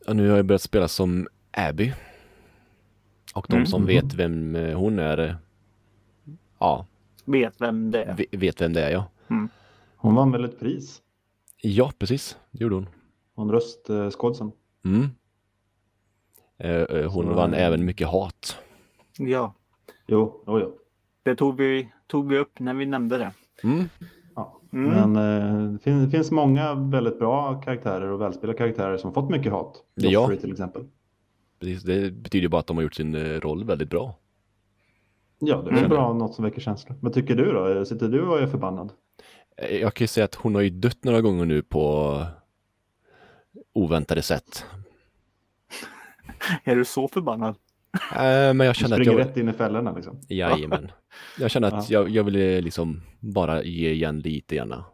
Och 0.06 0.16
nu 0.16 0.28
har 0.30 0.36
jag 0.36 0.46
börjat 0.46 0.62
spela 0.62 0.88
som 0.88 1.28
Abby. 1.50 1.92
Och 3.34 3.46
de 3.48 3.54
Mm. 3.56 3.66
som 3.66 3.86
vet 3.86 4.14
vem 4.14 4.56
eh, 4.56 4.78
hon 4.78 4.98
är, 4.98 5.18
eh, 5.18 5.34
ja, 6.58 6.86
Vet 7.24 7.60
vem 7.60 7.90
det 7.90 8.02
är. 8.04 8.16
ve- 8.16 8.26
vet 8.38 8.60
vem 8.60 8.72
det 8.72 8.82
är 8.84 8.90
ja. 8.90 9.04
Hon 9.96 10.14
vann 10.14 10.32
väl 10.32 10.44
ett 10.44 10.60
pris? 10.60 11.02
Ja, 11.56 11.92
precis. 11.98 12.36
Det 12.50 12.62
gjorde 12.62 12.74
hon. 12.74 12.88
Hon 13.34 13.50
röstskådisen. 13.50 14.52
Mm. 14.84 15.08
Eh, 16.58 17.10
hon 17.10 17.24
Så- 17.26 17.34
vann 17.34 17.54
även 17.54 17.84
mycket 17.84 18.08
hat. 18.08 18.58
Ja, 19.18 19.54
Jo, 20.06 20.42
jo, 20.46 20.58
jo. 20.60 20.78
det 21.22 21.36
tog 21.36 21.56
vi, 21.56 21.92
tog 22.06 22.28
vi 22.28 22.38
upp 22.38 22.58
när 22.60 22.74
vi 22.74 22.86
nämnde 22.86 23.18
det. 23.18 23.32
Mm. 23.64 23.88
Mm. 24.72 25.10
Men 25.12 25.16
eh, 25.66 25.72
det, 25.72 25.78
finns, 25.78 26.04
det 26.04 26.10
finns 26.10 26.30
många 26.30 26.74
väldigt 26.74 27.18
bra 27.18 27.60
karaktärer 27.60 28.08
och 28.10 28.20
välspelade 28.20 28.58
karaktärer 28.58 28.96
som 28.96 29.14
fått 29.14 29.30
mycket 29.30 29.52
hat. 29.52 29.82
Ja. 29.94 30.10
Joffrey 30.10 30.38
till 30.38 30.52
exempel. 30.52 30.84
Precis. 31.60 31.82
Det 31.82 32.10
betyder 32.10 32.42
ju 32.42 32.48
bara 32.48 32.60
att 32.60 32.66
de 32.66 32.76
har 32.76 32.82
gjort 32.84 32.94
sin 32.94 33.14
eh, 33.14 33.40
roll 33.40 33.64
väldigt 33.64 33.90
bra. 33.90 34.14
Ja, 35.38 35.56
det 35.62 35.70
är 35.70 35.76
Mm. 35.76 35.88
bra 35.90 36.12
något 36.12 36.34
som 36.34 36.44
väcker 36.44 36.60
känslor. 36.60 36.96
Vad 37.00 37.12
tycker 37.12 37.34
du 37.36 37.52
då? 37.52 37.84
Sitter 37.84 38.08
du 38.08 38.22
och 38.22 38.38
är 38.38 38.46
förbannad? 38.46 38.92
Eh, 39.56 39.76
Jag 39.76 39.94
kan 39.94 40.04
ju 40.04 40.08
säga 40.08 40.24
att 40.24 40.34
hon 40.34 40.54
har 40.54 40.62
ju 40.62 40.70
dött 40.70 41.04
några 41.04 41.20
gånger 41.20 41.44
nu 41.44 41.62
på 41.62 42.18
oväntade 43.72 44.22
sätt. 44.22 44.64
Är 46.64 46.76
du 46.76 46.84
så 46.84 47.08
förbannad? 47.08 47.54
Eh, 48.12 48.54
Men 48.54 48.60
jag 48.60 48.74
Du 48.74 48.78
känner 48.80 49.00
att 49.00 49.06
jag... 49.06 49.18
rätt 49.18 49.36
in 49.36 49.48
i 49.48 49.52
fällorna 49.52 49.92
liksom. 49.92 50.20
Jajamän. 50.28 50.92
Jag 51.38 51.50
känner 51.50 51.72
att 51.78 51.90
jag, 51.90 52.08
jag 52.08 52.24
ville 52.24 52.60
liksom 52.60 53.02
bara 53.20 53.62
ge 53.62 53.90
igen 53.90 54.20
lite 54.20 54.54
gärna. 54.54 54.84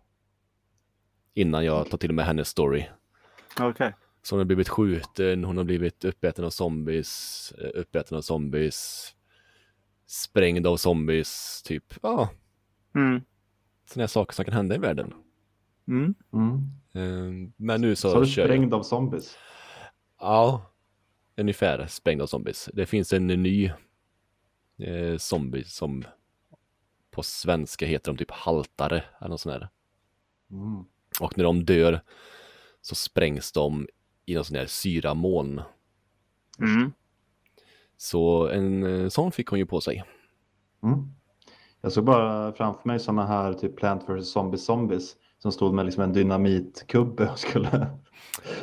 Innan 1.35 1.65
jag 1.65 1.91
tar 1.91 1.99
till 1.99 2.13
med 2.13 2.25
hennes 2.27 2.49
story. 2.49 2.85
Okej. 3.61 3.95
Så 4.23 4.35
hon 4.35 4.41
har 4.41 4.45
blivit 4.45 4.69
skjuten, 4.69 5.45
hon 5.45 5.57
har 5.57 5.65
blivit 5.65 6.05
uppäten 6.05 6.45
av 6.45 6.51
zombies, 6.51 7.53
eh, 7.63 7.81
uppäten 7.81 8.17
av 8.17 8.23
zombies, 8.23 9.09
sprängd 10.07 10.67
av 10.67 10.77
zombies, 10.77 11.63
typ. 11.63 11.95
Ja, 12.03 12.29
Mm. 12.95 13.21
sådana 13.91 14.03
här 14.03 14.07
saker 14.07 14.35
som 14.35 14.45
kan 14.45 14.55
hända 14.55 14.75
i 14.75 14.79
världen. 14.79 15.13
Mm. 15.89 16.15
Mm. 16.33 16.55
Eh, 16.95 17.51
Men 17.57 17.81
nu 17.81 17.97
så, 17.97 18.11
Så 18.11 18.21
du 18.21 18.27
kör 18.27 18.43
jag. 18.43 18.49
sprängd 18.49 18.75
av 18.75 18.83
zombies. 18.83 19.37
Ja, 20.21 20.68
ungefär 21.39 21.87
sprängd 21.87 22.23
av 22.23 22.27
zombies. 22.27 22.69
Det 22.73 22.87
finns 22.87 23.13
en 23.13 23.27
ny 23.27 23.73
eh, 24.79 25.17
zombie 25.19 25.65
som 25.65 26.05
på 27.11 27.23
svenska 27.23 27.87
heter 27.87 28.13
de 28.13 28.19
typ 28.19 28.31
haltare 28.31 29.05
eller 29.19 29.29
något 29.29 29.41
sånt 29.41 29.61
där. 29.61 29.69
Mm. 30.51 30.85
Och 31.21 31.39
när 31.39 31.45
de 31.45 31.65
dör 31.65 32.01
så 32.81 32.95
sprängs 32.95 33.53
de 33.53 33.89
i 34.27 34.35
någon 34.35 34.45
sån 34.45 34.55
där 34.55 34.67
syramoln. 34.67 35.63
Mm. 36.59 36.93
Så 37.97 38.49
en 38.49 38.83
eh, 38.83 39.09
sån 39.09 39.33
fick 39.33 39.49
hon 39.49 39.59
ju 39.59 39.67
på 39.67 39.81
sig. 39.81 40.05
Mm. 40.83 41.13
Jag 41.81 41.93
såg 41.93 42.05
bara 42.05 42.53
framför 42.53 42.89
mig 42.89 42.99
sådana 42.99 43.27
här 43.27 43.55
typ 43.55 43.77
Plant 43.77 44.05
vs 44.09 44.33
Zombies 44.33 44.65
Zombies 44.65 45.17
som 45.39 45.53
stod 45.53 45.75
med 45.75 45.87
liksom 45.87 46.03
en 46.03 46.13
dynamitkubbe 46.13 47.29
och 47.29 47.39
skulle, 47.39 47.87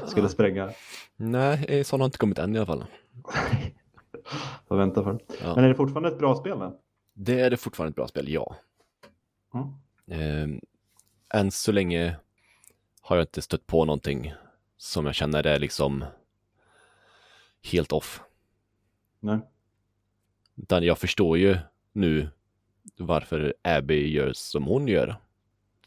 skulle 0.08 0.30
spränga. 0.30 0.70
Nej, 1.16 1.66
eh, 1.68 1.84
sån 1.84 2.00
har 2.00 2.06
inte 2.06 2.18
kommit 2.18 2.40
än 2.40 2.56
i 2.56 2.58
alla 2.58 2.66
fall. 2.66 2.86
Vad 4.68 4.80
vänta 4.80 5.04
för. 5.04 5.20
Ja. 5.44 5.56
Men 5.56 5.64
är 5.64 5.70
det 5.70 5.76
fortfarande 5.76 6.10
ett 6.10 6.18
bra 6.18 6.36
spel? 6.36 6.60
Då? 6.60 6.80
Det 7.14 7.40
är 7.40 7.50
det 7.50 7.58
fortfarande 7.58 7.90
ett 7.90 7.96
bra 7.96 8.08
spel, 8.08 8.30
ja. 8.30 8.56
Mm. 9.54 9.72
Eh, 10.08 10.60
än 11.40 11.52
så 11.52 11.72
länge 11.72 12.16
har 13.02 13.16
jag 13.16 13.24
inte 13.24 13.42
stött 13.42 13.68
på 13.68 13.86
någonting 13.86 14.34
som 14.78 15.06
jag 15.06 15.16
känner 15.16 15.48
är 15.48 15.60
liksom 15.60 16.06
helt 17.64 17.92
off. 17.92 18.22
Nej. 19.20 19.40
Utan 20.56 20.84
jag 20.84 20.98
förstår 20.98 21.38
ju 21.38 21.58
nu 21.92 22.30
varför 22.98 23.54
Abby 23.62 24.14
gör 24.14 24.34
som 24.34 24.64
hon 24.64 24.88
gör. 24.88 25.16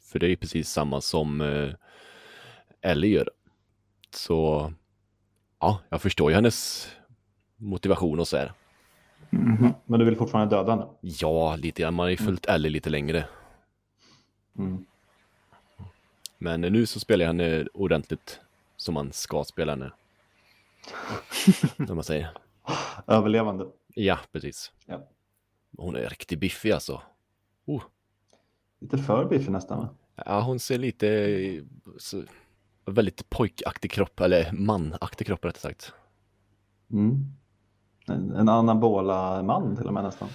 För 0.09 0.19
det 0.19 0.27
är 0.27 0.31
ju 0.31 0.37
precis 0.37 0.71
samma 0.71 1.01
som 1.01 1.41
eh, 1.41 1.71
Ellie 2.81 3.09
gör. 3.09 3.31
Så 4.11 4.73
ja, 5.61 5.81
jag 5.89 6.03
förstår 6.03 6.31
ju 6.31 6.35
hennes 6.35 6.89
motivation 7.57 8.21
och 8.21 8.29
så 8.29 8.37
här. 8.37 8.53
Mhm. 9.31 9.75
Men 9.87 10.01
du 10.01 10.07
vill 10.07 10.17
fortfarande 10.17 10.57
döda 10.57 10.73
henne? 10.73 10.87
Ja, 11.01 11.57
lite 11.57 11.83
grann. 11.83 11.95
Man 11.95 12.05
har 12.05 12.11
ju 12.11 12.17
följt 12.17 12.47
Ellie 12.47 12.71
lite 12.71 12.91
längre. 12.91 13.25
Mm. 14.59 14.87
Men 16.39 16.61
nu 16.61 16.87
så 16.87 17.01
spelar 17.01 17.25
jag 17.25 17.29
henne 17.29 17.67
ordentligt 17.75 18.41
som 18.77 18.95
man 18.95 19.13
ska 19.13 19.45
spela 19.45 19.73
henne. 19.73 19.93
När 21.77 21.95
man 21.95 22.05
säger. 22.05 22.31
Överlevande. 23.07 23.67
Ja, 23.95 24.19
precis. 24.33 24.73
Ja. 24.87 25.09
Hon 25.77 25.97
är 25.97 26.09
riktigt 26.09 26.39
biffig 26.39 26.71
alltså. 26.71 27.03
Oh. 27.67 27.83
Lite 28.81 28.99
för 28.99 29.25
biffig 29.25 29.51
nästan 29.51 29.79
va? 29.79 29.89
Ja, 30.27 30.41
hon 30.41 30.59
ser 30.59 30.79
lite 30.79 31.67
så, 31.99 32.23
väldigt 32.87 33.31
pojkaktig 33.31 33.91
kropp, 33.91 34.21
eller 34.21 34.53
manaktig 34.53 35.27
kropp 35.27 35.45
rättare 35.45 35.61
sagt. 35.61 35.93
Mm. 36.93 37.25
En, 38.09 38.33
en 38.33 38.49
anabola 38.49 39.43
man 39.43 39.77
till 39.77 39.87
och 39.87 39.95
med 39.95 40.05
nästan. 40.05 40.29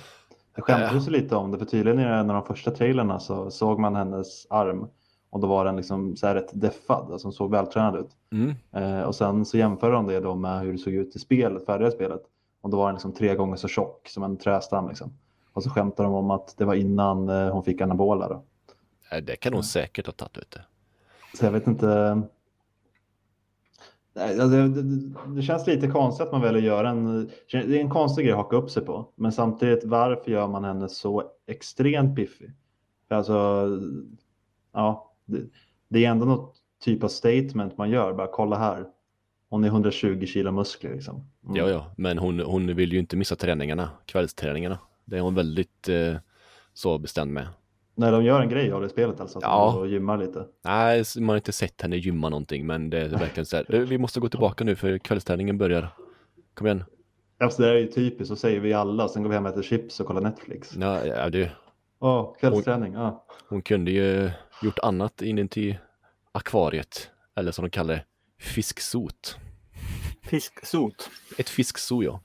Det 0.55 0.61
skämtades 0.61 1.07
ju 1.07 1.11
lite 1.11 1.35
om 1.35 1.51
det, 1.51 1.57
för 1.57 1.65
tydligen 1.65 1.99
i 1.99 2.03
en 2.03 2.29
av 2.29 2.35
de 2.35 2.45
första 2.45 2.71
trailerna 2.71 3.19
så 3.19 3.51
såg 3.51 3.79
man 3.79 3.95
hennes 3.95 4.47
arm 4.49 4.87
och 5.29 5.39
då 5.39 5.47
var 5.47 5.65
den 5.65 5.75
liksom 5.75 6.15
så 6.15 6.27
här 6.27 6.35
rätt 6.35 6.61
deffad, 6.61 7.11
alltså 7.11 7.27
hon 7.27 7.33
såg 7.33 7.51
vältränad 7.51 7.95
ut. 7.95 8.09
Mm. 8.31 8.55
Eh, 8.71 9.01
och 9.01 9.15
sen 9.15 9.45
så 9.45 9.57
jämför 9.57 9.91
de 9.91 10.07
det 10.07 10.19
då 10.19 10.35
med 10.35 10.61
hur 10.61 10.71
det 10.71 10.77
såg 10.77 10.93
ut 10.93 11.15
i 11.15 11.19
spelet, 11.19 11.65
färdiga 11.65 11.91
spelet. 11.91 12.21
Och 12.61 12.69
då 12.69 12.77
var 12.77 12.85
den 12.85 12.95
liksom 12.95 13.13
tre 13.13 13.35
gånger 13.35 13.55
så 13.55 13.67
tjock 13.67 14.07
som 14.07 14.23
en 14.23 14.37
trästam 14.37 14.87
liksom. 14.87 15.13
Och 15.53 15.63
så 15.63 15.69
skämtar 15.69 16.03
de 16.03 16.13
om 16.13 16.31
att 16.31 16.57
det 16.57 16.65
var 16.65 16.75
innan 16.75 17.29
eh, 17.29 17.49
hon 17.49 17.63
fick 17.63 17.81
anabola 17.81 18.29
då. 18.29 18.43
Nej, 19.11 19.21
Det 19.21 19.35
kan 19.35 19.53
hon 19.53 19.63
säkert 19.63 20.05
ha 20.05 20.13
tagit, 20.13 20.51
du. 20.51 20.59
Så 21.37 21.45
jag 21.45 21.51
vet 21.51 21.67
inte. 21.67 22.21
Nej, 24.15 24.39
alltså, 24.39 24.67
det 25.27 25.41
känns 25.41 25.67
lite 25.67 25.87
konstigt 25.87 26.25
att 26.25 26.31
man 26.31 26.41
väljer 26.41 26.61
att 26.61 26.67
göra 26.67 26.89
en. 26.89 27.31
Det 27.51 27.57
är 27.57 27.81
en 27.81 27.89
konstig 27.89 28.25
grej 28.25 28.31
att 28.31 28.37
haka 28.37 28.55
upp 28.55 28.69
sig 28.69 28.85
på. 28.85 29.09
Men 29.15 29.31
samtidigt, 29.31 29.83
varför 29.83 30.31
gör 30.31 30.47
man 30.47 30.63
henne 30.63 30.89
så 30.89 31.23
extremt 31.47 32.15
piffig? 32.15 32.51
För 33.07 33.15
alltså, 33.15 33.67
ja, 34.73 35.13
det, 35.25 35.41
det 35.87 36.05
är 36.05 36.09
ändå 36.09 36.25
något 36.25 36.55
typ 36.83 37.03
av 37.03 37.07
statement 37.07 37.77
man 37.77 37.89
gör. 37.89 38.13
Bara 38.13 38.27
kolla 38.27 38.57
här. 38.57 38.85
Hon 39.49 39.63
är 39.63 39.67
120 39.67 40.25
kilo 40.25 40.51
muskler 40.51 40.93
liksom. 40.93 41.27
Mm. 41.43 41.55
Ja, 41.55 41.69
ja, 41.69 41.85
men 41.97 42.17
hon, 42.17 42.39
hon 42.39 42.75
vill 42.75 42.93
ju 42.93 42.99
inte 42.99 43.17
missa 43.17 43.35
träningarna, 43.35 43.89
kvällsträningarna. 44.05 44.79
Det 45.05 45.17
är 45.17 45.21
hon 45.21 45.35
väldigt 45.35 45.89
eh, 45.89 46.15
så 46.73 46.97
bestämd 46.97 47.31
med. 47.33 47.47
När 47.95 48.11
de 48.11 48.23
gör 48.23 48.41
en 48.41 48.49
grej 48.49 48.71
av 48.71 48.81
det 48.81 48.89
spelet 48.89 49.19
alltså. 49.21 49.37
Att 49.37 49.43
Ja. 49.43 49.73
och 49.77 49.87
gymmar 49.87 50.17
lite. 50.17 50.45
Nej, 50.63 51.03
man 51.19 51.29
har 51.29 51.35
inte 51.35 51.51
sett 51.51 51.81
henne 51.81 51.95
gymma 51.97 52.29
någonting, 52.29 52.65
men 52.65 52.89
det 52.89 52.99
är 53.01 53.09
verkligen 53.09 53.45
så 53.45 53.55
här. 53.57 53.65
"Du, 53.69 53.85
Vi 53.85 53.97
måste 53.97 54.19
gå 54.19 54.29
tillbaka 54.29 54.63
nu 54.63 54.75
för 54.75 54.97
kvällsträningen 54.97 55.57
börjar. 55.57 55.89
Kom 56.53 56.67
igen. 56.67 56.83
Alltså, 57.39 57.61
det 57.61 57.69
är 57.69 57.73
ju 57.75 57.87
typiskt, 57.87 58.27
så 58.27 58.35
säger 58.35 58.59
vi 58.59 58.73
alla. 58.73 59.07
Sen 59.07 59.23
går 59.23 59.29
vi 59.29 59.35
hem 59.35 59.45
och 59.45 59.51
äter 59.51 59.61
chips 59.63 59.99
och 59.99 60.07
kollar 60.07 60.21
Netflix. 60.21 60.75
Ja, 60.75 61.05
ja, 61.05 61.29
du, 61.29 61.49
Åh, 61.99 62.35
kvällsträning. 62.39 62.93
Ja. 62.93 63.25
hon 63.49 63.61
kunde 63.61 63.91
ju 63.91 64.31
gjort 64.63 64.79
annat 64.79 65.21
in 65.21 65.47
till 65.49 65.75
akvariet. 66.31 67.09
Eller 67.35 67.51
som 67.51 67.63
de 67.65 67.69
kallar 67.69 67.93
det, 67.93 68.03
fisksot. 68.39 69.37
Fisksot. 70.21 71.09
Ett 71.37 71.49
fisksot, 71.49 72.03
ja. 72.05 72.19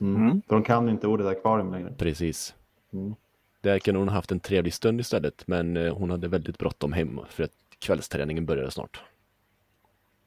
Mm. 0.00 0.16
Mm. 0.22 0.42
För 0.48 0.54
de 0.54 0.62
kan 0.64 0.88
inte 0.88 1.06
ordet 1.06 1.26
akvarium 1.26 1.72
längre. 1.72 1.92
Precis. 1.98 2.54
Mm. 2.92 3.14
Där 3.60 3.78
kunde 3.78 3.98
hon 3.98 4.08
haft 4.08 4.32
en 4.32 4.40
trevlig 4.40 4.74
stund 4.74 5.00
istället, 5.00 5.46
men 5.46 5.76
eh, 5.76 5.94
hon 5.96 6.10
hade 6.10 6.28
väldigt 6.28 6.58
bråttom 6.58 6.92
hem 6.92 7.20
för 7.28 7.42
att 7.44 7.50
kvällsträningen 7.78 8.46
började 8.46 8.70
snart. 8.70 9.02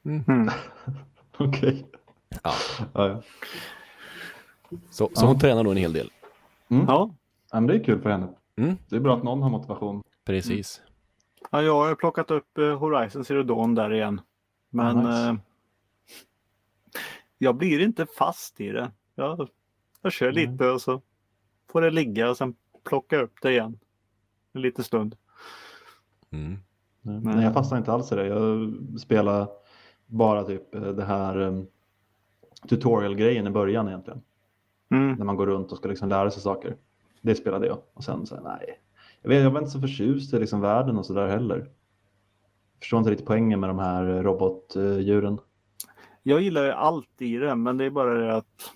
Mm. 0.04 0.50
Okej. 1.38 1.86
Ja. 2.42 2.52
Ja, 2.94 3.08
ja. 3.08 3.22
Så, 4.70 4.78
så 4.90 5.10
Ja. 5.14 5.26
hon 5.26 5.38
tränar 5.38 5.62
nog 5.62 5.72
en 5.72 5.76
hel 5.78 5.92
del. 5.92 6.10
Mm. 6.68 6.84
Ja. 6.88 7.14
Ja, 7.52 7.60
men 7.60 7.66
det 7.66 7.74
är 7.74 7.84
kul 7.84 8.00
för 8.02 8.10
henne. 8.10 8.28
Mm. 8.56 8.76
Det 8.88 8.96
är 8.96 9.00
bra 9.00 9.16
att 9.16 9.22
någon 9.22 9.42
har 9.42 9.50
motivation. 9.50 10.02
Precis. 10.24 10.82
ja, 11.50 11.62
jag 11.62 11.74
har 11.74 11.94
plockat 11.94 12.30
upp 12.30 12.58
eh, 12.58 12.78
Horizon 12.78 13.24
Zero 13.24 13.42
Dawn 13.42 13.74
där 13.74 13.94
igen. 13.94 14.20
Men 14.70 14.96
nice. 14.96 15.28
eh, 15.28 15.34
jag 17.38 17.54
blir 17.56 17.80
inte 17.80 18.06
fast 18.18 18.60
i 18.60 18.68
det. 18.68 18.90
Jag, 19.14 19.48
jag 20.02 20.12
kör 20.12 20.32
Nej. 20.32 20.46
lite 20.46 20.68
och 20.68 20.80
så 20.80 21.00
får 21.70 21.80
det 21.80 21.90
ligga 21.90 22.30
och 22.30 22.36
sen 22.36 22.54
plocka 22.84 23.20
upp 23.20 23.34
det 23.42 23.50
igen. 23.50 23.78
En 24.52 24.62
liten 24.62 24.84
stund. 24.84 25.16
Mm. 26.30 26.58
Nej. 27.02 27.20
Nej, 27.24 27.44
jag 27.44 27.54
fastnar 27.54 27.78
inte 27.78 27.92
alls 27.92 28.12
i 28.12 28.14
det. 28.14 28.26
Jag 28.26 28.74
spelar 29.00 29.48
bara 30.06 30.44
typ 30.44 30.74
eh, 30.74 30.80
det 30.80 31.04
här 31.04 31.40
um, 31.40 31.66
tutorial-grejen 32.68 33.46
i 33.46 33.50
början 33.50 33.88
egentligen. 33.88 34.22
Mm. 34.90 35.12
När 35.12 35.24
man 35.24 35.36
går 35.36 35.46
runt 35.46 35.72
och 35.72 35.78
ska 35.78 35.88
liksom 35.88 36.08
lära 36.08 36.30
sig 36.30 36.42
saker. 36.42 36.76
Det 37.20 37.34
spelade 37.34 37.66
jag. 37.66 37.78
Och 37.94 38.04
sen 38.04 38.26
så 38.26 38.34
här, 38.34 38.42
nej. 38.42 38.78
Jag, 39.22 39.28
vet, 39.28 39.42
jag 39.42 39.50
var 39.50 39.60
inte 39.60 39.70
så 39.70 39.80
förtjust 39.80 40.34
i 40.34 40.38
liksom 40.38 40.60
världen 40.60 40.98
och 40.98 41.06
sådär 41.06 41.28
heller. 41.28 41.56
Jag 41.58 42.80
förstår 42.80 42.98
inte 42.98 43.10
riktigt 43.10 43.26
poängen 43.26 43.60
med 43.60 43.70
de 43.70 43.78
här 43.78 44.08
eh, 44.08 44.22
robotdjuren. 44.22 45.38
Jag 46.22 46.40
gillar 46.40 46.64
ju 46.64 46.70
allt 46.70 47.22
i 47.22 47.36
det 47.36 47.56
men 47.56 47.76
det 47.76 47.84
är 47.84 47.90
bara 47.90 48.14
det 48.14 48.36
att 48.36 48.70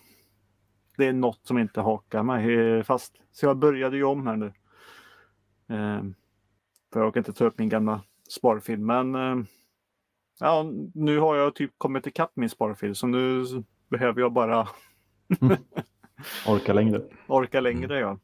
det 0.97 1.07
är 1.07 1.13
något 1.13 1.41
som 1.47 1.59
inte 1.59 1.81
hakar 1.81 2.23
mig 2.23 2.55
eh, 2.55 2.83
fast. 2.83 3.13
Så 3.33 3.47
jag 3.47 3.57
började 3.57 3.97
ju 3.97 4.05
om 4.05 4.27
här 4.27 4.37
nu. 4.37 4.47
Eh, 5.69 6.03
för 6.93 7.01
jag 7.01 7.09
orkar 7.09 7.21
inte 7.21 7.33
ta 7.33 7.45
upp 7.45 7.59
min 7.59 7.69
gamla 7.69 8.03
sparfilm 8.29 8.87
men 8.87 9.15
eh, 9.15 9.45
ja, 10.41 10.71
nu 10.95 11.19
har 11.19 11.37
jag 11.37 11.55
typ 11.55 11.73
kommit 11.79 12.07
ikapp 12.07 12.33
min 12.35 12.51
sparfilm 12.51 12.95
så 12.95 13.07
nu 13.07 13.45
behöver 13.89 14.21
jag 14.21 14.33
bara 14.33 14.69
Orka 16.49 16.73
längre. 16.73 17.03
orka 17.27 17.61
längre. 17.61 17.99
Ja. 17.99 18.19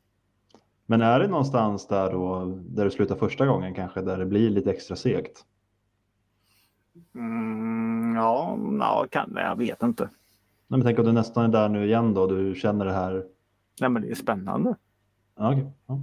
Men 0.86 1.00
är 1.00 1.20
det 1.20 1.28
någonstans 1.28 1.88
där 1.88 2.12
då, 2.12 2.44
där 2.68 2.84
du 2.84 2.90
slutar 2.90 3.16
första 3.16 3.46
gången 3.46 3.74
kanske, 3.74 4.00
där 4.02 4.18
det 4.18 4.26
blir 4.26 4.50
lite 4.50 4.70
extra 4.70 4.96
segt? 4.96 5.44
Mm, 7.14 8.14
ja, 8.16 8.58
ja 8.80 9.06
kan, 9.10 9.32
jag 9.34 9.56
vet 9.56 9.82
inte. 9.82 10.10
Nej, 10.72 10.78
men 10.78 10.86
tänk 10.86 10.98
om 10.98 11.04
du 11.04 11.12
nästan 11.12 11.44
är 11.44 11.48
där 11.48 11.68
nu 11.68 11.84
igen 11.86 12.14
då, 12.14 12.26
du 12.26 12.54
känner 12.54 12.84
det 12.84 12.92
här. 12.92 13.24
Nej 13.80 13.90
men 13.90 14.02
det 14.02 14.10
är 14.10 14.14
spännande. 14.14 14.74
Ja, 15.38 15.52
okej. 15.52 15.70
ja. 15.86 15.98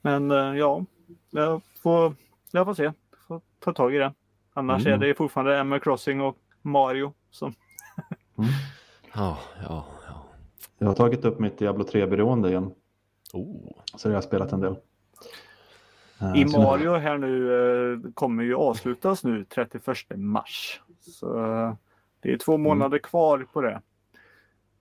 Men 0.00 0.30
eh, 0.30 0.36
ja, 0.36 0.84
jag 1.30 1.60
får, 1.82 2.14
jag 2.52 2.66
får 2.66 2.74
se. 2.74 2.92
Får 3.28 3.40
ta 3.58 3.72
tag 3.72 3.94
i 3.94 3.98
det. 3.98 4.14
Annars 4.54 4.86
Mm. 4.86 5.02
är 5.02 5.06
det 5.06 5.14
fortfarande 5.14 5.60
Animal 5.60 5.80
Crossing 5.80 6.20
och 6.20 6.36
Mario 6.62 7.12
som 7.30 7.54
Mm. 8.38 8.50
Ja, 9.14 9.38
ja, 9.62 9.84
ja. 10.08 10.24
Jag 10.78 10.86
har 10.86 10.94
tagit 10.94 11.24
upp 11.24 11.38
mitt 11.38 11.58
Diablo 11.58 11.84
3-beroende 11.84 12.48
igen, 12.48 12.70
Oh. 13.32 13.72
så 13.96 14.08
jag 14.08 14.14
har 14.14 14.22
spelat 14.22 14.52
en 14.52 14.60
del. 14.60 14.76
Eh, 16.20 16.36
I 16.36 16.44
Mario 16.44 16.94
här 16.96 17.18
nu 17.18 17.52
eh, 17.92 18.12
kommer 18.14 18.42
ju 18.44 18.54
avslutas 18.54 19.24
nu 19.24 19.44
31 19.44 19.84
mars. 20.16 20.80
Så 21.00 21.36
det 22.20 22.32
är 22.32 22.36
två 22.36 22.54
Mm. 22.54 22.62
månader 22.62 22.98
kvar 22.98 23.46
på 23.52 23.60
det. 23.60 23.82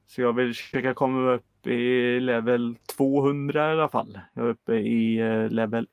Så 0.06 0.22
jag 0.22 0.34
vill 0.34 0.48
försöka 0.54 0.94
komma 0.94 1.32
upp 1.32 1.68
i 1.68 2.20
level 2.20 2.78
200 2.98 3.70
i 3.70 3.72
alla 3.72 3.90
fall. 3.90 4.20
Jag 4.34 4.46
är 4.46 4.50
uppe 4.50 4.74
i 4.76 5.18
eh, 5.20 5.50
level 5.50 5.88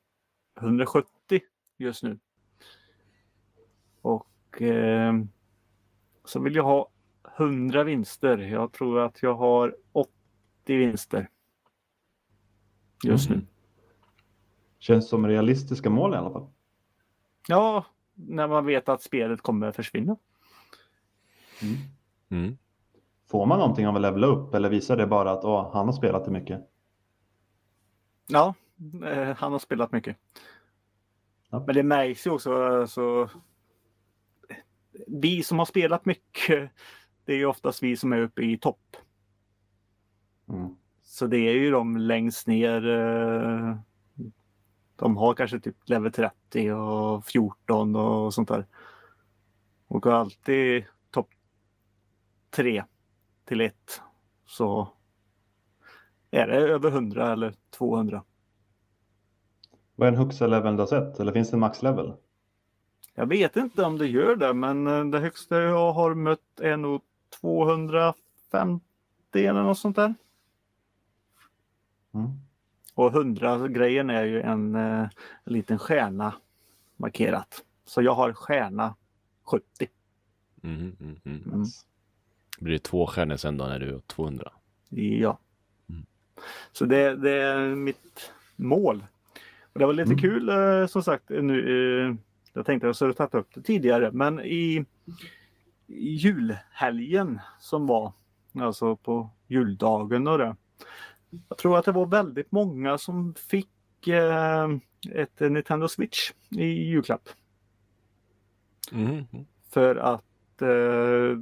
170 0.60 1.40
just 1.76 2.02
nu. 2.02 2.18
Och 4.00 4.62
eh, 4.62 5.14
så 6.24 6.40
vill 6.40 6.54
jag 6.54 6.64
ha 6.64 6.88
100 7.36 7.84
vinster. 7.84 8.38
Jag 8.38 8.72
tror 8.72 9.00
att 9.00 9.22
jag 9.22 9.34
har 9.34 9.76
80 9.92 10.10
vinster. 10.66 11.28
Just 13.04 13.28
nu. 13.30 13.34
Mm. 13.34 13.46
Känns 14.78 15.08
som 15.08 15.26
realistiska 15.26 15.90
mål 15.90 16.14
i 16.14 16.16
alla 16.16 16.30
fall. 16.30 16.46
Ja, 17.48 17.84
när 18.14 18.48
man 18.48 18.66
vet 18.66 18.88
att 18.88 19.02
spelet 19.02 19.42
kommer 19.42 19.72
försvinna. 19.72 20.16
Mm. 22.30 22.56
Får 23.26 23.46
man 23.46 23.58
någonting 23.58 23.88
av 23.88 23.96
att 23.96 24.02
levla 24.02 24.26
upp 24.26 24.54
eller 24.54 24.68
visar 24.70 24.96
det 24.96 25.06
bara 25.06 25.30
att 25.30 25.44
åh, 25.44 25.72
han 25.72 25.86
har 25.86 25.92
spelat 25.92 26.24
det 26.24 26.30
mycket? 26.30 26.70
Ja, 28.26 28.54
eh, 29.04 29.36
han 29.36 29.52
har 29.52 29.58
spelat 29.58 29.92
mycket. 29.92 30.16
Ja. 31.50 31.64
Men 31.66 31.74
det 31.74 31.82
märks 31.82 32.26
ju 32.26 32.30
också. 32.30 32.64
Alltså, 32.64 33.30
vi 35.06 35.42
som 35.42 35.58
har 35.58 35.66
spelat 35.66 36.04
mycket, 36.04 36.70
det 37.24 37.32
är 37.32 37.36
ju 37.36 37.46
oftast 37.46 37.82
vi 37.82 37.96
som 37.96 38.12
är 38.12 38.20
uppe 38.20 38.42
i 38.42 38.58
topp. 38.58 38.96
Mm. 40.48 40.76
Så 41.02 41.26
det 41.26 41.38
är 41.38 41.52
ju 41.54 41.70
de 41.70 41.96
längst 41.96 42.46
ner. 42.46 42.88
eh, 42.88 43.76
De 44.96 45.16
har 45.16 45.34
kanske 45.34 45.60
typ 45.60 45.88
level 45.88 46.12
30 46.12 46.72
och 46.72 47.26
14 47.26 47.96
och 47.96 48.34
sånt 48.34 48.48
där. 48.48 48.66
Och 49.88 50.06
alltid 50.06 50.84
3 52.54 52.84
till 53.44 53.60
1. 53.60 54.02
Så 54.46 54.88
är 56.30 56.46
det 56.46 56.56
över 56.56 56.90
100 56.90 57.32
eller 57.32 57.54
200. 57.70 58.22
Vad 59.94 60.08
är 60.08 60.12
en 60.12 60.18
högsta 60.18 60.46
leveln 60.46 60.76
du 60.76 60.82
har 60.82 60.86
sett? 60.86 61.20
Eller 61.20 61.32
finns 61.32 61.50
det 61.50 61.54
en 61.54 61.60
maxlevel? 61.60 62.12
Jag 63.14 63.26
vet 63.26 63.56
inte 63.56 63.84
om 63.84 63.98
det 63.98 64.06
gör 64.06 64.36
det, 64.36 64.54
men 64.54 64.86
eh, 64.86 65.04
det 65.04 65.18
högsta 65.18 65.60
jag 65.60 65.92
har 65.92 66.14
mött 66.14 66.60
är 66.60 66.76
nog 66.76 67.02
250 67.40 68.84
eller 69.34 69.62
något 69.62 69.78
sånt 69.78 69.96
där. 69.96 70.14
Mm. 72.14 72.30
Och 72.94 73.12
100 73.12 73.68
grejen 73.68 74.10
är 74.10 74.24
ju 74.24 74.40
en, 74.40 74.74
eh, 74.74 75.08
en 75.44 75.52
liten 75.52 75.78
stjärna 75.78 76.34
markerat. 76.96 77.64
Så 77.84 78.02
jag 78.02 78.14
har 78.14 78.32
stjärna 78.32 78.94
70. 79.44 79.88
Mm, 80.62 80.96
mm, 81.00 81.16
mm. 81.24 81.64
Mm. 82.58 82.64
Blir 82.64 82.72
det 82.72 82.78
två 82.82 83.06
stjärnor 83.06 83.36
sen 83.36 83.56
då 83.56 83.64
när 83.64 83.78
du 83.78 83.94
är 83.94 84.00
200? 84.00 84.52
Ja. 84.90 85.38
Mm. 85.88 86.06
Så 86.72 86.84
det, 86.84 87.16
det 87.16 87.30
är 87.30 87.74
mitt 87.74 88.32
mål. 88.56 89.04
Och 89.72 89.78
det 89.80 89.86
var 89.86 89.92
lite 89.92 90.06
Mm. 90.12 90.18
kul 90.18 90.48
eh, 90.48 90.86
som 90.86 91.02
sagt 91.02 91.28
nu. 91.28 92.06
eh, 92.08 92.14
Jag 92.52 92.66
tänkte 92.66 92.86
att 92.86 92.88
jag 92.88 92.96
skulle 92.96 93.14
tagit 93.14 93.34
upp 93.34 93.54
det 93.54 93.62
tidigare, 93.62 94.10
men 94.12 94.40
i, 94.40 94.84
i 95.86 96.14
julhelgen 96.14 97.40
som 97.60 97.86
var, 97.86 98.12
alltså 98.60 98.96
på 98.96 99.30
juldagen 99.46 100.26
och 100.28 100.38
det. 100.38 100.56
Jag 101.48 101.58
tror 101.58 101.78
att 101.78 101.84
det 101.84 101.92
var 101.92 102.06
väldigt 102.06 102.52
många 102.52 102.98
som 102.98 103.34
fick 103.34 104.08
eh, 104.08 104.68
ett 105.12 105.40
Nintendo 105.40 105.88
Switch 105.88 106.30
i 106.50 106.64
julklapp. 106.64 107.28
Mm. 108.92 109.24
För 109.70 109.96
att 109.96 110.62
eh, 110.62 111.38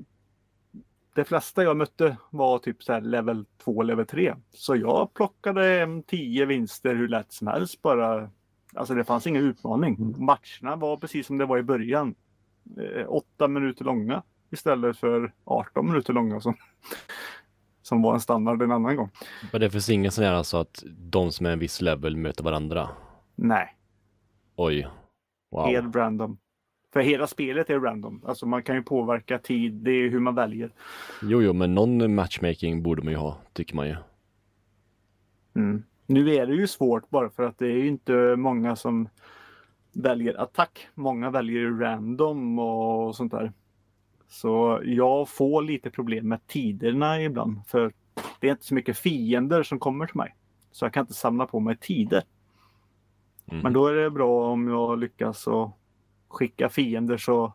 de 1.15 1.25
flesta 1.25 1.63
jag 1.63 1.77
mötte 1.77 2.17
var 2.31 2.59
typ 2.59 2.83
så 2.83 3.01
level 3.01 3.45
2, 3.65 3.83
level 3.83 4.07
3. 4.07 4.35
Så 4.53 4.77
jag 4.77 5.15
plockade 5.15 5.65
hem 5.65 6.03
10 6.03 6.47
vinster 6.47 6.95
hur 6.95 7.09
lätt 7.09 7.33
som 7.33 7.47
helst 7.47 7.83
bara. 7.83 8.31
Alltså 8.75 8.95
det 8.95 9.05
fanns 9.05 9.27
ingen 9.27 9.45
utmaning. 9.45 10.15
Matcherna 10.19 10.77
var 10.77 10.97
precis 10.97 11.27
som 11.27 11.39
det 11.39 11.47
var 11.47 11.59
i 11.59 11.63
början. 11.63 12.15
Eh, 12.79 13.07
åtta 13.09 13.49
minuter 13.49 13.85
långa 13.85 14.23
istället 14.51 14.99
för 14.99 15.33
18 15.45 15.87
minuter 15.87 16.13
långa 16.13 16.41
som, 16.41 16.55
som 17.83 18.03
var 18.03 18.15
en 18.15 18.21
standard 18.21 18.63
en 18.63 18.73
annan 18.73 18.97
gång. 18.97 19.11
Men 19.53 19.61
det 19.61 19.71
finns 19.71 19.91
ingen 19.91 20.13
sån 20.13 20.25
här 20.25 20.33
alltså 20.33 20.57
att 20.57 20.85
de 20.87 21.33
som 21.33 21.47
är 21.47 21.51
en 21.51 21.59
viss 21.59 21.81
level 21.81 22.17
möter 22.17 22.45
varandra? 22.45 22.89
Nej, 23.35 23.77
Oj. 24.57 24.89
Wow. 25.51 25.67
helt 25.67 25.97
random. 25.97 26.39
För 26.93 27.01
hela 27.01 27.27
spelet 27.27 27.71
är 27.71 27.81
random. 27.81 28.23
Alltså 28.25 28.47
man 28.47 28.63
kan 28.63 28.77
ju 28.77 28.83
påverka 28.83 29.39
tid, 29.39 29.73
det 29.73 29.91
är 29.91 30.11
hur 30.11 30.21
man 30.21 30.35
väljer. 30.35 30.71
Jo, 31.23 31.43
jo, 31.43 31.53
men 31.53 31.75
någon 31.75 32.15
matchmaking 32.15 32.83
borde 32.83 33.03
man 33.03 33.13
ju 33.13 33.19
ha, 33.19 33.39
tycker 33.53 33.77
man 33.77 33.89
ju. 33.89 33.97
Mm. 35.55 35.83
Nu 36.07 36.35
är 36.35 36.47
det 36.47 36.55
ju 36.55 36.67
svårt 36.67 37.11
bara 37.11 37.31
för 37.31 37.43
att 37.43 37.59
det 37.59 37.67
är 37.67 37.77
ju 37.77 37.87
inte 37.87 38.37
många 38.37 38.77
som 38.77 39.09
väljer 39.93 40.41
attack. 40.41 40.89
Många 40.95 41.31
väljer 41.31 41.71
random 41.71 42.59
och 42.59 43.17
sånt 43.17 43.33
där. 43.33 43.53
Så 44.29 44.81
jag 44.85 45.29
får 45.29 45.63
lite 45.63 45.91
problem 45.91 46.29
med 46.29 46.47
tiderna 46.47 47.23
ibland. 47.23 47.67
För 47.67 47.93
det 48.41 48.47
är 48.47 48.51
inte 48.51 48.65
så 48.65 48.75
mycket 48.75 48.99
fiender 48.99 49.63
som 49.63 49.79
kommer 49.79 50.07
till 50.07 50.17
mig. 50.17 50.35
Så 50.73 50.85
jag 50.85 50.93
kan 50.93 51.01
inte 51.01 51.15
samla 51.15 51.47
på 51.47 51.61
mig 51.61 51.77
tider. 51.77 52.23
Mhm. 53.45 53.61
Men 53.61 53.73
då 53.73 53.87
är 53.87 53.95
det 53.95 54.11
bra 54.11 54.53
om 54.53 54.69
jag 54.69 54.99
lyckas 54.99 55.49
att 55.49 55.71
skicka 56.33 56.69
fiender 56.69 57.17
så 57.17 57.53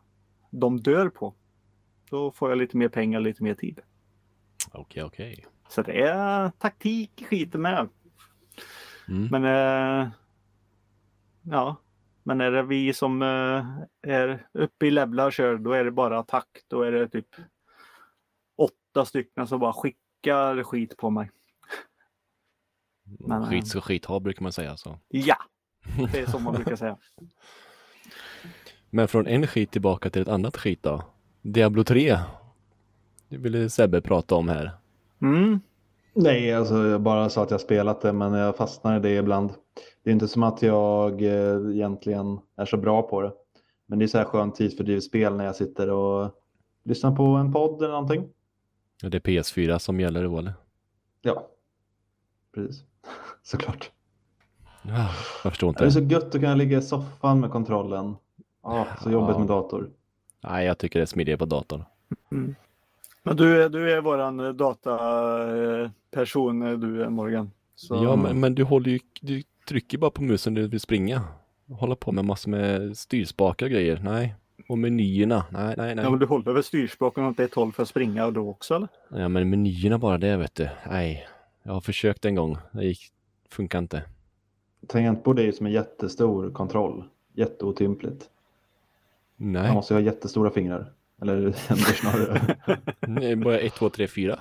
de 0.49 0.79
dör 0.79 1.09
på. 1.09 1.33
Då 2.09 2.31
får 2.31 2.49
jag 2.49 2.57
lite 2.57 2.77
mer 2.77 2.89
pengar, 2.89 3.19
lite 3.19 3.43
mer 3.43 3.53
tid. 3.53 3.79
Okej, 4.71 5.03
okej. 5.03 5.45
Så 5.69 5.81
det 5.81 6.01
är 6.01 6.49
taktik 6.49 7.21
i 7.21 7.25
skiten 7.25 7.61
med. 7.61 7.89
Mm. 9.07 9.27
Men 9.31 9.43
eh, 9.43 10.09
ja, 11.41 11.75
men 12.23 12.41
är 12.41 12.51
det 12.51 12.63
vi 12.63 12.93
som 12.93 13.21
eh, 13.21 13.65
är 14.01 14.47
uppe 14.53 14.87
i 14.87 14.91
levlar 14.91 15.25
och 15.25 15.33
kör, 15.33 15.57
då 15.57 15.71
är 15.71 15.83
det 15.83 15.91
bara 15.91 16.19
attack. 16.19 16.47
Då 16.67 16.81
är 16.81 16.91
det 16.91 17.09
typ 17.09 17.27
åtta 18.57 19.05
stycken 19.05 19.47
som 19.47 19.59
bara 19.59 19.73
skickar 19.73 20.63
skit 20.63 20.97
på 20.97 21.09
mig. 21.09 21.31
Men, 23.03 23.41
eh, 23.41 23.49
skit 23.49 23.67
ska 23.67 23.81
skit 23.81 24.05
ha 24.05 24.19
brukar 24.19 24.43
man 24.43 24.53
säga 24.53 24.77
så. 24.77 24.99
Ja, 25.07 25.37
det 26.11 26.19
är 26.19 26.25
som 26.25 26.43
man 26.43 26.53
brukar 26.53 26.75
säga. 26.75 26.97
Men 28.97 29.07
från 29.07 29.27
en 29.27 29.47
skit 29.47 29.71
tillbaka 29.71 30.09
till 30.09 30.21
ett 30.21 30.27
annat 30.27 30.57
skit 30.57 30.83
då. 30.83 31.01
Diablo 31.41 31.83
3. 31.83 32.17
Det 33.29 33.37
ville 33.37 33.69
Sebbe 33.69 34.01
prata 34.01 34.35
om 34.35 34.49
här. 34.49 34.71
Mm. 35.21 35.59
Nej, 36.13 36.53
alltså 36.53 36.87
jag 36.87 37.01
bara 37.01 37.29
sa 37.29 37.43
att 37.43 37.51
jag 37.51 37.61
spelat 37.61 38.01
det 38.01 38.13
men 38.13 38.33
jag 38.33 38.55
fastnar 38.55 38.97
i 38.97 38.99
det 38.99 39.15
ibland. 39.15 39.53
Det 40.03 40.09
är 40.09 40.13
inte 40.13 40.27
som 40.27 40.43
att 40.43 40.61
jag 40.61 41.21
eh, 41.21 41.75
egentligen 41.75 42.39
är 42.55 42.65
så 42.65 42.77
bra 42.77 43.01
på 43.01 43.21
det. 43.21 43.31
Men 43.85 43.99
det 43.99 44.05
är 44.05 44.07
så 44.07 44.17
här 44.17 44.25
skönt 44.25 44.55
tidsfördrivsspel 44.55 45.35
när 45.35 45.45
jag 45.45 45.55
sitter 45.55 45.89
och 45.89 46.31
lyssnar 46.83 47.15
på 47.15 47.23
en 47.23 47.53
podd 47.53 47.81
eller 47.81 47.93
någonting. 47.93 48.29
Det 49.01 49.17
är 49.17 49.21
PS4 49.21 49.77
som 49.77 49.99
gäller 49.99 50.23
då 50.23 50.37
eller? 50.37 50.53
Ja, 51.21 51.47
precis. 52.55 52.83
Såklart. 53.43 53.91
Ja, 54.81 55.09
jag 55.43 55.51
förstår 55.51 55.73
Det 55.73 55.79
är 55.79 55.85
inte. 55.85 55.91
så 55.91 56.13
gött 56.13 56.35
att 56.35 56.41
kunna 56.41 56.55
ligga 56.55 56.77
i 56.77 56.81
soffan 56.81 57.39
med 57.39 57.51
kontrollen. 57.51 58.15
Ah, 58.67 58.85
så 59.03 59.11
jobbigt 59.11 59.33
Ja. 59.35 59.39
med 59.39 59.47
dator. 59.47 59.89
Nej, 60.43 60.65
jag 60.65 60.77
tycker 60.77 60.99
det 60.99 61.03
är 61.03 61.05
smidigare 61.05 61.37
på 61.37 61.45
datorn. 61.45 61.83
Men 63.23 63.35
du, 63.37 63.63
är- 63.63 63.69
du 63.69 63.91
är 63.91 64.01
våran 64.01 64.57
dataperson 64.57 66.59
du 66.79 67.03
är 67.03 67.09
Morgan. 67.09 67.51
Så, 67.75 67.95
Ja, 67.95 68.15
men, 68.15 68.39
men 68.39 68.55
du 68.55 68.63
håller 68.63 68.91
ju, 68.91 68.99
du 69.21 69.43
trycker 69.67 69.97
bara 69.97 70.11
på 70.11 70.23
musen 70.23 70.53
när 70.53 70.61
du 70.61 70.67
vill 70.67 70.79
springa. 70.79 71.21
Hålla 71.71 71.95
på 71.95 72.11
med 72.11 72.25
massor 72.25 72.51
med 72.51 72.97
styrspakar 72.97 73.65
och 73.65 73.71
grejer. 73.71 73.99
Nej. 74.03 74.35
Och 74.69 74.77
menyerna. 74.77 75.45
Nej, 75.51 75.73
nej, 75.77 75.95
nej. 75.95 76.03
ja, 76.05 76.09
men 76.09 76.19
du 76.19 76.25
håller 76.25 76.53
väl 76.53 76.63
styrspaken 76.63 77.25
åt 77.25 77.39
ett 77.39 77.53
håll 77.53 77.71
för 77.71 77.83
att 77.83 77.89
springa 77.89 78.31
då 78.31 78.49
också 78.49 78.75
eller? 78.75 78.87
Ja, 79.09 79.27
men 79.27 79.49
menyerna 79.49 79.97
bara 79.97 80.17
det 80.17 80.37
vet 80.37 80.55
du. 80.55 80.69
Nej. 80.89 81.27
Jag 81.63 81.73
har 81.73 81.81
försökt 81.81 82.25
en 82.25 82.35
gång. 82.35 82.57
Det 82.71 82.85
gick, 82.85 82.99
funkar 83.49 83.79
inte. 83.79 84.03
Tangentbord 84.87 85.39
är 85.39 85.43
ju 85.43 85.53
som 85.53 85.65
en 85.65 85.71
jättestor 85.71 86.49
kontroll. 86.51 87.03
Jätteotympligt. 87.33 88.29
Man 89.39 89.51
Nej. 89.51 89.73
måste 89.73 89.93
ju 89.93 89.99
ha 89.99 90.05
jättestora 90.05 90.49
fingrar. 90.51 90.93
Eller 91.21 91.35
händer 91.35 91.85
snarare. 91.85 92.55
Nej, 93.07 93.35
bara 93.35 93.59
1, 93.59 93.73
2, 93.73 93.89
3, 93.89 94.07
4. 94.07 94.39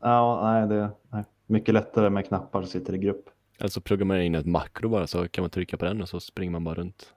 ja, 0.00 0.40
nej, 0.42 0.68
det 0.68 0.74
är 0.74 0.90
nej. 1.12 1.24
mycket 1.46 1.74
lättare 1.74 2.10
med 2.10 2.26
knappar 2.28 2.62
som 2.62 2.70
sitter 2.70 2.94
i 2.94 2.98
grupp. 2.98 3.24
Eller 3.58 3.68
så 3.68 3.80
pluggar 3.80 4.04
man 4.06 4.20
in 4.22 4.34
ett 4.34 4.46
makro 4.46 4.88
bara 4.88 5.06
så 5.06 5.28
kan 5.28 5.42
man 5.42 5.50
trycka 5.50 5.76
på 5.76 5.84
den 5.84 6.02
och 6.02 6.08
så 6.08 6.20
springer 6.20 6.50
man 6.52 6.64
bara 6.64 6.74
runt. 6.74 7.14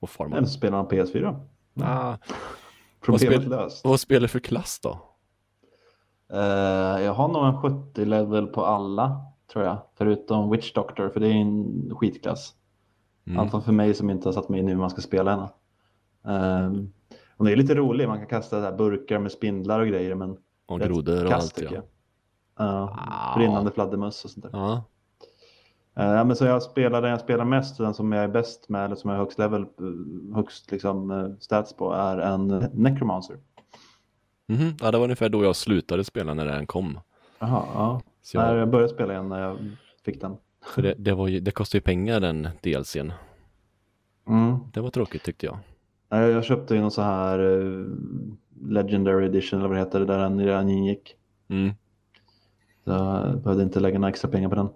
Och 0.00 0.10
far 0.10 0.24
Eller 0.26 0.36
man. 0.36 0.46
spelar 0.46 0.78
man 0.78 0.86
PS4. 0.90 1.40
Ah, 1.82 2.16
Problemet 3.00 3.36
spel- 3.40 3.48
löst. 3.50 3.84
vad 3.84 4.00
spelar 4.00 4.20
du 4.20 4.28
för 4.28 4.40
klass 4.40 4.80
då? 4.82 5.00
Eh, 6.32 7.02
jag 7.04 7.14
har 7.14 7.28
nog 7.28 7.46
en 7.46 7.62
70 7.62 8.04
level 8.04 8.46
på 8.46 8.64
alla, 8.64 9.20
tror 9.52 9.64
jag. 9.64 9.78
Förutom 9.98 10.50
Witch 10.50 10.72
Doctor, 10.72 11.08
för 11.08 11.20
det 11.20 11.26
är 11.28 11.32
en 11.32 11.90
skitklass. 11.94 12.54
Mm. 13.28 13.48
fall 13.48 13.62
för 13.62 13.72
mig 13.72 13.94
som 13.94 14.10
inte 14.10 14.28
har 14.28 14.32
satt 14.32 14.48
mig 14.48 14.60
in 14.60 14.68
i 14.68 14.72
hur 14.72 14.78
man 14.78 14.90
ska 14.90 15.00
spela 15.00 15.30
henne. 15.30 15.48
Eh, 16.26 16.72
och 17.36 17.44
det 17.44 17.52
är 17.52 17.56
lite 17.56 17.74
roligt, 17.74 18.08
man 18.08 18.18
kan 18.18 18.26
kasta 18.26 18.60
här 18.60 18.72
burkar 18.72 19.18
med 19.18 19.32
spindlar 19.32 19.80
och 19.80 19.86
grejer. 19.86 20.14
Men 20.14 20.36
Och 20.66 20.80
grodor 20.80 21.26
och 21.26 21.32
allt 21.32 21.62
ja. 21.70 21.82
Ah. 22.54 23.36
brinnande 23.36 23.70
fladdermöss 23.70 24.24
och 24.24 24.30
sånt 24.30 24.52
där. 24.52 24.82
Eh, 25.98 26.06
ja, 26.06 26.24
men 26.24 26.36
så 26.36 26.44
jag 26.44 26.62
spelar 26.62 27.02
den 27.02 27.10
jag 27.10 27.20
spelar 27.20 27.44
mest, 27.44 27.78
den 27.78 27.94
som 27.94 28.12
jag 28.12 28.24
är 28.24 28.28
bäst 28.28 28.68
med, 28.68 28.84
eller 28.84 28.96
som 28.96 29.10
jag 29.10 29.16
har 29.16 29.24
högst 29.24 29.38
level, 29.38 29.62
eh, 29.62 30.34
högst 30.34 30.70
liksom, 30.70 31.10
eh, 31.10 31.28
stats 31.40 31.76
på, 31.76 31.92
är 31.92 32.18
en 32.18 32.48
Necromancer. 32.72 33.36
Mhm. 34.46 34.76
ja, 34.80 34.90
det 34.90 34.98
var 34.98 35.04
ungefär 35.04 35.28
då 35.28 35.44
jag 35.44 35.56
slutade 35.56 36.04
spela 36.04 36.34
när 36.34 36.46
den 36.46 36.66
kom. 36.66 37.00
Jaha, 37.38 37.64
ja. 37.74 38.02
Så 38.22 38.36
jag, 38.36 38.56
jag 38.56 38.70
började 38.70 38.94
spela 38.94 39.12
igen 39.12 39.28
när 39.28 39.40
jag 39.40 39.58
fick 40.04 40.20
den. 40.20 40.36
För 40.74 40.82
det, 40.82 40.94
det, 40.98 41.14
var 41.14 41.28
ju, 41.28 41.40
det 41.40 41.50
kostade 41.50 41.78
ju 41.78 41.82
pengar 41.82 42.20
den 42.20 42.48
DLCn. 42.62 43.12
Mm. 44.28 44.58
Det 44.72 44.80
var 44.80 44.90
tråkigt 44.90 45.22
tyckte 45.22 45.46
jag. 45.46 45.58
Jag 46.08 46.30
jag 46.30 46.44
köpte 46.44 46.74
ju 46.74 46.80
någon 46.80 46.90
så 46.90 47.02
här 47.02 47.38
eh, 47.38 47.86
Legendary 48.68 49.26
Edition 49.26 49.58
eller 49.58 49.68
vad 49.68 49.78
det 49.78 49.84
heter, 49.84 50.00
där 50.00 50.18
den 50.18 50.40
redan 50.40 50.68
ingick. 50.68 51.14
Mm. 51.48 51.70
Så 52.84 52.90
jag 52.90 53.42
behövde 53.42 53.62
inte 53.62 53.80
lägga 53.80 53.98
några 53.98 54.10
extra 54.10 54.30
pengar 54.30 54.48
på 54.48 54.54
den. 54.54 54.68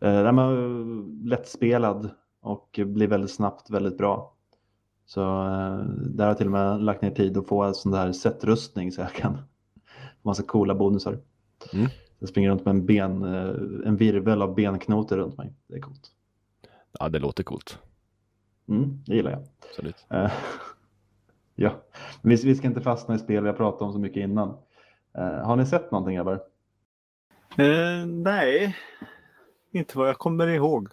Eh, 0.00 0.22
den 0.24 0.36
var 0.36 0.52
eh, 0.52 1.28
lättspelad 1.28 2.10
och 2.42 2.80
blir 2.84 3.06
väldigt 3.06 3.30
snabbt 3.30 3.70
väldigt 3.70 3.98
bra. 3.98 4.34
Så 5.06 5.20
eh, 5.20 5.78
där 5.88 6.24
har 6.24 6.30
jag 6.30 6.36
till 6.38 6.46
och 6.46 6.52
med 6.52 6.82
lagt 6.82 7.02
ner 7.02 7.10
tid 7.10 7.36
att 7.36 7.48
få 7.48 7.62
en 7.62 7.74
sån 7.74 7.92
där 7.92 8.12
setrustning 8.12 8.92
så 8.92 9.00
jag 9.00 9.12
kan 9.12 9.36
få 10.22 10.28
massa 10.28 10.42
coola 10.42 10.74
bonusar. 10.74 11.18
Mm. 11.72 11.86
Jag 12.20 12.28
springer 12.28 12.50
runt 12.50 12.64
med 12.64 12.74
en, 12.74 12.86
ben, 12.86 13.24
eh, 13.24 13.88
en 13.88 13.96
virvel 13.96 14.42
av 14.42 14.54
benknotor 14.54 15.16
runt 15.16 15.38
mig. 15.38 15.52
Det 15.66 15.74
är 15.76 15.80
coolt. 15.80 16.10
Ja, 16.98 17.08
det 17.08 17.18
låter 17.18 17.42
coolt. 17.42 17.78
Mm, 18.68 19.02
det 19.06 19.14
gillar 19.16 19.30
jag. 19.30 19.42
Absolut. 19.68 20.06
Eh, 20.10 20.32
ja, 21.54 21.72
men 22.22 22.36
vi, 22.36 22.42
vi 22.44 22.54
ska 22.54 22.66
inte 22.66 22.80
fastna 22.80 23.14
i 23.14 23.18
spel 23.18 23.42
vi 23.42 23.48
har 23.48 23.56
pratat 23.56 23.82
om 23.82 23.92
så 23.92 23.98
mycket 23.98 24.22
innan. 24.22 24.48
Eh, 25.14 25.46
har 25.46 25.56
ni 25.56 25.66
sett 25.66 25.90
någonting 25.90 26.16
grabbar? 26.16 26.40
Eh, 27.56 28.06
nej, 28.06 28.76
inte 29.72 29.98
vad 29.98 30.08
jag 30.08 30.18
kommer 30.18 30.46
ihåg. 30.46 30.88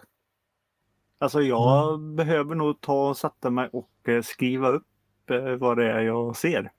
Alltså 1.18 1.42
jag 1.42 2.00
behöver 2.00 2.54
nog 2.54 2.80
ta 2.80 3.08
och 3.08 3.16
sätta 3.16 3.50
mig 3.50 3.68
och 3.72 4.08
eh, 4.08 4.22
skriva 4.22 4.68
upp 4.68 5.30
eh, 5.30 5.54
vad 5.54 5.78
det 5.78 5.92
är 5.92 6.00
jag 6.00 6.36
ser. 6.36 6.72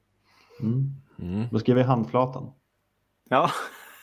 Mm. 0.61 0.93
Mm. 1.19 1.47
Då 1.51 1.59
skriver 1.59 1.81
vi 1.81 1.87
handflatan. 1.87 2.51
Ja, 3.29 3.49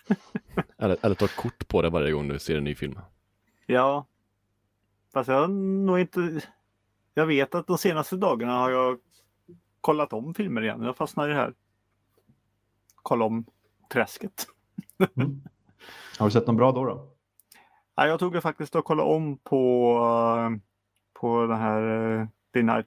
Eller, 0.79 0.97
eller 1.03 1.15
ta 1.15 1.27
kort 1.27 1.69
på 1.69 1.83
det 1.83 1.91
varje 1.91 2.13
gång 2.13 2.29
du 2.29 2.39
ser 2.39 2.57
en 2.57 2.65
ny 2.65 2.75
film. 2.75 2.99
ja. 3.67 4.07
Fast 5.13 5.29
jag 5.29 5.41
har 5.41 5.49
nog 5.49 5.99
inte... 5.99 6.41
Jag 7.15 7.27
vet 7.27 7.55
att 7.55 7.67
de 7.67 7.79
senaste 7.79 8.17
dagarna 8.17 8.59
har 8.59 8.71
jag 8.71 8.99
kollat 9.81 10.13
om 10.13 10.35
filmer 10.35 10.63
igen. 10.63 10.83
Jag 10.83 10.97
fastnar 10.97 11.29
i 11.29 11.33
det 11.33 11.39
här. 11.39 11.55
Kolla 12.95 13.25
om 13.25 13.45
träsket. 13.93 14.47
Mm. 15.17 15.43
Har 16.19 16.27
du 16.27 16.31
sett 16.31 16.47
något 16.47 16.57
bra 16.57 16.73
då? 16.73 16.85
då? 16.85 17.09
Ja, 17.95 18.07
jag 18.07 18.19
tog 18.19 18.35
ju 18.35 18.41
faktiskt 18.41 18.75
och 18.75 18.85
kollade 18.85 19.09
om 19.09 19.39
på, 19.39 19.93
eh, 20.39 20.59
på 21.13 21.47
den 21.47 21.59
här 21.59 21.83
uh, 21.83 22.27
The 22.55 22.63
Night 22.63 22.87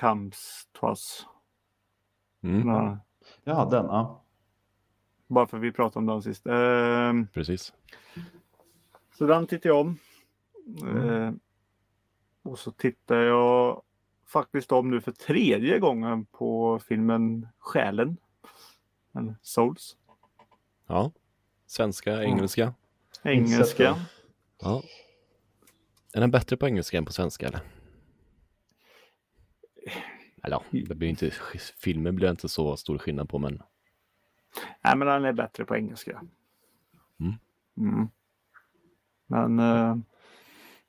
Comes 0.00 0.68
To 0.72 0.88
Us. 0.88 1.26
Mm. 2.42 2.68
Ja. 2.68 2.98
Ja, 3.44 3.64
den. 3.64 3.86
Ja. 3.86 4.24
Bara 5.28 5.46
för 5.46 5.58
vi 5.58 5.72
pratade 5.72 5.98
om 5.98 6.06
den 6.06 6.22
sist. 6.22 6.46
Eh, 6.46 7.12
Precis. 7.34 7.72
så 9.18 9.26
den 9.26 9.46
tittar 9.46 9.70
jag 9.70 9.80
om. 9.80 9.98
Eh, 10.86 11.32
och 12.42 12.58
så 12.58 12.70
tittar 12.70 13.16
jag 13.16 13.82
faktiskt 14.26 14.72
om 14.72 14.90
nu 14.90 15.00
för 15.00 15.12
tredje 15.12 15.78
gången 15.78 16.24
på 16.26 16.78
filmen 16.78 17.48
Själen. 17.58 18.16
Eller 19.14 19.34
Souls. 19.42 19.96
Ja. 20.86 21.12
Svenska, 21.66 22.22
engelska. 22.22 22.74
Engelska. 23.22 23.96
Ja. 24.60 24.82
Är 26.14 26.20
den 26.20 26.30
bättre 26.30 26.56
på 26.56 26.66
engelska 26.66 26.98
än 26.98 27.04
på 27.04 27.12
svenska 27.12 27.46
eller? 27.46 27.60
Eller 30.42 30.56
ja, 30.56 30.64
det 30.70 30.94
blir 30.94 31.08
inte, 31.08 31.30
filmen 31.82 32.16
blir 32.16 32.30
inte 32.30 32.48
så 32.48 32.76
stor 32.76 32.98
skillnad 32.98 33.28
på 33.28 33.38
men 33.38 33.62
Nej, 34.84 34.96
men 34.96 35.08
den 35.08 35.24
är 35.24 35.32
bättre 35.32 35.64
på 35.64 35.76
engelska. 35.76 36.22
Mm. 37.20 37.34
Mm. 37.76 38.08
Men 39.26 39.58
eh, 39.58 39.96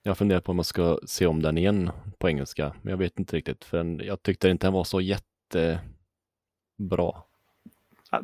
jag 0.04 0.18
funderar 0.18 0.42
på 0.42 0.52
om 0.52 0.58
jag 0.58 0.66
ska 0.66 1.00
se 1.06 1.26
om 1.26 1.42
den 1.42 1.58
igen 1.58 1.92
på 2.18 2.30
engelska. 2.30 2.74
Men 2.82 2.92
jag 2.92 2.98
vet 2.98 3.20
inte 3.20 3.36
riktigt 3.36 3.64
för 3.66 4.04
jag 4.04 4.24
tyckte 4.24 4.50
inte 4.50 4.68
den 4.68 4.74
var 4.74 4.84
så 4.84 5.02
jättebra. 5.02 5.82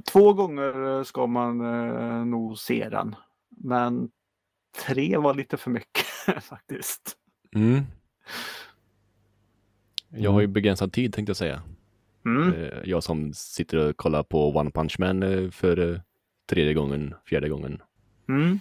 två 0.05 0.33
gånger 0.33 1.03
ska 1.03 1.27
man 1.27 1.61
eh, 1.61 2.25
nog 2.25 2.57
se 2.57 2.89
den. 2.89 3.15
Men 3.49 4.09
tre 4.85 5.17
var 5.17 5.33
lite 5.33 5.57
för 5.57 5.71
mycket 5.71 6.05
faktiskt. 6.43 7.17
Mm. 7.55 7.81
Jag 10.09 10.31
har 10.31 10.41
ju 10.41 10.47
begränsad 10.47 10.93
tid 10.93 11.13
tänkte 11.13 11.29
jag 11.29 11.37
säga. 11.37 11.61
Mm. 12.25 12.53
Eh, 12.53 12.69
Jag 12.85 13.03
som 13.03 13.33
sitter 13.33 13.77
och 13.89 13.97
kollar 13.97 14.23
på 14.23 14.49
One 14.49 14.71
Punch 14.71 14.95
Man 14.99 15.23
eh, 15.23 15.49
för 15.49 15.93
eh, 15.93 15.99
tredje 16.49 16.73
gången, 16.73 17.13
fjärde 17.25 17.49
gången. 17.49 17.81
Mm. 18.29 18.59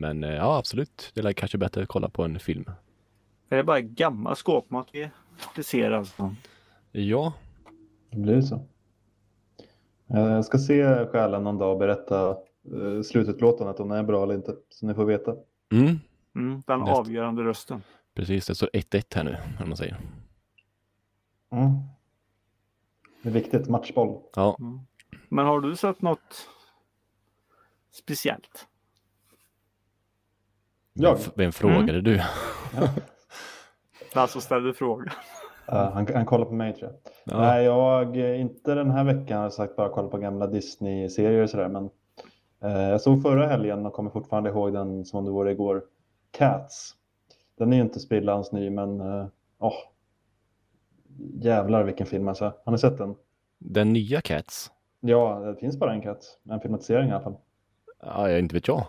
Men 0.00 0.22
ja, 0.22 0.58
absolut. 0.58 1.10
Det 1.14 1.20
är 1.20 1.32
kanske 1.32 1.58
bättre 1.58 1.82
att 1.82 1.88
kolla 1.88 2.08
på 2.08 2.22
en 2.24 2.38
film. 2.38 2.64
Det 3.48 3.56
är 3.56 3.62
bara 3.62 3.80
gammal 3.80 4.36
skåpmat 4.36 4.86
vi, 4.92 5.10
ser 5.62 5.90
alltså. 5.90 6.34
Ja, 6.92 7.32
Det 8.10 8.16
blir 8.16 8.40
så. 8.40 8.66
Jag 10.06 10.44
ska 10.44 10.58
se 10.58 11.06
själen 11.06 11.44
någon 11.44 11.58
dag 11.58 11.72
och 11.72 11.78
berätta 11.78 12.36
slututlåtandet 13.04 13.80
om 13.80 13.88
den 13.88 13.98
är 13.98 14.02
bra 14.02 14.22
eller 14.22 14.34
inte. 14.34 14.54
Så 14.68 14.86
ni 14.86 14.94
får 14.94 15.04
veta. 15.04 15.34
mm. 15.72 15.98
Mm. 16.34 16.62
Den 16.66 16.80
Nästa. 16.80 16.94
avgörande 16.94 17.42
rösten. 17.44 17.82
precis. 18.14 18.46
Det 18.46 18.54
står 18.54 18.68
1-1 18.72 19.02
här 19.14 19.24
nu, 19.24 19.36
om 19.62 19.68
man 19.68 19.76
säger. 19.76 19.96
Mm. 21.52 21.70
Det 23.22 23.28
är 23.28 23.32
viktigt, 23.32 23.68
matchboll. 23.68 24.18
Ja, 24.36 24.56
Men 25.28 25.46
har 25.46 25.60
du 25.60 25.76
sett 25.76 26.02
något 26.02 26.48
speciellt? 27.92 28.66
Jag? 30.92 31.18
vem, 31.34 31.52
frågade 31.52 32.00
du? 32.00 32.20
Alltså 34.14 34.40
ställde 34.40 34.74
frågan. 34.74 35.08
Eh, 35.68 35.92
han, 35.92 36.06
han 36.14 36.26
kollar 36.26 36.44
på 36.44 36.54
mig 36.54 36.72
tror 36.74 36.90
jag. 36.90 37.12
Ja. 37.24 37.40
Nej, 37.40 37.64
jag 37.64 38.16
eh, 38.16 38.40
inte 38.40 38.74
den 38.74 38.90
här 38.90 39.04
veckan 39.04 39.36
har 39.36 39.44
jag 39.44 39.52
sagt 39.52 39.76
bara 39.76 39.88
kolla 39.88 40.08
på 40.08 40.18
gamla 40.18 40.46
Disney-serier 40.46 41.42
och 41.42 41.50
sådär. 41.50 41.68
Men 41.68 41.90
eh, 42.62 42.90
jag 42.90 43.00
såg 43.00 43.22
förra 43.22 43.46
helgen 43.46 43.86
och 43.86 43.92
kommer 43.92 44.10
fortfarande 44.10 44.50
ihåg 44.50 44.72
den 44.72 45.04
som 45.04 45.18
om 45.18 45.24
det 45.24 45.30
vore 45.30 45.52
igår. 45.52 45.82
Cats. 46.30 46.94
Den 47.58 47.72
är 47.72 47.76
ju 47.76 47.82
inte 47.82 48.00
sprillans 48.00 48.52
ny, 48.52 48.70
men 48.70 49.00
eh, 49.00 49.26
åh, 49.58 49.74
jävlar 51.40 51.84
vilken 51.84 52.06
film 52.06 52.28
alltså. 52.28 52.52
Har 52.64 52.72
ni 52.72 52.78
sett 52.78 52.98
den? 52.98 53.14
Den 53.58 53.92
nya 53.92 54.20
Cats? 54.20 54.70
Ja, 55.00 55.38
det 55.40 55.56
finns 55.60 55.78
bara 55.78 55.92
en 55.92 56.00
Cats. 56.02 56.38
En 56.50 56.60
filmatisering 56.60 57.08
i 57.08 57.12
alla 57.12 57.20
fall. 57.24 57.36
Ja, 58.02 58.30
jag 58.30 58.38
inte 58.38 58.54
vet 58.54 58.68
jag. 58.68 58.86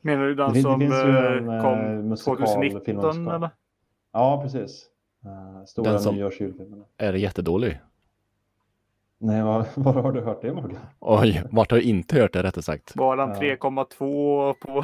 Menar 0.00 0.24
du 0.24 0.34
den 0.34 0.52
Det 0.52 0.58
det 0.58 0.62
som 0.62 0.80
ju 0.80 0.86
eh, 0.92 1.32
en, 1.36 1.48
eh, 1.48 1.62
kom 1.62 2.08
musikal, 2.08 2.36
2019 2.36 2.84
filmmusikal. 2.84 3.28
eller? 3.34 3.50
Ja, 4.12 4.40
precis. 4.42 4.86
Uh, 5.26 5.64
stora 5.64 5.90
Den 5.90 6.00
som-. 6.00 6.30
Är 6.98 7.12
det 7.12 7.18
jättedålig? 7.18 7.80
Nej, 9.18 9.42
var, 9.42 9.66
var 9.76 9.92
har 10.02 10.12
du 10.12 10.20
hört 10.20 10.42
det 10.42 10.52
Morgan? 10.54 10.78
Oj, 11.00 11.42
vart 11.50 11.70
har 11.70 11.78
jag 11.78 11.84
inte 11.84 12.20
hört 12.20 12.32
det 12.32 12.42
rättare 12.42 12.62
sagt? 12.62 12.96
Var 12.96 13.16
den 13.16 13.28
Ja. 13.28 13.34
3,2 13.34 14.54
på 14.60 14.82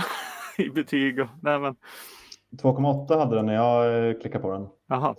i 0.63 0.71
betyg? 0.71 1.21
och- 1.21 1.27
Nej 1.43 1.59
men, 1.59 1.77
2,8 2.63 3.19
hade 3.19 3.37
den 3.37 3.47
när 3.47 3.55
jag 3.55 4.09
eh, 4.09 4.15
klickade 4.21 4.43
på 4.43 4.51
den. 4.53 4.67
jaha. 4.89 5.15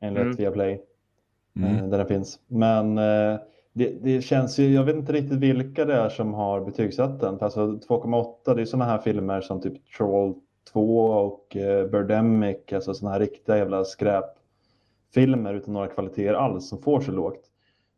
Enligt 0.00 0.22
Mm. 0.22 0.36
Viaplay. 0.36 0.82
Mm. 1.56 1.76
eh, 1.76 1.88
där 1.88 1.98
den 1.98 2.06
finns. 2.06 2.38
Men 2.46 2.98
eh, 2.98 3.38
det, 3.72 4.02
det 4.02 4.22
känns 4.22 4.58
ju, 4.58 4.74
jag 4.74 4.84
vet 4.84 4.96
inte 4.96 5.12
riktigt 5.12 5.38
vilka 5.38 5.84
det 5.84 5.94
är 5.94 6.08
som 6.08 6.34
har 6.34 6.60
betygsatt 6.60 7.20
den. 7.20 7.38
Alltså 7.40 7.60
2,8 7.60 8.54
det 8.54 8.60
är 8.60 8.64
sådana 8.64 8.84
här 8.84 8.98
filmer 8.98 9.40
som 9.40 9.60
typ 9.60 9.92
Troll 9.96 10.34
2 10.72 11.06
och 11.06 11.56
eh, 11.56 11.86
Birdemic, 11.86 12.72
alltså 12.72 12.94
sådana 12.94 13.12
här 13.12 13.20
riktiga 13.20 13.56
jävla 13.56 13.84
skräpfilmer 13.84 15.54
utan 15.54 15.74
några 15.74 15.86
kvaliteter 15.86 16.34
alls 16.34 16.68
som 16.68 16.82
får 16.82 17.00
så 17.00 17.12
lågt. 17.12 17.50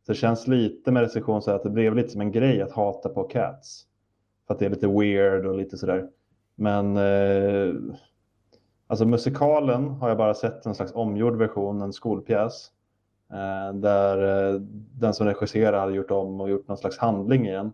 Så 0.06 0.12
det 0.12 0.18
känns 0.18 0.46
lite 0.46 0.92
med 0.92 1.02
recension 1.02 1.42
så 1.42 1.50
att 1.50 1.62
det 1.62 1.70
blev 1.70 1.94
lite 1.94 2.08
som 2.08 2.20
en 2.20 2.32
grej 2.32 2.62
att 2.62 2.72
hata 2.72 3.08
på 3.08 3.22
Cats. 3.22 3.84
För 4.46 4.54
att 4.54 4.60
det 4.60 4.66
är 4.66 4.70
lite 4.70 4.88
weird 4.88 5.46
och 5.46 5.56
lite 5.56 5.76
sådär. 5.76 6.08
Men 6.54 6.96
eh, 6.96 7.74
alltså 8.86 9.04
musikalen 9.04 9.88
har 9.88 10.08
jag 10.08 10.18
bara 10.18 10.34
sett 10.34 10.66
en 10.66 10.74
slags 10.74 10.92
omgjord 10.94 11.36
version, 11.36 11.82
en 11.82 11.92
skolpjäs. 11.92 12.70
Eh, 13.32 13.74
där 13.74 14.48
eh, 14.52 14.60
den 15.00 15.14
som 15.14 15.26
regisserar 15.26 15.80
hade 15.80 15.94
gjort 15.94 16.10
om 16.10 16.40
och 16.40 16.50
gjort 16.50 16.68
någon 16.68 16.78
slags 16.78 16.98
handling 16.98 17.46
igen. 17.46 17.72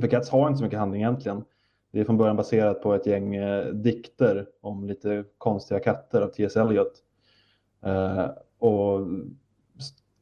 För 0.00 0.08
Cats 0.08 0.30
har 0.30 0.46
inte 0.46 0.58
så 0.58 0.64
mycket 0.64 0.78
handling 0.78 1.02
egentligen. 1.02 1.44
Det 1.92 2.00
är 2.00 2.04
från 2.04 2.16
början 2.16 2.36
baserat 2.36 2.82
på 2.82 2.94
ett 2.94 3.06
gäng 3.06 3.34
eh, 3.34 3.66
dikter 3.66 4.46
om 4.60 4.86
lite 4.86 5.24
konstiga 5.38 5.80
katter 5.80 6.20
av 6.20 6.28
T.S. 6.28 6.56
Eliot. 6.56 7.02
Och 8.58 9.00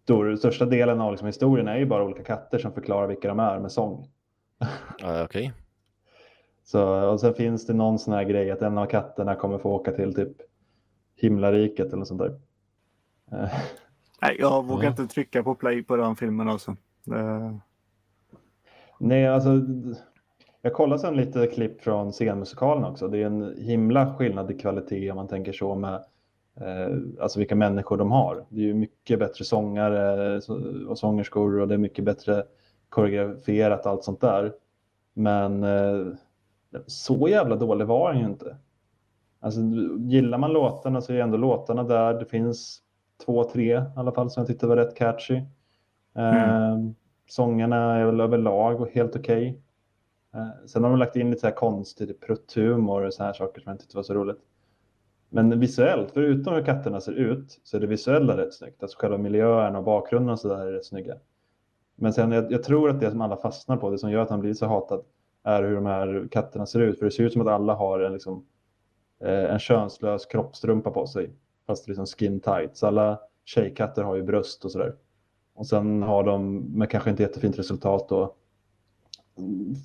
stor, 0.05 0.37
största 0.37 0.65
delen 0.65 1.01
av 1.01 1.13
liksom, 1.13 1.27
historien 1.27 1.69
är 1.69 1.77
ju 1.77 1.87
bara 1.87 2.05
olika 2.05 2.25
katter 2.25 2.59
som 2.59 2.73
förklarar 2.73 3.07
vilka 3.07 3.29
de 3.29 3.41
är 3.41 3.59
med 3.59 3.73
sång. 3.73 4.09
Okej. 5.25 5.53
Så, 6.65 7.11
och 7.11 7.21
sen 7.21 7.35
finns 7.35 7.67
det 7.67 7.75
någon 7.75 7.99
sån 7.99 8.15
här 8.15 8.25
grej 8.25 8.51
att 8.51 8.63
en 8.63 8.79
av 8.79 8.87
katterna 8.87 9.35
kommer 9.35 9.59
få 9.59 9.71
åka 9.71 9.93
till 9.93 10.15
typ 10.15 10.37
himlariket 11.17 11.87
eller 11.87 11.97
något 11.97 12.09
sånt 12.09 12.21
där. 12.21 12.41
Nej, 14.23 14.37
jag 14.39 14.65
vågar 14.67 14.85
Ja. 14.85 14.91
inte 14.91 15.07
trycka 15.07 15.43
på 15.43 15.55
play 15.55 15.83
på 15.83 15.97
den 15.97 16.17
filmen 16.17 16.49
alltså. 16.49 16.77
Det- 17.05 17.59
Nej, 18.99 19.27
alltså 19.29 19.51
jag 20.63 20.73
kollade 20.73 20.99
sen 21.01 21.17
lite 21.17 21.47
klipp 21.47 21.81
från 21.83 22.13
scenmusikalen 22.13 22.85
också. 22.85 23.09
Det 23.09 23.19
är 23.23 23.27
en 23.27 23.55
himla 23.59 24.15
skillnad 24.15 24.51
i 24.51 24.59
kvalitet 24.59 25.11
om 25.11 25.17
man 25.17 25.29
tänker 25.29 25.53
så 25.53 25.75
med 25.75 25.95
eh, 26.61 26.97
alltså 27.21 27.39
vilka 27.39 27.57
människor 27.57 27.97
de 27.97 28.11
har. 28.13 28.45
Det 28.49 28.61
är 28.61 28.65
ju 28.65 28.75
mycket 28.75 29.19
bättre 29.19 29.45
sångare 29.45 30.41
så- 30.41 30.87
och 30.89 30.99
sångerskor 30.99 31.61
och 31.61 31.69
det 31.69 31.75
är 31.75 31.79
mycket 31.79 32.05
bättre 32.05 32.45
koreograferat 32.89 33.87
allt 33.87 34.05
sånt 34.05 34.21
där. 34.21 34.53
Men 35.15 35.63
eh, 35.65 36.07
så 36.87 37.29
jävla 37.29 37.57
dålig 37.57 37.87
var 37.87 38.13
den 38.13 38.21
ju 38.23 38.27
inte. 38.27 38.57
Alltså, 39.41 39.61
gillar 39.99 40.39
man 40.39 40.53
låtarna 40.53 41.01
så 41.01 41.13
är 41.13 41.17
ändå 41.21 41.37
låtarna 41.37 41.83
där. 41.85 42.15
Det 42.15 42.25
finns 42.25 42.83
två, 43.25 43.45
tre 43.45 43.77
i 43.77 43.83
alla 43.97 44.13
fall 44.13 44.31
som 44.31 44.41
jag 44.41 44.49
tyckte 44.49 44.67
var 44.67 44.77
rätt 44.77 44.97
catchy. 44.97 45.37
Eh, 46.17 46.79
Sångerna 47.27 47.97
är 47.97 48.05
väl 48.05 48.21
överlag 48.21 48.81
och 48.81 48.91
helt 48.91 49.17
okej. 49.17 49.63
Eh, 50.35 50.67
sen 50.67 50.85
har 50.85 50.91
de 50.91 50.99
lagt 50.99 51.17
in 51.17 51.31
lite 51.31 51.41
så 51.41 51.47
här 51.47 51.55
konstig 51.55 52.21
prutthumor 52.21 53.03
och 53.03 53.15
så 53.15 53.25
här 53.25 53.33
saker 53.33 53.61
som 53.61 53.71
jag 53.71 53.81
tyckte 53.81 53.97
var 53.97 54.03
så 54.03 54.15
roligt. 54.15 54.39
Men 55.29 55.61
visuellt, 55.61 56.11
förutom 56.11 56.55
hur 56.55 56.65
katterna 56.65 57.01
ser 57.01 57.13
ut, 57.13 57.61
så 57.63 57.77
är 57.77 57.81
det 57.81 57.87
visuella 57.87 58.37
rätt 58.37 58.55
snyggt. 58.55 58.83
Alltså 58.83 58.99
själva 58.99 59.19
miljön 59.19 59.77
och 59.77 59.85
bakgrunden 59.85 60.33
och 60.33 60.39
så 60.39 60.49
där 60.49 60.67
är 60.67 60.73
rätt 60.73 60.87
snygga. 60.87 61.15
Men 61.97 62.13
sen 62.13 62.33
jag, 62.33 62.53
jag 62.53 62.63
tror 62.63 62.91
att 62.91 63.01
det 63.01 63.11
som 63.11 63.21
alla 63.21 63.37
fastnar 63.37 63.77
på, 63.77 63.91
det 63.91 63.99
som 63.99 64.11
gör 64.11 64.23
att 64.23 64.31
han 64.31 64.41
blir 64.41 64.55
så 64.55 64.67
hatad, 64.67 65.05
är 65.43 65.63
hur 65.63 65.75
de 65.75 65.87
här 65.87 66.29
katterna 66.31 66.67
ser 66.67 66.81
ut. 66.81 66.99
För 66.99 67.05
det 67.05 67.11
ser 67.11 67.25
ut 67.25 67.33
som 67.33 67.43
att 67.43 67.49
alla 67.49 67.75
har 67.75 68.01
en, 68.01 68.13
liksom, 68.13 68.47
eh, 69.21 69.53
en 69.53 69.59
könslös 69.59 70.27
kroppstrumpa 70.27 70.91
på 70.91 71.07
sig. 71.07 71.31
Fast 71.67 71.89
liksom 71.89 72.07
skin 72.07 72.41
tight. 72.41 72.77
Så 72.77 72.87
alla 72.87 73.21
tjejkatter 73.45 74.03
har 74.03 74.17
ju 74.17 74.23
bröst 74.23 74.65
och 74.65 74.73
sådär. 74.73 74.95
Och 75.55 75.67
sen 75.67 76.03
har 76.03 76.25
de, 76.25 76.57
med 76.57 76.91
kanske 76.91 77.11
inte 77.11 77.23
jättefint 77.23 77.59
resultat 77.59 78.09
då, 78.09 78.35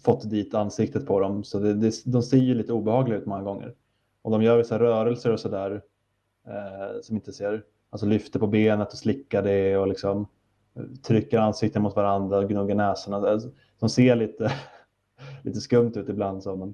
fått 0.03 0.30
dit 0.30 0.53
ansiktet 0.53 1.07
på 1.07 1.19
dem. 1.19 1.43
Så 1.43 1.59
det, 1.59 1.73
det, 1.73 1.93
de 2.05 2.23
ser 2.23 2.38
ju 2.38 2.55
lite 2.55 2.73
obehagliga 2.73 3.19
ut 3.19 3.25
många 3.25 3.43
gånger. 3.43 3.75
Och 4.21 4.32
de 4.32 4.43
gör 4.43 4.57
vissa 4.57 4.80
rörelser 4.80 5.32
och 5.32 5.39
sådär 5.39 5.82
eh, 6.47 7.01
som 7.01 7.15
inte 7.15 7.34
ser, 7.34 7.63
alltså 7.89 8.05
lyfter 8.05 8.39
på 8.39 8.47
benet 8.47 8.91
och 8.91 8.97
slickar 8.97 9.43
det 9.43 9.77
och 9.77 9.88
liksom 9.88 10.27
eh, 10.75 10.84
trycker 11.03 11.39
ansikten 11.39 11.82
mot 11.82 11.95
varandra 11.95 12.38
och 12.38 12.49
gnuggar 12.49 12.75
näsorna. 12.75 13.17
Alltså, 13.17 13.32
alltså, 13.32 13.49
de 13.80 13.89
ser 13.89 14.15
lite, 14.15 14.51
lite 15.43 15.61
skumt 15.61 15.93
ut 15.95 16.09
ibland. 16.09 16.43
Så, 16.43 16.55
men, 16.55 16.73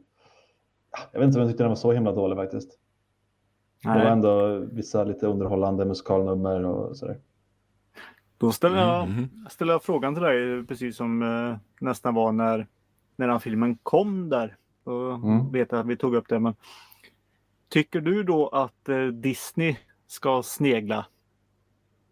jag 1.11 1.19
vet 1.19 1.27
inte 1.27 1.39
om 1.39 1.41
jag 1.41 1.51
tyckte 1.51 1.63
den 1.63 1.69
var 1.69 1.75
så 1.75 1.91
himla 1.91 2.11
dålig 2.11 2.37
faktiskt. 2.37 2.79
Det 3.85 3.89
var 3.89 4.03
Nej, 4.03 4.07
ändå 4.11 4.57
vissa 4.71 5.03
lite 5.03 5.27
underhållande 5.27 5.85
musikalnummer 5.85 6.65
och 6.65 6.97
sådär. 6.97 7.19
då 8.37 8.51
ställer 8.51 8.77
jag, 8.77 9.07
Mhm. 9.09 9.29
ställer 9.49 9.73
jag 9.73 9.83
frågan 9.83 10.13
till 10.15 10.23
dig 10.23 10.65
precis 10.65 10.95
som 10.97 11.21
eh, 11.23 11.57
nästan 11.81 12.13
var 12.13 12.31
när 12.31 12.67
när 13.15 13.27
den 13.27 13.39
filmen 13.39 13.77
kom 13.83 14.29
där. 14.29 14.57
Så 14.83 15.09
Mm. 15.11 15.51
vet 15.51 15.71
jag 15.71 15.79
att 15.81 15.85
vi 15.87 15.97
tog 15.97 16.15
upp 16.15 16.27
det. 16.29 16.39
Men 16.39 16.53
tycker 17.69 18.01
du 18.01 18.23
då 18.23 18.47
att 18.47 18.89
eh, 18.89 19.05
Disney 19.05 19.75
ska 20.07 20.43
snegla 20.43 21.05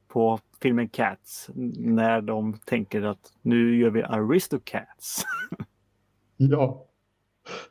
på 0.07 0.39
filmen 0.61 0.89
Cats 0.89 1.49
när 1.77 2.21
de 2.21 2.53
tänker 2.65 3.01
att 3.01 3.33
nu 3.41 3.77
gör 3.77 3.89
vi 3.89 4.03
Aristocats? 4.03 5.23
Ja, 6.37 6.85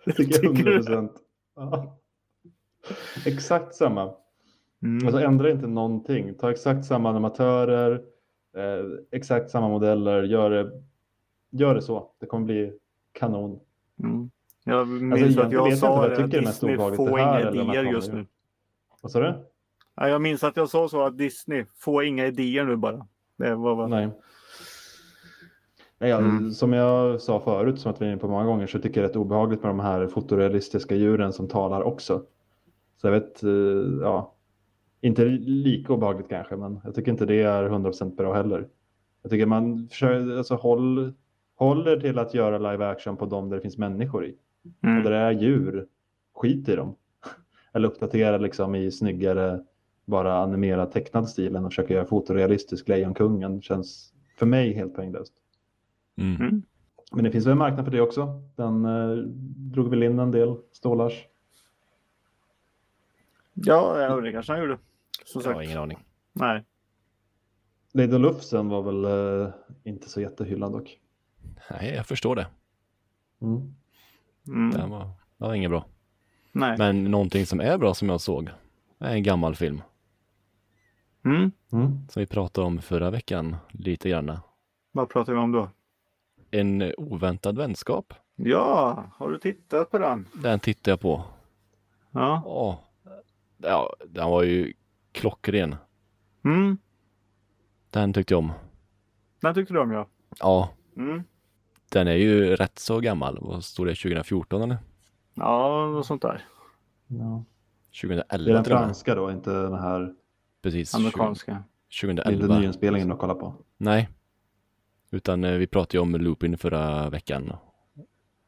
det 0.05 0.13
tycker 0.13 0.33
jag 0.45 0.57
Tycker 0.57 0.65
du? 0.65 0.71
100 0.71 0.85
procent. 0.85 1.13
Ja. 1.57 1.99
Exakt 3.27 3.75
samma. 3.75 4.15
Mm. 4.83 5.07
Alltså 5.07 5.23
ändra 5.23 5.51
inte 5.51 5.67
någonting. 5.67 6.35
Ta 6.35 6.51
exakt 6.51 6.85
samma 6.85 7.11
animatörer, 7.11 7.93
eh, 8.57 8.85
exakt 9.11 9.51
samma 9.51 9.69
modeller. 9.69 10.23
Gör 10.23 10.51
det, 10.51 10.71
gör 11.51 11.75
det 11.75 11.83
så. 11.83 12.11
Det 12.21 12.27
kommer 12.27 12.47
bli 12.47 12.73
kanon. 13.13 13.61
Mm. 14.03 14.31
Jag 14.65 14.89
minns 14.89 15.25
Alltså, 15.25 15.41
att 15.41 15.53
jag 15.53 15.69
jag 15.69 15.79
sa 15.79 16.09
jag 16.09 16.19
det, 16.19 16.25
att 16.25 16.31
Disney 16.31 16.77
får 16.77 17.21
inga 17.21 17.41
idéer 17.41 17.83
just 17.83 18.13
nu. 18.13 18.27
Vad 19.01 19.13
sa 19.13 19.21
du? 19.21 19.35
Ja, 19.97 20.09
jag 20.09 20.21
minns 20.21 20.45
att 20.45 20.57
jag 20.57 20.69
sa 20.69 20.89
så 20.89 21.03
att 21.03 21.19
Disney 21.19 21.65
får 21.77 22.05
inga 22.05 22.27
idéer 22.27 22.65
nu 22.65 22.77
bara. 22.77 23.07
Det 23.37 23.55
var 23.55 23.77
bara... 23.77 23.87
Nej. 23.87 24.11
Nej, 25.99 26.11
ja, 26.11 26.19
Mm. 26.19 26.51
Som 26.51 26.73
jag 26.73 27.21
sa 27.21 27.41
förut, 27.41 27.81
som 27.81 27.91
att 27.91 28.01
vi 28.03 28.07
är 28.07 28.11
inne 28.11 28.21
på 28.21 28.29
många 28.29 28.45
gånger, 28.45 28.67
så 28.67 28.79
tycker 28.79 28.89
jag 28.89 28.95
det 28.95 29.07
är 29.07 29.09
rätt 29.09 29.17
obehagligt 29.17 29.63
med 29.63 29.71
de 29.71 29.81
här 29.81 30.07
fotorealistiska 30.07 30.95
djuren 30.95 31.33
som 31.33 31.49
talar 31.49 31.83
också. 31.83 32.23
Så 33.03 33.09
jag 33.09 33.13
vet, 33.13 33.43
eh, 33.43 33.51
ja, 34.01 34.35
inte 35.01 35.25
lika 35.25 35.93
obehagligt 35.93 36.29
kanske, 36.29 36.57
men 36.57 36.81
jag 36.85 36.95
tycker 36.95 37.13
inte 37.13 37.27
det 37.27 37.43
är 37.43 37.69
100% 37.69 38.17
bra 38.17 38.35
heller. 38.35 38.69
Jag 39.23 39.31
tycker 39.31 39.47
man 39.47 39.89
försöker, 39.89 40.37
alltså 40.37 40.55
håll, 40.55 41.13
håller 41.57 42.01
till 42.01 42.19
att 42.19 42.35
göra 42.35 42.73
live 42.73 42.87
action 42.87 43.17
på 43.17 43.27
dem 43.27 43.49
där 43.49 43.57
det 43.57 43.63
finns 43.63 43.79
människor 43.79 44.27
i. 44.27 44.37
Och 44.81 44.89
Mm. 44.89 45.03
där 45.03 45.11
det 45.11 45.17
är 45.17 45.31
djur, 45.31 45.87
skit 46.35 46.69
i 46.69 46.77
dem. 46.77 46.95
Eller 47.73 47.89
uppdatera 47.89 48.39
liksom 48.39 48.75
i 48.75 48.91
snyggare, 48.91 49.65
bara 50.05 50.39
animerad 50.39 50.93
tecknad 50.93 51.29
stil 51.29 51.57
än 51.57 51.65
att 51.65 51.71
försöka 51.73 51.95
göra 51.95 52.05
fotorealistisk 52.05 52.89
Lejonkungen. 52.89 53.63
Känns 53.63 54.13
för 54.39 54.47
mig 54.47 54.73
helt 54.73 54.95
poänglöst. 54.95 55.33
Mm. 56.17 56.41
Mm. 56.41 56.63
Men 57.13 57.25
det 57.25 57.31
finns 57.31 57.47
väl 57.47 57.53
en 57.53 57.59
marknad 57.59 57.85
för 57.85 57.93
det 57.93 58.01
också. 58.01 58.43
Den 58.57 58.85
eh, 58.85 59.17
drog 59.57 59.91
väl 59.91 60.03
in 60.03 60.19
en 60.19 60.31
del 60.31 60.57
stålars. 60.73 61.27
Ja, 63.55 64.17
det 64.21 64.33
kanske 64.33 64.53
han 64.53 64.61
gjorde. 64.61 64.79
Som 65.25 65.41
Jag 65.43 65.49
har 65.51 65.55
sagt. 65.55 65.65
ingen 65.67 65.79
aning. 65.79 65.99
Nej. 66.33 66.65
Lady 67.95 68.19
Lufsen 68.19 68.69
var 68.69 68.83
väl 68.83 69.05
eh, 69.45 69.55
inte 69.85 70.09
så 70.09 70.21
jättehyllad 70.21 70.73
dock. 70.73 70.99
Nej, 71.71 71.95
jag 71.95 72.07
förstår 72.07 72.37
det. 72.37 72.47
Mm. 73.43 73.75
Mm. 74.47 74.71
Det 74.71 74.87
var, 74.87 75.05
det 75.37 75.45
var 75.45 75.55
inget 75.55 75.71
bra. 75.71 75.85
Nej. 76.53 76.79
Men 76.79 77.05
någonting 77.05 77.47
som 77.47 77.61
är 77.61 77.79
bra 77.79 77.95
som 77.95 78.09
jag 78.09 78.21
såg 78.21 78.51
är 78.99 79.13
en 79.15 79.23
gammal 79.23 79.55
film 79.55 79.83
Mm. 81.25 81.51
Mm. 81.73 82.09
som 82.09 82.21
vi 82.21 82.27
pratade 82.27 82.67
om 82.67 82.83
förra 82.83 83.11
veckan 83.11 83.57
lite 83.71 84.09
grann. 84.09 84.39
Vad 84.93 85.09
pratar 85.09 85.33
vi 85.33 85.39
om 85.39 85.53
då? 85.53 85.69
En 86.51 86.93
oväntad 86.97 87.57
vänskap. 87.59 88.15
Ja, 88.37 89.05
har 89.17 89.31
du 89.31 89.39
tittat 89.39 89.91
på 89.91 89.99
den? 89.99 90.29
Den 90.35 90.61
tittade 90.61 90.91
jag 90.91 91.01
på. 91.01 91.25
Ja. 92.11 92.43
Åh, 92.47 92.79
ja, 93.63 93.97
den 94.07 94.31
var 94.31 94.43
ju 94.43 94.73
klockren. 95.13 95.77
Mm. 96.45 96.79
Den 97.91 98.13
tyckte 98.13 98.35
jag 98.35 98.39
om. 98.39 98.53
Den 99.41 99.55
tyckte 99.55 99.75
du 99.75 99.81
om 99.81 99.91
ja. 99.91 100.07
Ja, 100.41 100.71
Mm. 100.97 101.23
den 101.91 102.09
är 102.09 102.13
ju 102.15 102.57
rätt 102.57 102.79
så 102.79 103.01
gammal. 103.01 103.39
Vad 103.41 103.65
stod 103.65 103.87
det? 103.87 103.95
2014 103.95 104.63
eller? 104.63 104.79
Ja, 105.35 105.87
något 105.87 106.07
sånt 106.07 106.23
där. 106.23 106.45
Ja. 107.07 107.45
Det 108.01 108.07
är 108.07 108.09
2011 108.09 108.53
den 108.53 108.65
tror 108.65 108.77
jag. 108.77 108.85
franska 108.85 109.15
då, 109.15 109.31
inte 109.31 109.51
den 109.53 109.75
här 109.75 110.15
Precis. 110.63 110.95
Amerikanska. 110.95 111.53
20- 111.91 112.11
inte 112.11 112.23
2011. 112.23 112.59
nyinspelningen 112.59 113.13
att 113.13 113.19
kolla 113.19 113.35
på. 113.35 113.55
Nej. 113.77 114.09
Utan 115.11 115.45
eh, 115.45 115.53
vi 115.53 115.67
pratade 115.67 115.97
ju 115.97 116.03
om 116.03 116.15
Lupin 116.15 116.59
förra 116.59 117.11
veckan. 117.11 117.53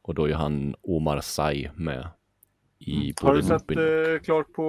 Och 0.01 0.15
då 0.15 0.29
är 0.29 0.33
han 0.33 0.75
Omar 0.81 1.21
Sy 1.21 1.69
med. 1.75 2.07
I 2.87 3.13
Har 3.21 3.27
både 3.27 3.41
du 3.41 3.47
sett 3.47 3.71
eh, 3.71 4.23
klart 4.23 4.53
på 4.53 4.63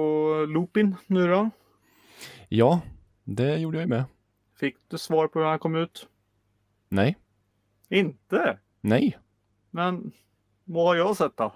Lupin 0.49 0.95
nu 1.07 1.27
då? 1.27 1.49
Ja, 2.49 2.81
det 3.23 3.57
gjorde 3.57 3.77
jag 3.77 3.83
ju 3.83 3.87
med. 3.89 4.03
Fick 4.59 4.75
du 4.87 4.97
svar 4.97 5.27
på 5.27 5.39
hur 5.39 5.45
han 5.45 5.59
kom 5.59 5.75
ut? 5.75 6.07
Nej, 6.89 7.17
Inte? 7.89 8.59
nej, 8.81 9.17
Men 9.69 10.11
vad 10.63 10.85
har 10.85 10.95
jag 10.95 11.17
sett 11.17 11.37
då? 11.37 11.53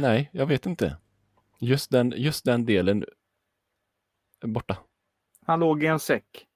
nej, 0.00 0.30
jag 0.32 0.46
vet 0.46 0.66
inte. 0.66 0.96
Just 1.58 1.90
den, 1.90 2.12
just 2.16 2.44
den 2.44 2.64
delen 2.66 3.04
borta. 4.44 4.76
Han 5.46 5.60
låg 5.60 5.84
i 5.84 5.86
en 5.86 6.00
säck. 6.00 6.46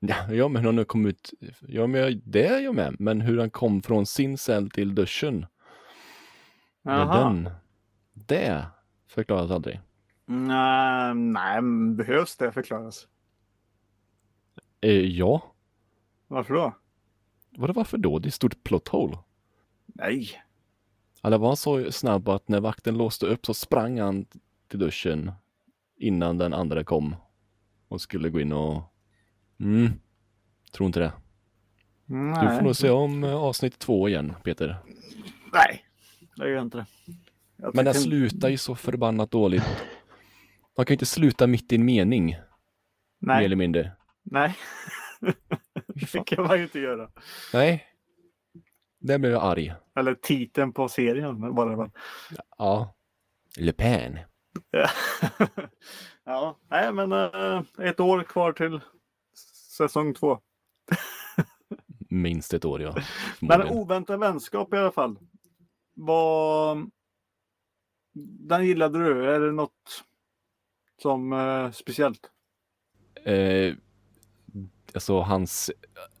Ja, 0.00 0.32
ja 0.32 0.48
men 0.48 0.64
han 0.64 0.84
kom 0.84 1.06
ut. 1.06 1.32
Ja, 1.60 1.86
men 1.86 2.00
jag, 2.00 2.20
det 2.24 2.46
är 2.46 2.60
jag 2.60 2.74
med. 2.74 2.96
Men 2.98 3.20
hur 3.20 3.38
han 3.38 3.50
kom 3.50 3.82
från 3.82 4.06
sin 4.06 4.38
cell 4.38 4.70
till 4.70 4.94
duschen. 4.94 5.46
Jaha. 6.82 7.24
den. 7.24 7.50
Det 8.12 8.66
förklaras 9.08 9.50
aldrig. 9.50 9.80
Nej, 10.26 11.14
nej, 11.14 11.62
men 11.62 11.96
behövs 11.96 12.36
det 12.36 12.52
förklaras? 12.52 13.08
Eh, 14.80 14.90
ja, 14.92 15.42
Varför 16.28 16.54
då? 16.54 16.74
Vadå, 17.56 17.72
varför 17.72 17.98
då? 17.98 18.18
Det 18.18 18.26
är 18.26 18.28
ett 18.28 18.34
stort 18.34 18.64
plot 18.64 18.88
hole. 18.88 19.18
Nej. 19.86 20.28
Eller 21.22 21.38
var 21.38 21.46
han 21.46 21.56
så 21.56 21.92
snabb 21.92 22.28
att 22.28 22.48
när 22.48 22.60
vakten 22.60 22.98
låste 22.98 23.26
upp 23.26 23.46
så 23.46 23.54
sprang 23.54 24.00
han 24.00 24.26
till 24.68 24.78
duschen 24.78 25.32
innan 25.96 26.38
den 26.38 26.54
andra 26.54 26.84
kom 26.84 27.16
och 27.88 28.00
skulle 28.00 28.30
gå 28.30 28.40
in 28.40 28.52
och... 28.52 28.82
Mm, 29.60 29.92
tror 30.72 30.86
inte 30.86 31.00
det. 31.00 31.12
Nej. 32.04 32.48
Du 32.48 32.56
får 32.56 32.62
nog 32.62 32.76
se 32.76 32.90
om 32.90 33.24
eh, 33.24 33.34
avsnitt 33.34 33.78
två 33.78 34.08
igen, 34.08 34.34
Peter. 34.44 34.76
Nej, 35.52 35.84
det 36.40 36.50
gör 36.50 36.62
inte. 36.62 36.86
Jag 37.56 37.74
Men 37.74 37.84
den 37.84 37.94
tycker- 37.94 38.04
slutar 38.04 38.48
ju 38.48 38.58
så 38.58 38.74
förbannat 38.74 39.30
dåligt. 39.30 39.62
Man 40.76 40.86
kan 40.86 40.92
ju 40.92 40.94
inte 40.94 41.06
sluta 41.06 41.46
mitt 41.46 41.72
i 41.72 41.74
en 41.74 41.84
mening, 41.84 42.26
mer 42.26 42.44
Nej, 43.18 43.44
eller 43.44 43.56
mindre. 43.56 43.92
nej. 44.22 44.56
Fy 45.20 45.32
det 45.94 46.06
fan. 46.06 46.24
kan 46.24 46.46
man 46.46 46.56
ju 46.58 46.62
inte 46.62 46.78
göra. 46.80 47.10
Nej. 47.52 47.86
Där 49.00 49.18
blev 49.18 49.32
jag 49.32 49.42
arg. 49.44 49.74
Eller 49.96 50.14
titeln 50.14 50.72
på 50.72 50.88
serien. 50.88 51.54
Bara 51.54 51.76
väl. 51.76 51.90
Ja. 52.58 52.94
Le 53.58 53.72
Pen. 53.72 54.18
ja, 56.24 56.58
nej 56.70 56.92
men 56.92 57.12
eh, 57.12 57.62
ett 57.78 58.00
år 58.00 58.22
kvar 58.22 58.52
till 58.52 58.80
säsong 59.76 60.14
två. 60.14 60.38
Minst 62.10 62.54
ett 62.54 62.64
år, 62.64 62.82
ja. 62.82 62.92
Men 62.94 63.04
Förmodligen. 63.50 63.78
oväntad 63.78 64.20
vänskap 64.20 64.74
i 64.74 64.76
alla 64.76 64.92
fall. 64.92 65.16
Vad... 66.00 66.90
Den 68.48 68.66
gillade 68.66 68.98
du? 68.98 69.34
Är 69.34 69.40
det 69.40 69.52
något 69.52 70.04
som 71.02 71.32
eh, 71.32 71.70
speciellt? 71.70 72.30
eh, 73.24 73.74
alltså 74.94 75.20
hans 75.20 75.70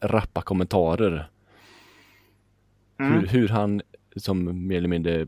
rappa 0.00 0.42
kommentarer. 0.42 1.30
Mm. 2.98 3.12
Hur, 3.12 3.26
hur 3.26 3.48
han 3.48 3.82
som 4.16 4.66
mer 4.66 4.76
eller 4.76 4.88
mindre 4.88 5.26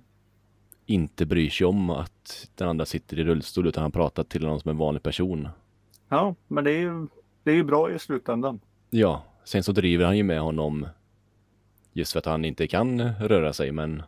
inte 0.86 1.26
bryr 1.26 1.50
sig 1.50 1.66
om 1.66 1.90
att 1.90 2.50
den 2.54 2.68
andra 2.68 2.84
sitter 2.84 3.18
i 3.18 3.24
rullstol 3.24 3.66
utan 3.66 3.82
han 3.82 3.92
pratar 3.92 4.24
till 4.24 4.42
honom 4.42 4.60
som 4.60 4.70
en 4.70 4.76
vanlig 4.76 5.02
person. 5.02 5.48
Ja, 6.08 6.34
men 6.48 6.64
det 6.64 6.70
är 6.70 6.78
ju 6.78 7.06
det 7.42 7.50
är 7.50 7.54
ju 7.54 7.64
bra 7.64 7.92
i 7.92 7.98
slutändan. 7.98 8.60
Ja, 8.90 9.24
sen 9.44 9.62
så 9.62 9.72
driver 9.72 10.04
han 10.04 10.16
ju 10.16 10.22
med 10.22 10.40
honom 10.40 10.86
just 11.92 12.12
för 12.12 12.18
att 12.18 12.26
han 12.26 12.44
inte 12.44 12.66
kan 12.66 13.14
röra 13.14 13.52
sig 13.52 13.72
men 13.72 14.02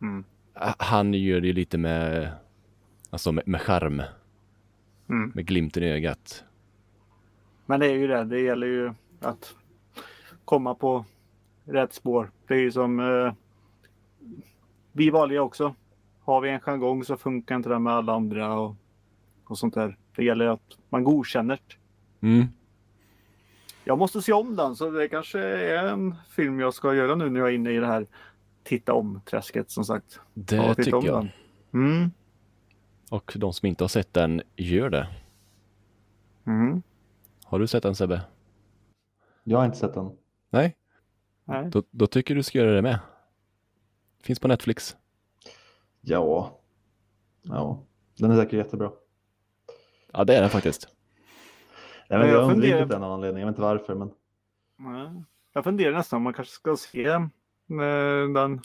Mm. 0.00 0.24
han 0.78 1.14
gör 1.14 1.40
det 1.40 1.46
ju 1.46 1.52
lite 1.52 1.78
med 1.78 2.30
alltså 3.10 3.32
med, 3.32 3.48
med 3.48 3.60
charm, 3.60 4.02
Mm. 5.10 5.32
med 5.34 5.46
glimten 5.46 5.82
i 5.82 5.86
ögat. 5.92 6.44
Men 7.66 7.80
det 7.80 7.86
är 7.86 7.94
ju 7.94 8.06
det. 8.06 8.24
Det 8.24 8.40
gäller 8.40 8.66
ju 8.66 8.92
att 9.20 9.54
komma 10.44 10.74
på 10.74 11.04
rätt 11.64 11.92
spår. 11.92 12.30
Det 12.46 12.54
är 12.54 12.58
ju 12.58 12.72
som 12.72 13.00
eh, 13.00 13.32
vi 14.92 15.10
vanliga 15.10 15.42
också. 15.42 15.74
Har 16.24 16.40
vi 16.40 16.50
en 16.50 16.60
jargong 16.60 17.04
så 17.04 17.16
funkar 17.16 17.56
inte 17.56 17.68
det 17.68 17.78
med 17.78 17.92
alla 17.92 18.12
andra 18.12 18.58
och, 18.58 18.74
och 19.44 19.58
sånt 19.58 19.74
där. 19.74 19.96
Det 20.16 20.24
gäller 20.24 20.46
att 20.46 20.78
man 20.88 21.04
godkänner. 21.04 21.60
Mm. 22.20 22.46
Jag 23.84 23.98
måste 23.98 24.22
se 24.22 24.32
om 24.32 24.56
den 24.56 24.76
så 24.76 24.90
det 24.90 25.08
kanske 25.08 25.40
är 25.40 25.84
en 25.84 26.14
film 26.30 26.60
jag 26.60 26.74
ska 26.74 26.94
göra 26.94 27.14
nu 27.14 27.30
när 27.30 27.40
jag 27.40 27.48
är 27.48 27.52
inne 27.54 27.70
i 27.70 27.78
det 27.78 27.86
här 27.86 28.06
titta 28.68 28.92
om-träsket 28.92 29.70
som 29.70 29.84
sagt. 29.84 30.20
Det 30.34 30.56
Ja, 30.56 30.74
tycker 30.74 31.06
jag. 31.06 31.28
Mm. 31.72 32.10
Och 33.10 33.32
de 33.36 33.52
som 33.52 33.66
inte 33.66 33.84
har 33.84 33.88
sett 33.88 34.12
den, 34.14 34.42
gör 34.56 34.90
det. 34.90 35.08
Mm. 36.46 36.82
Har 37.44 37.58
du 37.58 37.66
sett 37.66 37.82
den 37.82 37.94
Sebbe? 37.94 38.20
Jag 39.44 39.58
har 39.58 39.64
inte 39.64 39.78
sett 39.78 39.94
den. 39.94 40.10
Nej? 40.50 40.76
Nej. 41.44 41.70
Då, 41.70 41.82
då 41.90 42.06
tycker 42.06 42.34
du 42.34 42.42
ska 42.42 42.58
göra 42.58 42.74
det 42.74 42.82
med. 42.82 42.98
Finns 44.22 44.40
på 44.40 44.48
Netflix. 44.48 44.96
Ja. 46.00 46.60
Ja, 47.42 47.82
den 48.18 48.30
är 48.30 48.36
säkert 48.36 48.52
jättebra. 48.52 48.90
Ja, 50.12 50.24
det 50.24 50.36
är 50.36 50.40
den 50.40 50.50
faktiskt. 50.50 50.88
Jag, 52.08 52.18
Men 52.18 52.28
jag 52.28 52.42
har 52.42 52.52
undvikit 52.52 52.88
den 52.88 52.92
av 52.92 53.00
någon 53.00 53.12
anledning, 53.12 53.40
jag 53.40 53.46
vet 53.46 53.52
inte 53.52 53.62
varför. 53.62 53.94
Men... 53.94 54.10
Nej. 54.76 55.24
Jag 55.52 55.64
funderar 55.64 55.92
nästan 55.92 56.16
om 56.16 56.22
man 56.22 56.34
kanske 56.34 56.54
ska 56.54 56.76
se 56.76 57.28
den 58.34 58.60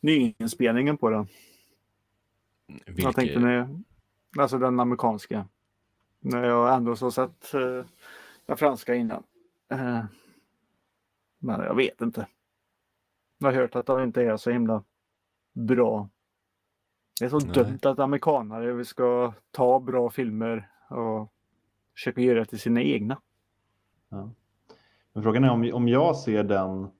nyinspelningen 0.00 0.96
på 0.96 1.10
den. 1.10 1.26
Vilket, 2.66 3.04
Jag 3.04 3.14
tänkte 3.14 3.40
när, 3.40 3.68
alltså 4.38 4.58
den 4.58 4.80
amerikanska. 4.80 5.48
När 6.20 6.44
jag 6.44 6.74
ändå 6.74 6.96
så 6.96 7.10
sett 7.10 7.54
eh, 7.54 7.84
den 8.46 8.56
franska 8.56 8.94
innan. 8.94 9.22
Eh, 9.68 10.04
men 11.38 11.60
jag 11.60 11.74
vet 11.74 12.00
inte. 12.00 12.26
Jag 13.38 13.48
har 13.48 13.52
hört 13.52 13.76
att 13.76 13.86
de 13.86 14.02
inte 14.02 14.22
är 14.22 14.36
så 14.36 14.50
himla 14.50 14.84
bra. 15.52 16.08
Det 17.20 17.24
är 17.24 17.28
så 17.28 17.38
Nej. 17.38 17.54
dumt 17.54 17.78
att 17.82 17.98
amerikanare 17.98 18.84
ska 18.84 19.32
ta 19.50 19.80
bra 19.80 20.10
filmer 20.10 20.70
och 20.88 21.32
försöka 21.94 22.20
göra 22.20 22.44
till 22.44 22.60
sina 22.60 22.82
egna. 22.82 23.20
Ja. 24.08 24.30
Men 25.12 25.22
frågan 25.22 25.44
är 25.44 25.50
om, 25.50 25.70
om 25.74 25.88
jag 25.88 26.16
ser 26.16 26.44
den 26.44 26.90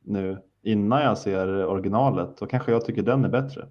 nu 0.00 0.42
innan 0.72 1.02
jag 1.02 1.18
ser 1.18 1.66
originalet, 1.66 2.36
då 2.36 2.46
kanske 2.46 2.72
jag 2.72 2.84
tycker 2.84 3.02
den 3.02 3.24
är 3.24 3.28
bättre. 3.28 3.68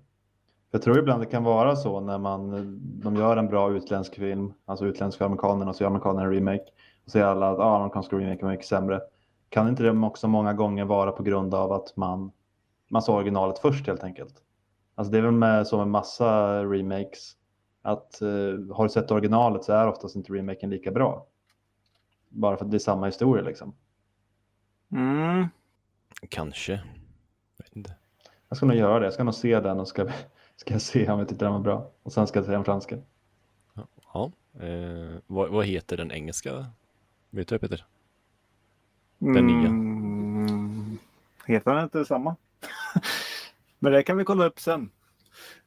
Jag 0.71 0.81
tror 0.81 0.99
ibland 0.99 1.21
det 1.21 1.25
kan 1.25 1.43
vara 1.43 1.75
så 1.75 1.99
när 1.99 2.17
man, 2.17 2.51
de 3.03 3.15
gör 3.15 3.37
en 3.37 3.47
bra 3.47 3.71
utländsk 3.71 4.15
film, 4.15 4.53
alltså 4.65 4.85
utländska 4.85 5.25
amerikanerna 5.25 5.69
och 5.69 5.75
så 5.75 5.83
gör 5.83 5.89
amerikanerna 5.89 6.25
en 6.25 6.33
remake. 6.33 6.65
Och 7.05 7.11
säger 7.11 7.25
alla 7.25 7.51
att 7.51 7.59
ah, 7.59 7.77
amerikanska 7.77 8.15
remake 8.15 8.45
är 8.45 8.49
mycket 8.49 8.65
sämre. 8.65 9.01
Kan 9.49 9.69
inte 9.69 9.83
det 9.83 9.91
också 9.91 10.27
många 10.27 10.53
gånger 10.53 10.85
vara 10.85 11.11
på 11.11 11.23
grund 11.23 11.53
av 11.53 11.71
att 11.71 11.97
man, 11.97 12.31
man 12.89 13.01
såg 13.01 13.15
originalet 13.15 13.59
först 13.59 13.87
helt 13.87 14.03
enkelt? 14.03 14.35
Alltså 14.95 15.11
det 15.11 15.17
är 15.17 15.21
väl 15.21 15.31
med, 15.31 15.67
så 15.67 15.77
med 15.77 15.87
massa 15.87 16.63
remakes, 16.63 17.31
att 17.81 18.21
eh, 18.21 18.75
har 18.75 18.83
du 18.83 18.89
sett 18.89 19.11
originalet 19.11 19.63
så 19.63 19.73
är 19.73 19.87
oftast 19.87 20.15
inte 20.15 20.33
remaken 20.33 20.69
lika 20.69 20.91
bra. 20.91 21.25
Bara 22.29 22.57
för 22.57 22.65
att 22.65 22.71
det 22.71 22.77
är 22.77 22.79
samma 22.79 23.05
historia 23.05 23.43
liksom. 23.43 23.73
Mm. 24.91 25.47
Kanske. 26.29 26.71
Jag 27.57 27.65
vet 27.65 27.75
inte. 27.75 27.93
Jag 28.49 28.57
ska 28.57 28.65
nog 28.65 28.75
göra 28.75 28.99
det. 28.99 29.05
Jag 29.05 29.13
ska 29.13 29.23
nog 29.23 29.33
se 29.35 29.59
den 29.59 29.79
och 29.79 29.87
ska, 29.87 30.07
ska 30.55 30.73
jag 30.73 30.81
se 30.81 31.09
om 31.09 31.19
jag 31.19 31.29
tyckte 31.29 31.45
den 31.45 31.53
var 31.53 31.59
bra. 31.59 31.91
Och 32.03 32.13
sen 32.13 32.27
ska 32.27 32.39
jag 32.39 32.45
se 32.45 32.51
den 32.51 32.63
franska. 32.65 32.97
Ja. 34.13 34.31
Eh, 34.59 35.17
vad, 35.27 35.49
vad 35.49 35.65
heter 35.65 35.97
den 35.97 36.11
engelska? 36.11 36.65
Vet 37.29 37.47
du 37.47 37.55
det 37.55 37.59
Peter? 37.59 37.85
Den 39.17 39.47
nya. 39.47 39.67
Mm. 39.67 40.97
Heter 41.45 41.73
den 41.73 41.83
inte 41.83 42.05
samma? 42.05 42.35
Men 43.79 43.91
det 43.91 44.03
kan 44.03 44.17
vi 44.17 44.23
kolla 44.23 44.45
upp 44.45 44.59
sen. 44.59 44.89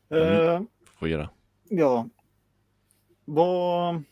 Mm. 0.09 0.47
Eh, 0.55 0.63
Får 0.99 1.09
göra. 1.09 1.29
ja. 1.69 2.09
Vad... 3.25 4.03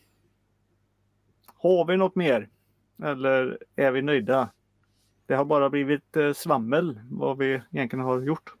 Har 1.61 1.85
vi 1.85 1.97
något 1.97 2.15
mer? 2.15 2.49
Eller 3.03 3.57
är 3.75 3.91
vi 3.91 4.01
nöjda? 4.01 4.49
Det 5.29 5.35
har 5.35 5.45
bara 5.45 5.69
blivit 5.69 6.17
eh, 6.17 6.33
svammel 6.33 6.99
vad 7.09 7.37
vi 7.37 7.61
egentligen 7.71 8.05
har 8.05 8.21
gjort. 8.21 8.53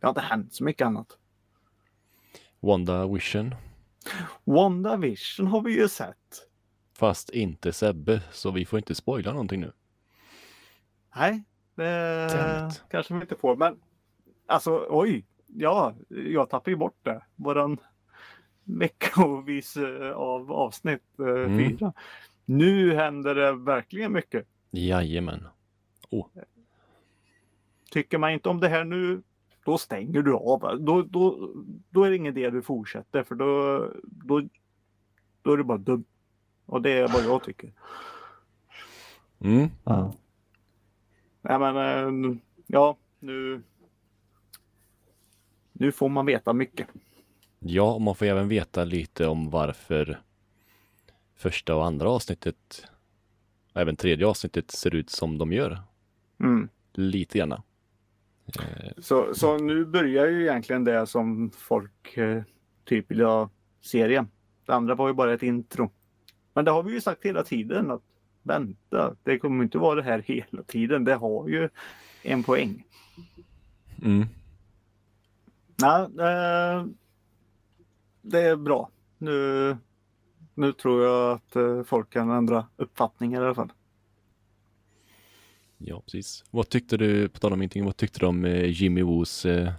Det 0.00 0.06
har 0.06 0.08
inte 0.08 0.20
hänt 0.20 0.54
så 0.54 0.64
mycket 0.64 0.86
annat. 0.86 1.06
Wanda 2.60 3.06
Vision. 3.06 3.54
WandaVision 4.44 5.46
har 5.46 5.60
vi 5.60 5.80
ju 5.80 5.88
sett. 5.88 6.48
Fast 6.98 7.30
inte 7.30 7.72
Sebbe, 7.72 8.22
så 8.32 8.50
vi 8.50 8.64
får 8.66 8.78
inte 8.78 8.94
spoila 8.94 9.32
någonting 9.32 9.60
nu. 9.60 9.72
Nej, 11.16 11.44
det 11.74 12.68
it. 12.70 12.84
kanske 12.90 13.14
vi 13.14 13.20
inte 13.20 13.36
får. 13.36 13.56
Men 13.56 13.78
alltså 14.46 14.86
oj, 14.90 15.24
ja, 15.46 15.94
jag 16.08 16.50
tappar 16.50 16.70
ju 16.70 16.76
bort 16.76 16.98
det. 17.02 17.22
Våran 17.36 17.78
veckovis 18.64 19.76
eh, 19.76 20.12
av 20.12 20.52
avsnitt 20.52 21.18
eh, 21.18 21.26
Mm. 21.26 21.58
fyra. 21.58 21.92
Nu 22.44 22.94
händer 22.94 23.34
det 23.34 23.52
verkligen 23.52 24.12
mycket. 24.12 24.46
Jajamän. 24.70 25.46
Tycker 27.90 28.18
man 28.18 28.30
inte 28.30 28.48
om 28.48 28.60
det 28.60 28.68
här 28.68 28.84
nu, 28.84 29.22
då 29.64 29.78
stänger 29.78 30.22
du 30.22 30.34
av. 30.34 30.78
Då, 30.80 31.02
då, 31.02 31.50
då 31.90 32.04
är 32.04 32.10
det 32.10 32.16
ingen 32.16 32.36
idé 32.36 32.50
du 32.50 32.62
fortsätter 32.62 33.22
för 33.22 33.34
då, 33.34 33.78
då, 34.02 34.48
då 35.42 35.52
är 35.52 35.56
du 35.56 35.64
bara 35.64 35.78
dum. 35.78 36.04
Och 36.66 36.82
det 36.82 36.90
är 36.90 37.08
vad 37.08 37.24
jag 37.24 37.42
tycker. 37.44 37.72
Mm. 39.38 39.68
Ja. 39.84 40.14
Nej 41.42 41.58
men 41.58 41.76
eh, 41.76 42.36
ja, 42.66 42.96
nu. 43.18 43.62
Nu 45.72 45.92
får 45.92 46.08
man 46.08 46.26
veta 46.26 46.52
mycket. 46.52 46.88
Ja, 47.58 47.94
och 47.94 48.00
man 48.00 48.14
får 48.14 48.26
även 48.26 48.48
veta 48.48 48.84
lite 48.84 49.26
om 49.26 49.50
varför 49.50 50.20
första 51.34 51.74
och 51.76 51.86
andra 51.86 52.10
avsnittet, 52.10 52.88
och 53.72 53.80
även 53.80 53.96
tredje 53.96 54.26
avsnittet 54.26 54.70
ser 54.70 54.94
ut 54.94 55.10
som 55.10 55.38
de 55.38 55.52
gör. 55.52 55.82
Mm. 56.40 56.68
Lite 56.92 57.38
grann. 57.38 57.62
Så, 58.98 59.34
så 59.34 59.58
nu 59.58 59.84
börjar 59.84 60.26
ju 60.26 60.42
egentligen 60.42 60.84
det 60.84 61.06
som 61.06 61.50
folk 61.50 62.16
eh, 62.16 62.42
typ 62.84 63.10
vill 63.10 63.20
ha 63.20 63.50
serien. 63.80 64.28
Det 64.66 64.72
andra 64.72 64.94
var 64.94 65.08
ju 65.08 65.14
bara 65.14 65.34
ett 65.34 65.42
intro. 65.42 65.90
Men 66.54 66.64
det 66.64 66.70
har 66.70 66.82
vi 66.82 66.92
ju 66.92 67.00
sagt 67.00 67.24
hela 67.24 67.44
tiden 67.44 67.90
att 67.90 68.02
vänta, 68.42 69.16
det 69.22 69.38
kommer 69.38 69.64
inte 69.64 69.78
vara 69.78 69.94
det 69.94 70.02
här 70.02 70.18
hela 70.18 70.62
tiden. 70.66 71.04
Det 71.04 71.14
har 71.14 71.48
ju 71.48 71.68
en 72.22 72.42
poäng. 72.42 72.84
Mm. 74.02 74.26
Nej, 75.76 76.02
eh, 76.02 76.86
det 78.22 78.40
är 78.40 78.56
bra. 78.56 78.90
Nu, 79.18 79.76
nu 80.54 80.72
tror 80.72 81.04
jag 81.04 81.32
att 81.32 81.56
eh, 81.56 81.82
folk 81.82 82.10
kan 82.10 82.30
ändra 82.30 82.66
uppfattningar 82.76 83.42
i 83.42 83.44
alla 83.44 83.54
fall. 83.54 83.72
Ja, 85.78 86.00
precis. 86.00 86.44
Vad 86.50 86.68
tyckte 86.68 86.96
du, 86.96 87.28
på 87.28 87.38
tal 87.38 87.52
om 87.52 87.62
ingenting, 87.62 87.84
vad 87.84 87.96
tyckte 87.96 88.18
du 88.20 88.26
om 88.26 88.44
eh, 88.44 88.64
Jimmy 88.82 89.02
Woos 89.02 89.46
eh, 89.46 89.72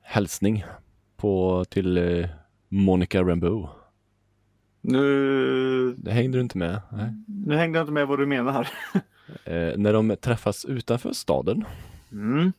hälsning 0.00 0.64
på, 1.16 1.64
till 1.68 1.96
eh, 1.98 2.28
Monica 2.68 3.22
Rambeau? 3.22 3.68
Nu, 4.80 5.94
Det 5.98 6.12
hängde 6.12 6.38
du 6.38 6.42
inte 6.42 6.58
med? 6.58 6.80
Nej. 6.92 7.12
nu 7.26 7.56
hängde 7.56 7.78
jag 7.78 7.82
inte 7.82 7.92
med 7.92 8.06
vad 8.08 8.18
du 8.18 8.26
menar. 8.26 8.68
Eh, 9.44 9.78
när 9.78 9.92
de 9.92 10.16
träffas 10.16 10.64
utanför 10.64 11.12
staden 11.12 11.64
Mm, 12.12 12.52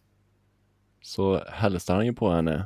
så 1.02 1.44
hälsar 1.52 1.96
han 1.96 2.06
ju 2.06 2.14
på 2.14 2.30
henne. 2.30 2.66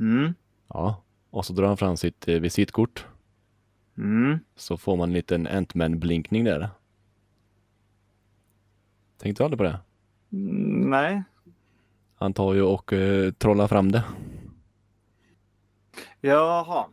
mm, 0.00 0.34
Ja, 0.68 1.02
och 1.30 1.46
så 1.46 1.52
drar 1.52 1.66
han 1.66 1.76
fram 1.76 1.96
sitt 1.96 2.28
eh, 2.28 2.40
visitkort. 2.40 3.06
mm. 3.98 4.38
Så 4.56 4.76
får 4.76 4.96
man 4.96 5.08
en 5.08 5.12
liten 5.12 5.46
Ant-Man-blinkning 5.46 6.44
där. 6.44 6.68
Tänkte 9.18 9.42
du 9.42 9.44
aldrig 9.44 9.58
på 9.58 9.64
det? 9.64 9.78
Mm, 10.32 10.90
Nej, 10.90 11.22
Han 12.14 12.32
tar 12.34 12.54
ju 12.54 12.62
och 12.62 12.92
eh, 12.92 13.32
trollar 13.32 13.68
fram 13.68 13.92
det. 13.92 14.04
Jaha. 16.20 16.86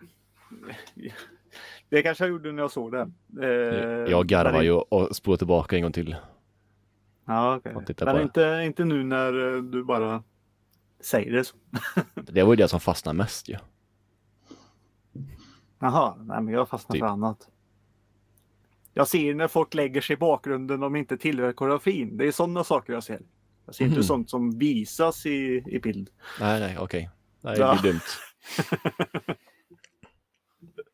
Det 1.90 2.02
kanske 2.04 2.24
jag 2.24 2.32
gjorde 2.32 2.52
när 2.52 2.64
jag 2.64 2.72
såg 2.72 2.92
det. 2.92 3.12
Eh, 3.42 4.12
jag 4.12 4.28
garvar 4.28 4.62
ju 4.62 4.72
och 4.72 5.16
spolar 5.16 5.38
tillbaka 5.38 5.76
en 5.76 5.82
gång 5.82 5.92
till. 5.92 6.16
Ja, 7.26 7.56
okej. 7.56 7.76
tittar 7.86 8.06
Men 8.06 8.22
inte, 8.22 8.62
inte 8.66 8.86
nu 8.86 9.04
när 9.04 9.56
eh, 9.56 9.62
du 9.64 9.84
bara 9.84 10.24
säger 11.00 11.32
det 11.32 11.44
så. 11.44 11.56
Det 12.16 12.44
var 12.44 12.54
ju 12.54 12.56
det 12.56 12.68
som 12.68 12.80
fastnade 12.80 13.18
mest 13.18 13.50
ju. 13.50 13.58
Jaha, 15.80 16.16
nej 16.18 16.42
men 16.42 16.54
jag 16.54 16.70
fastnar 16.70 16.94
Typ. 16.94 17.00
för 17.02 17.08
annat. 17.08 17.50
Jag 18.94 19.08
ser 19.08 19.34
när 19.36 19.48
folk 19.48 19.74
lägger 19.74 20.02
sig 20.02 20.14
i 20.14 20.18
bakgrunden 20.18 20.84
om 20.84 20.96
inte 20.96 21.18
tillhör 21.18 21.54
koreografin. 21.54 22.18
Det 22.18 22.28
är 22.28 22.32
sådana 22.32 22.64
saker 22.64 22.94
jag 22.94 23.04
ser. 23.04 23.22
Jag 23.66 23.76
ser 23.76 23.86
Mhm. 23.86 23.94
inte 23.94 24.04
sånt 24.04 24.30
som 24.30 24.58
visas 24.60 25.26
i, 25.26 25.64
i 25.68 25.80
bild. 25.80 26.10
Nej, 26.40 26.60
nej, 26.60 26.78
okej. 26.80 27.10
Ja. 27.42 27.50
det 27.52 27.82
blir 27.82 27.92
dumt. 27.92 28.02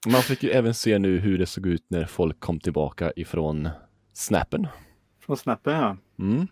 Man 0.08 0.22
fick 0.22 0.43
ju 0.43 0.50
även 0.50 0.74
se 0.74 1.00
nu 1.00 1.20
hur 1.20 1.38
det 1.38 1.45
såg 1.45 1.66
ut 1.68 1.86
när 1.88 2.06
folk 2.06 2.39
kom 2.39 2.60
tillbaka 2.60 3.12
ifrån 3.16 3.70
snappen. 4.14 4.68
Från 5.20 5.38
snappen 5.38 5.74
ja. 5.74 5.97
Mm, 6.20 6.47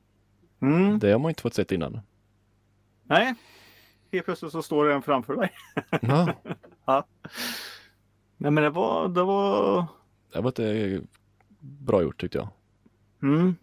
Mm. 0.61 0.99
det 0.99 1.11
har 1.11 1.19
man 1.19 1.29
inte 1.29 1.41
fått 1.41 1.53
sett 1.53 1.71
innan. 1.71 1.99
Nej. 3.03 3.33
Helt 4.11 4.25
plötsligt 4.25 4.51
så 4.51 4.61
står 4.61 4.85
det 4.87 4.93
en 4.93 5.01
framför 5.01 5.35
dig. 5.35 5.51
Ja, 6.85 7.05
Nej 8.37 8.51
men 8.51 8.63
det 8.63 8.69
var, 8.69 9.07
det 9.07 9.23
var... 9.23 9.85
det 10.33 10.41
var 10.41 10.49
inte 10.49 11.01
bra 11.67 12.01
gjort 12.01 12.21
tyckte 12.21 12.37
jag. 12.37 12.47
Mm. 13.21 13.55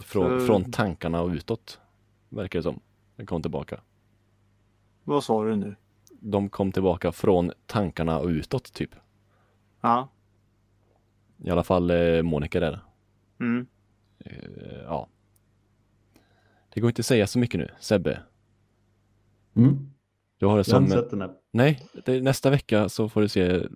Från, 0.00 0.40
Så- 0.40 0.46
från 0.46 0.72
tankarna 0.72 1.20
och 1.22 1.28
utåt, 1.30 1.80
verkar 2.28 2.58
det 2.58 2.62
som. 2.62 2.80
Den 3.16 3.26
kom 3.26 3.42
tillbaka. 3.42 3.80
Vad 5.04 5.24
sa 5.24 5.44
du 5.44 5.56
nu? 5.56 5.76
De 6.20 6.48
kom 6.48 6.72
tillbaka 6.72 7.12
från 7.12 7.52
tankarna 7.66 8.18
och 8.18 8.26
utåt 8.28 8.72
typ. 8.72 8.90
Ja. 9.80 10.08
I 11.44 11.50
alla 11.50 11.64
fall 11.64 11.90
eh, 11.90 12.22
Monica 12.22 12.60
där. 12.60 12.80
Mm. 13.40 13.66
eh, 14.18 14.80
ja. 14.84 15.08
Det 16.74 16.80
går 16.80 16.90
inte 16.90 17.00
att 17.00 17.06
säga 17.06 17.26
så 17.26 17.38
mycket 17.38 17.60
nu, 17.60 17.70
Sebbe. 17.80 18.20
Mm. 19.54 19.90
Du 20.38 20.46
har 20.46 20.56
det 20.56 20.68
Jag 20.68 20.74
har 20.74 20.80
som... 20.80 20.84
inte 20.84 20.96
sett 20.96 21.10
den 21.10 21.22
än. 21.22 21.30
Nej, 21.50 21.86
det, 22.04 22.20
nästa 22.20 22.50
vecka 22.50 22.88
så 22.88 23.08
får 23.08 23.20
du 23.20 23.28
se 23.28 23.66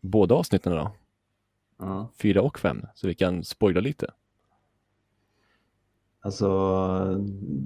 båda 0.00 0.34
avsnitten 0.34 0.72
då. 0.72 0.90
Ja. 1.82 2.08
Fyra 2.18 2.42
och 2.42 2.58
fem, 2.58 2.86
så 2.94 3.06
vi 3.06 3.14
kan 3.14 3.44
spoila 3.44 3.80
lite. 3.80 4.06
Alltså, 6.20 6.48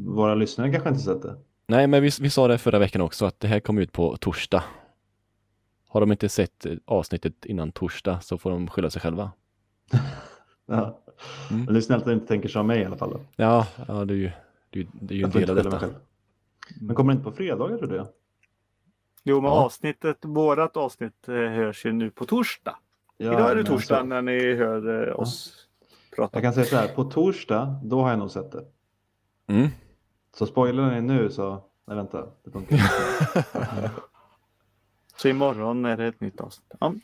våra 0.07 0.35
lyssnare 0.35 0.71
kanske 0.73 0.89
inte 0.89 1.01
sett 1.03 1.23
det. 1.23 1.37
Nej, 1.67 1.87
men 1.87 2.03
vi, 2.03 2.11
vi 2.21 2.31
sa 2.31 2.49
det 2.49 2.59
förra 2.59 2.79
veckan 2.79 3.01
också 3.01 3.27
att 3.27 3.41
det 3.41 3.49
här 3.49 3.61
kommer 3.61 3.83
ut 3.83 3.93
på 3.93 4.17
torsdag. 4.17 4.65
Har 5.89 6.01
de 6.01 6.13
inte 6.13 6.29
sett 6.29 6.67
avsnittet 6.85 7.45
innan 7.45 7.73
torsdag 7.73 8.21
så 8.21 8.39
får 8.39 8.51
de 8.51 8.69
skylla 8.69 8.91
sig 8.91 9.03
själva. 9.03 9.31
Ja. 10.69 10.99
Mm. 11.51 11.65
Men 11.65 11.75
det 11.75 11.79
är 11.79 11.83
snällt 11.83 12.03
att 12.03 12.07
du 12.09 12.13
inte 12.13 12.27
tänker 12.27 12.49
som 12.49 12.67
mig 12.67 12.81
i 12.81 12.85
alla 12.85 12.97
fall. 12.97 13.11
Då. 13.11 13.21
Ja, 13.37 13.67
ja 13.89 14.05
det 14.05 14.15
är 14.15 14.19
ju, 14.19 14.31
det 14.71 14.81
är, 14.81 14.87
det 15.01 15.15
är 15.15 15.19
ju 15.19 15.25
en 15.25 15.31
del 15.31 15.51
av 15.51 15.57
detta. 15.57 15.79
själv. 15.79 15.95
Men 16.81 16.97
kommer 16.97 17.13
det 17.13 17.17
inte 17.17 17.31
på 17.31 17.37
fredagar 17.37 17.79
tror 17.79 17.89
du? 17.89 18.05
Jo, 19.25 19.41
men 19.41 19.51
Ja. 19.51 19.57
avsnittet, 19.65 20.19
vårat 20.25 20.77
avsnitt 20.77 21.29
eh, 21.29 21.35
hörs 21.35 21.87
ju 21.87 21.93
nu 21.93 22.11
på 22.11 22.25
torsdag. 22.25 22.77
Ja, 23.17 23.33
Idag 23.33 23.51
är 23.51 23.55
det 23.55 23.55
men 23.55 23.65
torsdag 23.65 23.95
alltså, 23.97 24.07
när 24.07 24.23
ni 24.23 24.55
hör 24.55 25.09
eh, 25.09 25.21
oss 25.21 25.55
prata. 26.17 26.37
Jag 26.37 26.43
kan 26.43 26.53
säga 26.55 26.67
så 26.67 26.77
här, 26.77 26.89
på 26.89 27.05
torsdag, 27.05 27.81
då 27.85 28.01
har 28.03 28.11
jag 28.11 28.19
nog 28.19 28.31
sett 28.31 28.53
det. 28.53 28.65
Mm. 29.49 29.69
Så 30.37 30.47
spoilar 30.47 30.91
ni 30.95 31.01
nu 31.01 31.31
så, 31.31 31.65
nej 31.87 31.97
vänta, 31.97 32.27
det 32.45 32.51
funkar. 32.51 32.79
Så 35.17 35.29
imorgon 35.29 35.85
är 35.85 35.97
det 35.97 36.07
ett 36.07 36.21
nytt 36.21 36.41
avsnitt. 36.41 36.73
Ja. 36.81 36.95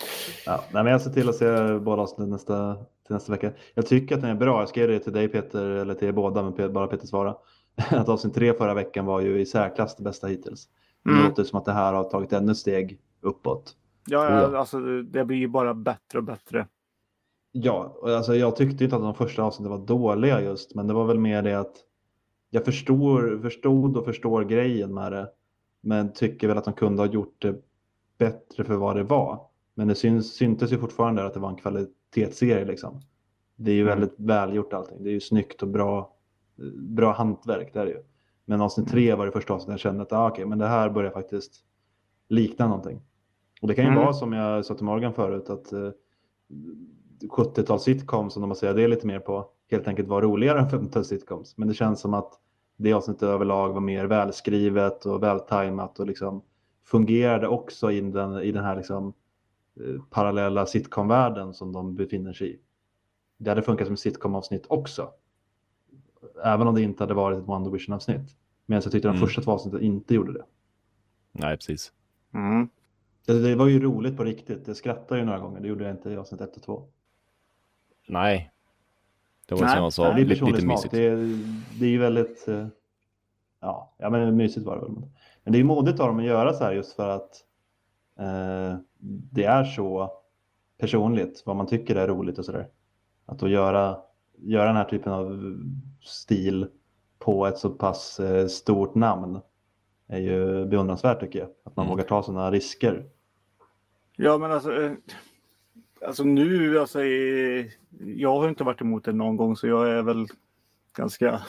Ja, 0.46 0.64
nej, 0.72 0.82
men 0.84 0.92
jag 0.92 1.00
ser 1.00 1.10
till 1.10 1.28
att 1.28 1.34
se 1.36 1.78
båda 1.78 2.02
avsnitt 2.02 2.28
nästa, 2.28 2.74
till 3.06 3.14
nästa 3.14 3.32
vecka. 3.32 3.52
Jag 3.74 3.86
tycker 3.86 4.14
att 4.14 4.20
den 4.20 4.30
är 4.30 4.34
bra. 4.34 4.60
Jag 4.60 4.68
skrev 4.68 4.88
det 4.88 4.98
till 4.98 5.12
dig 5.12 5.28
Peter, 5.28 5.64
eller 5.66 5.94
till 5.94 6.08
er 6.08 6.12
båda, 6.12 6.42
men 6.42 6.72
bara 6.72 6.86
Peter 6.86 7.06
svara. 7.06 7.36
Att 7.90 8.08
avsnitt 8.08 8.34
tre 8.34 8.52
förra 8.54 8.74
veckan 8.74 9.06
var 9.06 9.20
ju 9.20 9.40
i 9.40 9.46
särklass 9.46 9.96
det 9.96 10.02
bästa 10.02 10.26
hittills. 10.26 10.68
Det 11.04 11.10
Mm. 11.10 11.24
låter 11.24 11.44
som 11.44 11.58
att 11.58 11.64
det 11.64 11.72
här 11.72 11.92
har 11.92 12.04
tagit 12.04 12.32
ännu 12.32 12.52
ett 12.52 12.58
steg 12.58 13.00
uppåt. 13.20 13.76
Ja, 14.06 14.18
Oh, 14.28 14.52
ja, 14.52 14.58
alltså 14.58 14.80
det 15.02 15.24
blir 15.24 15.36
ju 15.36 15.48
bara 15.48 15.74
bättre 15.74 16.18
och 16.18 16.24
bättre. 16.24 16.66
Ja, 17.52 17.96
alltså 18.02 18.34
jag 18.34 18.56
tyckte 18.56 18.84
inte 18.84 18.96
att 18.96 19.02
de 19.02 19.14
första 19.14 19.42
avsnitten 19.42 19.70
var 19.70 19.86
dåliga 19.86 20.40
just, 20.40 20.74
men 20.74 20.86
det 20.86 20.94
var 20.94 21.04
väl 21.04 21.18
mer 21.18 21.42
det 21.42 21.54
att 21.60 21.76
jag 22.50 22.64
förstår, 22.64 23.38
förstod 23.42 23.96
och 23.96 24.04
förstår 24.04 24.44
grejen 24.44 24.94
med 24.94 25.12
det, 25.12 25.30
men 25.80 26.12
tycker 26.12 26.48
väl 26.48 26.58
att 26.58 26.64
de 26.64 26.74
kunde 26.74 27.02
ha 27.02 27.06
gjort 27.06 27.42
det 27.42 27.54
bättre 28.18 28.64
för 28.64 28.74
vad 28.76 28.96
det 28.96 29.02
var. 29.02 29.40
Men 29.74 29.88
det 29.88 29.94
syns, 29.94 30.34
syntes 30.34 30.72
ju 30.72 30.78
fortfarande 30.78 31.26
att 31.26 31.34
det 31.34 31.40
var 31.40 31.48
en 31.50 31.56
kvalitetsserie 31.56 32.64
liksom. 32.64 33.00
Det 33.56 33.70
är 33.70 33.74
ju 33.74 33.82
Mm. 33.82 33.98
väldigt 33.98 34.14
välgjort 34.18 34.72
allting. 34.72 35.02
Det 35.02 35.10
är 35.10 35.12
ju 35.12 35.20
snyggt 35.20 35.62
och 35.62 35.68
bra, 35.68 36.16
bra 36.76 37.12
hantverk, 37.12 37.70
det 37.72 37.80
är 37.80 37.86
ju. 37.86 38.02
Men 38.44 38.60
avsnitt 38.60 38.88
tre 38.88 39.14
var 39.14 39.26
det 39.26 39.32
första 39.32 39.54
avsnittet 39.54 39.72
jag 39.72 39.80
kände 39.80 40.02
att 40.02 40.12
ah, 40.12 40.28
okej, 40.30 40.46
men 40.46 40.58
det 40.58 40.66
här 40.66 40.90
börjar 40.90 41.10
faktiskt 41.10 41.54
likna 42.28 42.66
någonting. 42.68 43.00
Och 43.62 43.68
det 43.68 43.74
kan 43.74 43.84
ju 43.84 43.90
Mm. 43.90 44.02
vara 44.02 44.12
som 44.12 44.32
jag 44.32 44.64
sa 44.64 44.74
till 44.74 44.84
Morgan 44.84 45.14
förut 45.14 45.50
att 45.50 45.72
eh, 45.72 45.90
70-tals 47.30 47.82
sitcoms, 47.82 48.36
om 48.36 48.42
man 48.48 48.56
säger 48.56 48.74
det 48.74 48.88
lite 48.88 49.06
mer 49.06 49.18
på, 49.20 49.48
helt 49.70 49.88
enkelt 49.88 50.08
var 50.08 50.22
roligare 50.22 50.58
än 50.60 50.68
50-tals 50.68 51.08
sitcoms. 51.08 51.56
Men 51.58 51.68
det 51.68 51.74
känns 51.74 52.00
som 52.00 52.14
att 52.14 52.32
det 52.76 52.92
avsnittet 52.92 53.22
överlag 53.22 53.72
var 53.72 53.80
mer 53.80 54.04
välskrivet 54.04 55.06
och 55.06 55.22
vältajmat 55.22 56.00
och 56.00 56.06
liksom 56.06 56.42
fungerade 56.84 57.48
också 57.48 57.92
i 57.92 58.00
den, 58.00 58.40
i 58.42 58.52
den 58.52 58.64
här 58.64 58.76
liksom, 58.76 59.12
eh, 59.80 60.02
parallella 60.10 60.66
sitcom-världen 60.66 61.54
som 61.54 61.72
de 61.72 61.94
befinner 61.94 62.32
sig 62.32 62.54
i. 62.54 62.58
Det 63.38 63.50
hade 63.50 63.62
funkat 63.62 63.86
som 63.86 63.96
sitcom-avsnitt 63.96 64.66
också. 64.68 65.10
Även 66.44 66.66
om 66.66 66.74
det 66.74 66.82
inte 66.82 67.02
hade 67.02 67.14
varit 67.14 67.38
ett 67.38 67.48
One 67.48 67.64
Division-avsnitt. 67.64 68.36
Men 68.66 68.74
jag 68.76 68.82
tyckte 68.84 69.08
de 69.08 69.16
Mm. 69.16 69.20
första 69.20 69.42
två 69.42 69.50
avsnitten 69.52 69.80
inte 69.80 70.14
gjorde 70.14 70.32
det. 70.32 70.44
Nej, 71.32 71.56
precis. 71.56 71.92
Mm. 72.34 72.68
Det. 73.26 73.42
Det 73.42 73.54
var 73.54 73.66
ju 73.66 73.80
roligt 73.80 74.16
på 74.16 74.24
riktigt. 74.24 74.66
Jag 74.68 74.76
skrattade 74.76 75.20
ju 75.20 75.26
några 75.26 75.38
gånger. 75.38 75.60
Det 75.60 75.68
gjorde 75.68 75.84
jag 75.84 75.92
inte 75.92 76.10
i 76.10 76.16
avsnitt 76.16 76.40
1 76.40 76.56
och 76.56 76.62
2. 76.62 76.84
Nej. 78.08 78.50
Det 79.48 79.54
var 79.54 79.62
Nej, 79.62 79.74
som 79.74 79.82
jag 79.82 79.92
sa, 79.92 80.12
det 80.12 80.20
är 80.20 80.24
lite, 80.24 80.44
lite 80.44 80.66
mysigt. 80.66 80.94
Det 80.94 81.06
är, 81.06 81.16
det 81.80 81.86
är 81.86 81.90
ju 81.90 81.98
väldigt... 81.98 82.48
eh, 82.48 82.66
Ja, 83.60 83.94
ja 83.98 84.10
men 84.10 84.36
mysigt 84.36 84.66
var 84.66 84.76
det 84.76 84.82
väl. 84.82 84.92
Men 85.44 85.52
det 85.52 85.56
är 85.56 85.60
ju 85.60 85.64
modigt 85.64 86.00
av 86.00 86.06
dem 86.08 86.18
att 86.18 86.24
göra 86.24 86.52
så 86.52 86.64
här 86.64 86.72
just 86.72 86.92
för 86.92 87.08
att 87.08 87.44
eh, 88.18 88.78
det 89.32 89.44
är 89.44 89.64
så 89.64 90.12
personligt 90.78 91.42
vad 91.46 91.56
man 91.56 91.66
tycker 91.66 91.96
är 91.96 92.08
roligt 92.08 92.38
och 92.38 92.44
sådär. 92.44 92.68
Att 93.26 93.38
då 93.38 93.48
göra, 93.48 93.98
göra 94.38 94.66
den 94.66 94.76
här 94.76 94.84
typen 94.84 95.12
av 95.12 95.56
stil 96.00 96.66
på 97.18 97.46
ett 97.46 97.58
så 97.58 97.70
pass 97.70 98.20
eh, 98.20 98.46
stort 98.46 98.94
namn 98.94 99.40
är 100.12 100.18
ju 100.20 100.66
beundransvärt 100.66 101.20
tycker 101.20 101.38
jag. 101.38 101.48
Att 101.64 101.76
man 101.76 101.86
Mm. 101.86 101.90
vågar 101.90 102.04
ta 102.04 102.22
sådana 102.22 102.50
risker. 102.50 103.04
Ja, 104.16 104.38
men 104.38 104.52
alltså, 104.52 104.82
eh, 104.82 104.92
alltså 106.06 106.24
nu, 106.24 106.78
alltså, 106.78 107.04
jag 108.00 108.38
har 108.40 108.48
inte 108.48 108.64
varit 108.64 108.80
emot 108.80 109.04
det 109.04 109.12
någon 109.12 109.36
gång 109.36 109.56
så 109.56 109.66
jag 109.66 109.88
är 109.90 110.02
väl 110.02 110.26
ganska, 110.96 111.42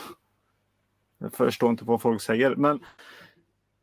jag 1.18 1.34
förstår 1.34 1.70
inte 1.70 1.86
vad 1.86 2.02
folk 2.02 2.22
säger, 2.22 2.56
men 2.56 2.80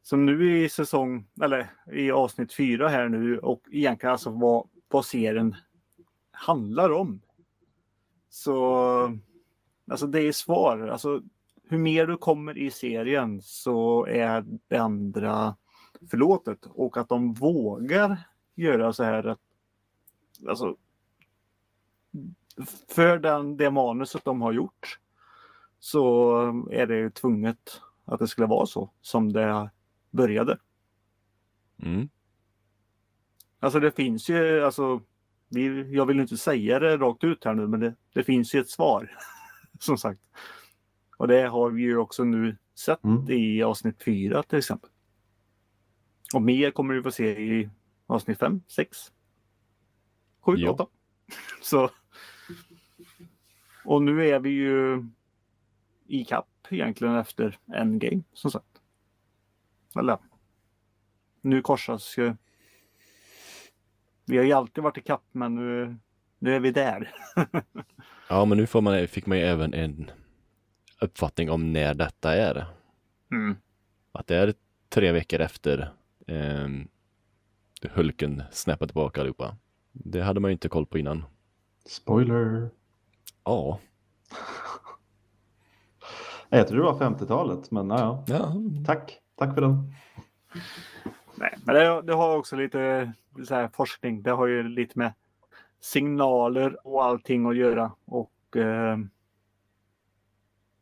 som 0.02 0.26
nu 0.26 0.58
i 0.64 0.68
säsong, 0.68 1.26
eller 1.42 1.70
i 1.92 2.10
avsnitt 2.10 2.52
fyra 2.54 2.88
här 2.88 3.08
nu 3.08 3.38
och 3.38 3.62
egentligen 3.70 4.12
alltså 4.12 4.30
vad, 4.30 4.68
vad 4.88 5.04
serien 5.04 5.56
handlar 6.30 6.90
om. 6.92 7.20
Så, 8.28 9.18
alltså 9.90 10.06
det 10.06 10.20
är 10.20 10.32
svar, 10.32 10.88
alltså 10.88 11.22
hur 11.70 11.78
mer 11.78 12.06
du 12.06 12.16
kommer 12.16 12.58
i 12.58 12.70
serien 12.70 13.42
så 13.42 14.06
är 14.06 14.44
det 14.68 14.76
andra 14.76 15.56
förlåtet 16.10 16.66
och 16.66 16.96
att 16.96 17.08
de 17.08 17.32
vågar 17.32 18.16
göra 18.54 18.92
så 18.92 19.04
här 19.04 19.26
att 19.26 19.40
alltså 20.48 20.76
för 22.88 23.18
den, 23.18 23.56
det 23.56 23.70
manuset 23.70 24.24
de 24.24 24.42
har 24.42 24.52
gjort 24.52 24.98
så 25.78 26.36
är 26.70 26.86
det 26.86 26.96
ju 26.96 27.10
tvunget 27.10 27.80
att 28.04 28.18
det 28.18 28.28
skulle 28.28 28.46
vara 28.46 28.66
så 28.66 28.90
som 29.00 29.32
det 29.32 29.70
började. 30.10 30.58
Mm. 31.82 32.08
Alltså 33.60 33.80
det 33.80 33.92
finns 33.92 34.28
ju, 34.28 34.64
alltså, 34.64 35.00
jag 35.90 36.06
vill 36.06 36.20
inte 36.20 36.36
säga 36.36 36.78
det 36.78 36.96
rakt 36.96 37.24
ut 37.24 37.44
här 37.44 37.54
nu, 37.54 37.66
men 37.66 37.80
det, 37.80 37.94
det 38.12 38.24
finns 38.24 38.54
ju 38.54 38.60
ett 38.60 38.70
svar. 38.70 39.16
som 39.80 39.98
sagt. 39.98 40.20
Och 41.20 41.28
det 41.28 41.48
har 41.48 41.70
vi 41.70 41.82
ju 41.82 41.96
också 41.96 42.24
nu 42.24 42.56
sett 42.74 43.04
Mm. 43.04 43.30
i 43.30 43.62
avsnitt 43.62 44.02
fyra 44.02 44.42
till 44.42 44.58
exempel. 44.58 44.90
Och 46.34 46.42
mer 46.42 46.70
kommer 46.70 46.94
vi 46.94 47.02
få 47.02 47.10
se 47.10 47.40
i 47.40 47.70
avsnitt 48.06 48.38
fem, 48.38 48.62
sex, 48.68 49.12
sju, 50.40 50.54
Ja. 50.56 50.70
åtta. 50.70 50.86
Så. 51.62 51.90
Och 53.84 54.02
nu 54.02 54.28
är 54.28 54.38
vi 54.40 54.50
ju 54.50 55.04
i 56.06 56.24
kapp 56.24 56.48
egentligen 56.70 57.16
efter 57.16 57.58
Endgame 57.74 58.22
som 58.32 58.50
sagt. 58.50 58.80
Eller 59.98 60.18
nu 61.40 61.62
korsas 61.62 62.18
ju. 62.18 62.34
Vi 64.24 64.36
har 64.36 64.44
ju 64.44 64.52
alltid 64.52 64.84
varit 64.84 64.98
i 64.98 65.02
kapp 65.02 65.24
men 65.32 65.54
nu, 65.54 65.96
nu 66.38 66.54
är 66.56 66.60
vi 66.60 66.70
där. 66.70 67.14
Ja, 68.28 68.44
men 68.44 68.58
nu 68.58 68.66
får 68.66 68.80
man, 68.80 69.08
fick 69.08 69.26
man 69.26 69.38
ju 69.38 69.44
även 69.44 69.74
en 69.74 70.10
uppfattning 71.01 71.51
om 71.51 71.72
när 71.72 71.94
detta 71.94 72.36
är. 72.36 72.66
Mm. 73.32 73.57
Att 74.12 74.26
det 74.26 74.36
är 74.36 74.55
tre 74.88 75.12
veckor 75.12 75.40
efter 75.40 75.92
eh, 76.26 76.68
Hulken 77.90 78.42
snappar 78.51 78.86
tillbaka 78.86 79.20
allihopa. 79.20 79.57
Det 79.92 80.20
hade 80.20 80.40
man 80.40 80.51
ju 80.51 80.53
inte 80.53 80.68
koll 80.68 80.86
på 80.86 80.98
innan. 80.98 81.24
Spoiler! 81.86 82.70
Ja, 83.44 83.78
Jag 86.48 86.68
tror 86.68 86.78
det 86.78 86.84
var 86.84 86.98
50-talet, 86.98 87.70
men 87.70 87.90
ja, 87.90 88.24
ja. 88.26 88.34
ja. 88.34 88.55
tack. 88.86 89.18
Tack 89.36 89.55
för 89.55 89.61
den. 89.61 89.94
Nej, 91.34 91.59
men 91.64 91.74
det, 91.74 92.03
det 92.03 92.14
har 92.14 92.36
också 92.36 92.57
lite 92.57 93.12
så 93.44 93.55
här, 93.55 93.68
forskning. 93.68 94.22
Det 94.22 94.30
har 94.30 94.46
ju 94.46 94.62
lite 94.62 94.98
med 94.98 95.12
signaler 95.80 96.86
och 96.86 97.05
allting 97.05 97.46
att 97.46 97.57
göra. 97.57 97.92
Och 98.05 98.57
eh, 98.57 98.98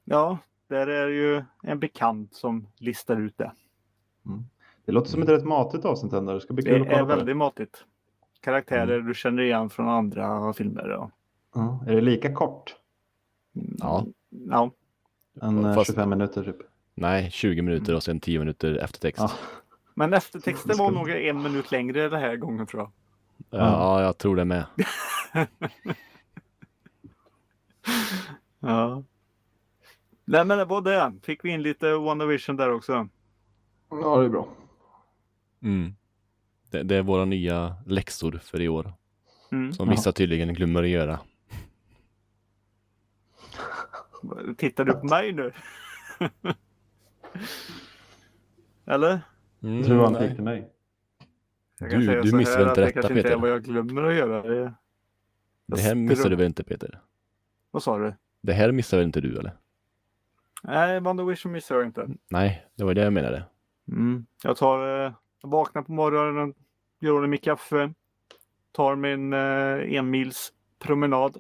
ja, 0.09 0.39
där 0.69 0.87
är 0.87 1.09
ju 1.09 1.43
en 1.63 1.79
bekant 1.79 2.35
som 2.35 2.67
listar 2.79 3.17
ut 3.21 3.39
det. 3.39 3.53
Det 4.85 4.93
låter 4.93 5.11
som 5.11 5.23
ett 5.23 5.29
rätt 5.29 5.45
matigt 5.45 5.85
avsnitt 5.85 6.13
ändå. 6.13 6.33
Det 6.33 6.41
ska 6.41 6.55
bli 6.55 6.65
Det 6.65 6.71
kul 6.71 6.83
att 6.83 6.89
är 6.89 6.93
på 6.93 6.99
det. 7.09 7.17
väldigt 7.17 7.37
matigt. 7.37 7.85
Karaktärer 8.41 9.01
du 9.01 9.15
känner 9.15 9.43
igen 9.43 9.71
från 9.71 9.89
andra 9.89 10.53
filmer. 10.53 10.89
Ja. 10.89 11.11
Ja, 11.55 11.81
är 11.87 11.95
det 11.95 12.01
lika 12.01 12.35
kort? 12.35 12.77
Ja. 13.79 14.07
ja. 14.31 14.71
En 15.41 15.65
eh, 15.65 15.75
Fast- 15.75 15.87
25 15.91 16.11
minuter 16.11 16.45
typ? 16.45 16.57
Nej, 16.95 17.31
20 17.31 17.63
minuter 17.63 17.95
och 17.95 18.03
sen 18.03 18.21
10 18.21 18.39
minuter 18.39 18.75
eftertext. 18.77 19.21
Ja. 19.21 19.31
Men 19.95 20.13
eftertexten 20.15 20.77
var 20.79 20.91
nog 20.91 21.11
en 21.11 21.43
minut 21.43 21.71
längre 21.71 22.09
den 22.09 22.21
här 22.21 22.37
gången 22.37 22.67
tror 22.67 22.83
jag. 22.83 22.91
Ja, 23.61 24.03
jag 24.03 24.19
tror 24.19 24.37
det 24.37 24.45
med. 24.45 24.65
Ja. 28.61 29.03
Nej 30.31 30.45
men 30.45 30.59
det 30.59 30.65
var 30.65 30.81
det. 30.83 31.13
Fick 31.23 31.45
vi 31.45 31.51
in 31.51 31.63
lite 31.63 31.93
WandaVision 31.95 32.57
där 32.57 32.73
också. 32.73 33.09
Ja, 33.91 34.17
det 34.19 34.25
är 34.25 34.29
bra. 34.29 34.49
Mm. 35.63 35.95
Det, 36.71 36.83
det 36.83 36.97
är 36.97 37.03
våra 37.03 37.25
nya 37.25 37.77
läxor 37.87 38.41
för 38.43 38.61
i 38.61 38.69
år. 38.69 38.93
Mm. 39.53 39.73
Som 39.73 39.89
vissa 39.89 40.13
tydligen 40.13 40.55
glömmer 40.55 40.83
att 40.83 40.89
göra. 40.89 41.21
Tittar 44.57 44.85
du 44.85 44.93
på 44.93 45.07
mig 45.07 45.33
nu? 45.33 45.53
Eller? 48.87 49.21
Mm, 49.63 49.85
tror 49.85 50.05
han 50.05 50.19
fick 50.19 50.35
till 50.35 50.45
mig. 50.45 50.71
Du- 51.79 51.87
du 51.89 52.07
här 52.07 52.17
väl 52.23 52.41
inte 52.41 52.57
det 52.57 52.75
detta, 52.75 52.93
kanske 52.93 53.13
inte 53.13 53.21
är 53.21 53.23
Peter? 53.23 53.37
vad 53.37 53.51
jag 53.51 53.65
glömmer 53.65 54.03
att 54.03 54.15
göra. 54.15 54.43
Det... 54.43 54.75
Det 55.67 55.81
här 55.81 55.95
missade 55.95 56.29
du 56.29 56.37
väl 56.37 56.47
inte 56.47 56.65
Peter? 56.65 57.01
Vad 57.71 57.83
sa 57.83 57.99
du? 57.99 58.15
Det 58.43 58.53
här 58.53 58.73
missar 58.73 58.97
väl 58.97 59.07
inte 59.07 59.21
du 59.21 59.39
eller? 59.39 59.53
Nej, 60.63 61.01
WandaVision 61.01 61.53
missar 61.53 61.75
jag 61.77 61.85
inte. 61.85 62.09
Nej, 62.31 62.67
det 62.75 62.85
var 62.85 62.95
det 62.95 63.03
jag 63.05 63.13
menade. 63.13 63.45
Mm. 63.89 64.27
Jag 64.43 64.57
tar, 64.57 65.07
eh, 65.07 65.13
jag 65.43 65.51
vaknar 65.51 65.83
på 65.83 65.93
morgonen, 65.93 66.55
gör 67.01 67.13
ordning 67.13 67.31
mitt 67.31 67.45
kaffe, 67.45 67.95
tar 68.73 68.97
min 68.97 69.33
eh, 69.33 69.99
enmils 69.99 70.53
promenad, 70.79 71.37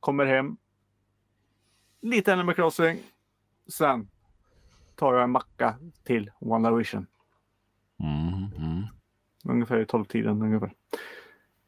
kommer 0.00 0.26
hem. 0.26 0.56
Lite 2.02 2.32
Animal 2.32 2.54
Crossing. 2.54 2.98
Sen 3.72 4.08
tar 4.94 5.14
jag 5.14 5.24
en 5.24 5.30
macka 5.30 5.78
till 6.04 6.30
WandaVision. 6.40 7.06
Mm, 8.00 8.52
mm. 8.56 8.84
Ungefär 9.44 9.80
i 9.80 9.86
tolvtiden 9.86 10.42
ungefär. 10.42 10.72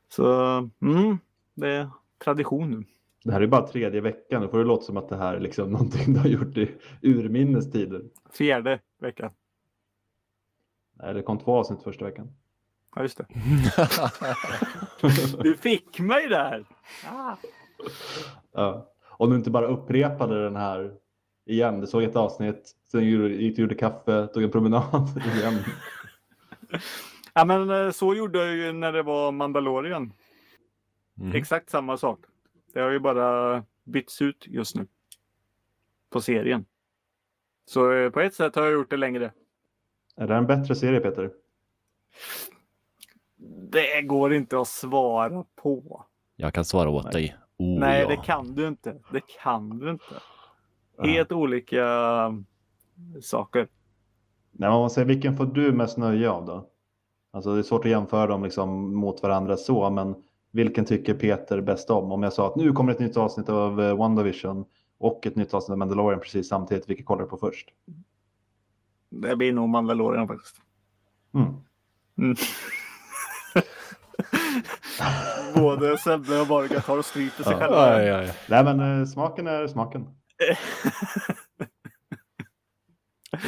Så 0.09 0.57
mm, 0.83 1.19
det 1.55 1.69
är 1.69 1.91
tradition 2.25 2.71
nu. 2.71 2.85
Det 3.25 3.33
här 3.33 3.41
är 3.41 3.47
bara 3.47 3.67
tredje 3.67 4.01
veckan. 4.01 4.43
Då 4.43 4.49
får 4.49 4.59
det 4.59 4.65
låta 4.65 4.83
som 4.83 4.97
att 4.97 5.09
det 5.09 5.17
här 5.17 5.35
är 5.37 5.41
liksom 5.41 5.71
någonting 5.73 6.13
du 6.15 6.21
har 6.21 6.27
gjort 6.29 6.57
i 6.57 6.71
urminnes 7.03 7.71
tider. 7.73 8.03
Fjärde 8.33 8.81
veckan. 9.01 9.31
Nej, 11.03 11.15
det 11.15 11.23
kom 11.23 11.39
två 11.39 11.59
avsnitt 11.59 11.83
första 11.83 12.05
veckan. 12.05 12.29
Ja, 12.97 13.03
just 13.03 13.19
det. 13.19 13.27
Du 15.43 15.55
fick 15.57 16.01
mig 16.01 16.29
där! 16.29 16.65
Ah. 17.11 17.37
Ja. 18.53 18.87
Om 19.09 19.31
du 19.31 19.37
inte 19.37 19.51
bara 19.51 19.67
upprepade 19.67 20.43
den 20.45 20.57
här 20.57 20.95
igen. 21.47 21.81
Du 21.81 21.87
såg 21.87 22.03
ett 22.03 22.17
avsnitt, 22.17 22.71
sen 22.91 23.09
gjorde- 23.11 23.29
gick 23.35 23.57
du 23.57 23.63
och 23.63 23.65
gjorde 23.65 23.75
kaffe, 23.75 24.27
tog 24.27 24.43
en 24.43 24.51
promenad 24.51 25.23
igen. 25.37 25.55
Ja, 27.35 27.45
men 27.45 27.71
eh, 27.71 27.91
så 27.91 28.15
gjorde 28.15 28.39
jag 28.47 28.57
ju 28.57 28.73
när 28.73 28.93
det 28.93 29.03
var 29.03 29.33
Mandalorian. 29.33 30.13
Mm. 31.21 31.33
Exakt 31.37 31.71
samma 31.71 31.97
sak. 31.97 32.19
Det 32.73 32.81
har 32.81 32.91
ju 32.91 32.99
bara 32.99 33.65
bytts 33.85 34.23
ut 34.23 34.47
just 34.47 34.77
nu. 34.77 34.87
På 36.11 36.21
serien. 36.21 36.65
Så 37.67 37.93
eh, 37.93 38.11
på 38.11 38.21
ett 38.21 38.35
sätt 38.35 38.55
har 38.55 38.63
jag 38.63 38.73
gjort 38.73 38.91
det 38.91 38.97
längre. 38.97 39.33
Är 40.17 40.27
det 40.27 40.35
en 40.35 40.47
bättre 40.47 40.75
serie 40.75 41.01
Peter? 41.01 41.31
Det 43.71 44.03
går 44.03 44.35
inte 44.35 44.61
att 44.61 44.69
svara 44.69 45.45
på. 45.63 46.07
Jag 46.37 46.55
kan 46.55 46.65
svara 46.65 46.91
åt 46.91 47.05
Nej. 47.05 47.13
dig. 47.13 47.37
Oh, 47.57 47.79
Nej, 47.79 48.01
ja. 48.01 48.09
det 48.09 48.17
kan 48.17 48.55
du 48.55 48.69
inte. 48.69 49.01
Det 49.13 49.23
kan 49.43 49.79
du 49.79 49.91
inte. 49.91 50.15
Helt 51.03 51.33
olika 51.33 51.85
saker. 53.23 53.69
Nej, 54.53 54.71
man 54.71 54.91
säger 54.91 55.09
vilken 55.09 55.37
får 55.37 55.47
du 55.47 55.73
mest 55.73 55.99
nöje 55.99 56.31
av 56.31 56.47
då? 56.47 56.67
Alltså 57.31 57.55
det 57.55 57.61
är 57.61 57.63
svårt 57.63 57.85
att 57.85 57.91
jämföra 57.91 58.27
dem 58.27 58.45
liksom 58.45 58.95
mot 58.95 59.23
varandra 59.23 59.57
så, 59.57 59.91
men 59.91 60.15
vilken 60.53 60.85
tycker 60.85 61.15
Peter 61.15 61.61
bäst 61.61 61.91
om? 61.91 62.13
Om 62.13 62.23
jag 62.23 62.33
sa 62.33 62.47
att 62.47 62.57
nu 62.57 62.73
kommer 62.73 62.93
ett 62.93 62.99
nytt 62.99 63.17
avsnitt 63.17 63.49
av 63.49 63.81
eh, 63.81 63.97
WandaVision 63.97 64.65
och 64.99 65.27
ett 65.27 65.37
nytt 65.37 65.55
avsnitt 65.55 65.73
av 65.73 65.79
Mandalorian 65.79 66.21
precis 66.21 66.49
samtidigt, 66.49 66.89
vilket 66.91 67.07
kollar 67.07 67.23
du 67.23 67.29
på 67.29 67.37
först? 67.37 67.69
Det 69.11 69.37
blir 69.37 69.53
nog 69.53 69.69
Mandalorian 69.69 70.29
faktiskt. 70.29 70.57
Mm. 71.35 71.47
Mm. 72.19 72.37
Både 75.55 75.99
Sebbe 75.99 76.41
och 76.41 76.47
Borga 76.47 76.81
tar 76.81 76.99
och 76.99 77.05
stryper 77.05 77.45
sig 77.45 77.53
Ja. 77.53 77.59
själva. 77.59 77.77
Ja, 77.77 78.03
ja, 78.03 78.23
ja. 78.23 78.33
Nej, 78.49 78.65
men 78.65 79.01
eh, 79.01 79.07
smaken 79.07 79.47
är 79.47 79.67
smaken. 79.67 80.07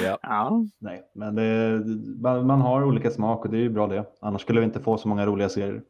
ja. 0.05 0.19
Ja. 0.23 0.65
Nej, 0.79 1.03
men 1.15 1.35
det, 1.35 1.83
man, 2.23 2.47
man 2.47 2.61
har 2.61 2.85
olika 2.85 3.11
smak 3.11 3.45
och 3.45 3.51
det 3.51 3.57
är 3.57 3.63
ju 3.63 3.71
bra 3.71 3.87
det. 3.87 4.05
Annars 4.21 4.43
skulle 4.43 4.61
vi 4.61 4.67
inte 4.67 4.81
få 4.81 4.99
så 4.99 5.09
många 5.09 5.27
roliga 5.27 5.49
serier. 5.49 5.83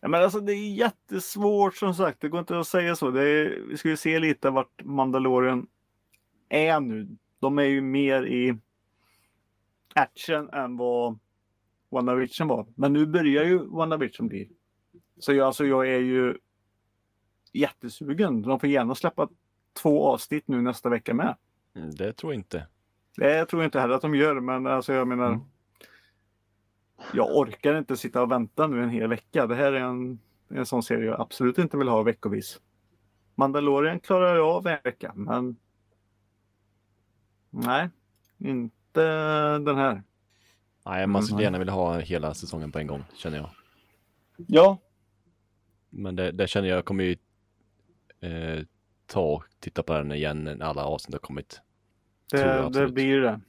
Ja, 0.00 0.08
men 0.08 0.22
alltså 0.22 0.40
det 0.40 0.52
är 0.52 0.74
jättesvårt 0.74 1.76
som 1.76 1.94
sagt. 1.94 2.20
Det 2.20 2.28
går 2.28 2.40
inte 2.40 2.58
att 2.58 2.66
säga 2.66 2.96
så. 2.96 3.10
Det 3.10 3.22
är, 3.28 3.60
vi 3.68 3.76
ska 3.76 3.88
ju 3.88 3.96
se 3.96 4.18
lite 4.18 4.50
vart 4.50 4.84
Mandalorian 4.84 5.66
är 6.48 6.80
nu. 6.80 7.08
De 7.40 7.58
är 7.58 7.62
ju 7.62 7.80
mer 7.80 8.26
i 8.26 8.58
action 9.94 10.48
än 10.50 10.76
vad 10.76 11.18
WandaVision 11.90 12.48
var. 12.48 12.66
Men 12.76 12.92
nu 12.92 13.06
börjar 13.06 13.44
ju 13.44 13.58
WandaVision 13.58 14.28
bli. 14.28 14.50
Så 15.18 15.32
jag, 15.32 15.46
alltså, 15.46 15.66
jag 15.66 15.88
är 15.88 15.98
ju 16.00 16.38
jättesugen. 17.52 18.42
De 18.42 18.60
får 18.60 18.68
gärna 18.68 18.94
släppa 18.94 19.28
två 19.82 20.06
avsnitt 20.06 20.48
nu 20.48 20.60
nästa 20.62 20.88
vecka 20.88 21.14
med. 21.14 21.36
Mm, 21.76 21.90
Det 21.90 22.12
tror 22.12 22.32
jag 22.32 22.40
inte. 22.40 22.66
Det 23.16 23.46
tror 23.46 23.62
jag 23.62 23.66
inte 23.66 23.80
heller 23.80 23.94
att 23.94 24.02
de 24.02 24.14
gör, 24.14 24.40
men 24.40 24.66
alltså 24.66 24.92
jag 24.92 25.08
menar. 25.08 25.28
Mm. 25.28 25.40
Jag 27.12 27.36
orkar 27.36 27.78
inte 27.78 27.96
sitta 27.96 28.22
och 28.22 28.30
vänta 28.30 28.66
nu 28.66 28.82
en 28.82 28.90
hel 28.90 29.08
vecka. 29.08 29.46
Det 29.46 29.54
här 29.54 29.72
är 29.72 29.80
en, 29.80 30.18
en 30.48 30.66
sån 30.66 30.82
serie 30.82 31.04
jag 31.06 31.20
absolut 31.20 31.58
inte 31.58 31.76
vill 31.76 31.88
ha 31.88 32.02
veckovis. 32.02 32.60
Mandalorian 33.34 34.00
klarar 34.00 34.36
jag 34.36 34.46
av 34.48 34.66
en 34.66 34.78
vecka, 34.84 35.12
men. 35.14 35.56
Nej, 37.50 37.88
inte 38.38 39.02
den 39.58 39.76
här. 39.76 40.02
Nej, 40.86 41.06
man 41.06 41.22
skulle 41.22 41.34
Mm. 41.36 41.42
gärna 41.44 41.58
vilja 41.58 41.72
ha 41.74 41.98
hela 41.98 42.34
säsongen 42.34 42.72
på 42.72 42.78
en 42.78 42.86
gång, 42.86 43.04
känner 43.16 43.36
jag. 43.36 43.50
Ja, 44.36 44.78
Men 45.90 46.16
det, 46.16 46.32
det 46.32 46.46
känner 46.46 46.68
jag 46.68 46.84
kommer 46.84 47.04
ju 47.04 47.16
eh, 48.20 48.64
ta 49.06 49.20
och 49.20 49.44
titta 49.60 49.82
på 49.82 49.92
den 49.92 50.12
igen 50.12 50.44
när 50.44 50.62
alla 50.62 50.84
avsnitt 50.84 51.14
har 51.14 51.18
kommit. 51.20 51.60
Jag 52.30 52.72
det, 52.72 52.80
det 52.80 52.92
blir 52.92 53.20
det. 53.20 53.40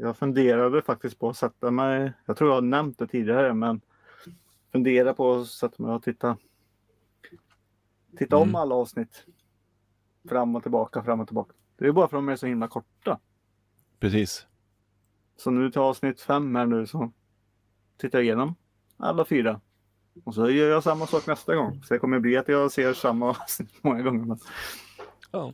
Jag 0.00 0.16
funderade 0.16 0.82
faktiskt 0.82 1.18
på 1.18 1.28
att 1.28 1.36
sätta 1.36 1.70
mig. 1.70 2.12
Jag 2.26 2.36
tror 2.36 2.50
jag 2.50 2.54
har 2.54 2.62
nämnt 2.62 2.98
det 2.98 3.06
tidigare, 3.06 3.54
men 3.54 3.80
fundera 4.72 5.14
på 5.14 5.34
att 5.34 5.46
sätta 5.48 5.82
mig 5.82 5.92
och 5.94 6.02
titta. 6.02 6.36
Titta 8.18 8.36
om 8.36 8.42
Mm. 8.42 8.54
alla 8.54 8.74
avsnitt. 8.74 9.26
Fram 10.28 10.56
och 10.56 10.62
tillbaka, 10.62 11.02
fram 11.02 11.20
och 11.20 11.26
tillbaka. 11.28 11.52
Det 11.78 11.86
är 11.86 11.92
bara 11.92 12.08
för 12.08 12.16
att 12.16 12.22
de 12.22 12.28
är 12.28 12.36
så 12.36 12.46
himla 12.46 12.68
korta. 12.68 13.18
Precis. 14.00 14.46
Så 15.36 15.50
nu 15.50 15.70
till 15.70 15.80
avsnitt 15.80 16.20
fem 16.20 16.54
här 16.56 16.66
nu 16.66 16.86
så 16.86 17.12
tittar 17.96 18.18
jag 18.18 18.24
igenom 18.24 18.54
alla 18.96 19.24
fyra. 19.24 19.60
Och 20.24 20.34
så 20.34 20.50
gör 20.50 20.70
jag 20.70 20.82
samma 20.82 21.06
sak 21.06 21.26
nästa 21.26 21.54
gång. 21.54 21.82
Så 21.82 21.94
det 21.94 22.00
kommer 22.00 22.20
bli 22.20 22.36
att 22.36 22.48
jag 22.48 22.72
ser 22.72 22.92
samma 22.92 23.28
avsnitt 23.30 23.84
många 23.84 24.02
gånger. 24.02 24.24
Men... 24.24 24.38
Ja. 25.30 25.52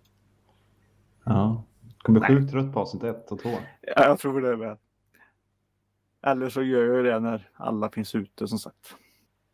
Ja. 1.24 1.62
Kommer 2.02 2.20
bli 2.20 2.28
sjukt 2.28 2.50
trött 2.52 2.72
på 2.72 2.80
avsnitt 2.80 3.02
ett 3.02 3.32
och 3.32 3.38
två. 3.40 3.50
Ja, 3.80 4.04
jag 4.04 4.18
tror 4.18 4.40
det 4.40 4.56
med. 4.56 4.78
Eller 6.22 6.48
så 6.48 6.62
gör 6.62 6.94
jag 6.94 7.04
det 7.04 7.20
när 7.20 7.48
alla 7.54 7.90
finns 7.90 8.14
ute 8.14 8.48
som 8.48 8.58
sagt. 8.58 8.96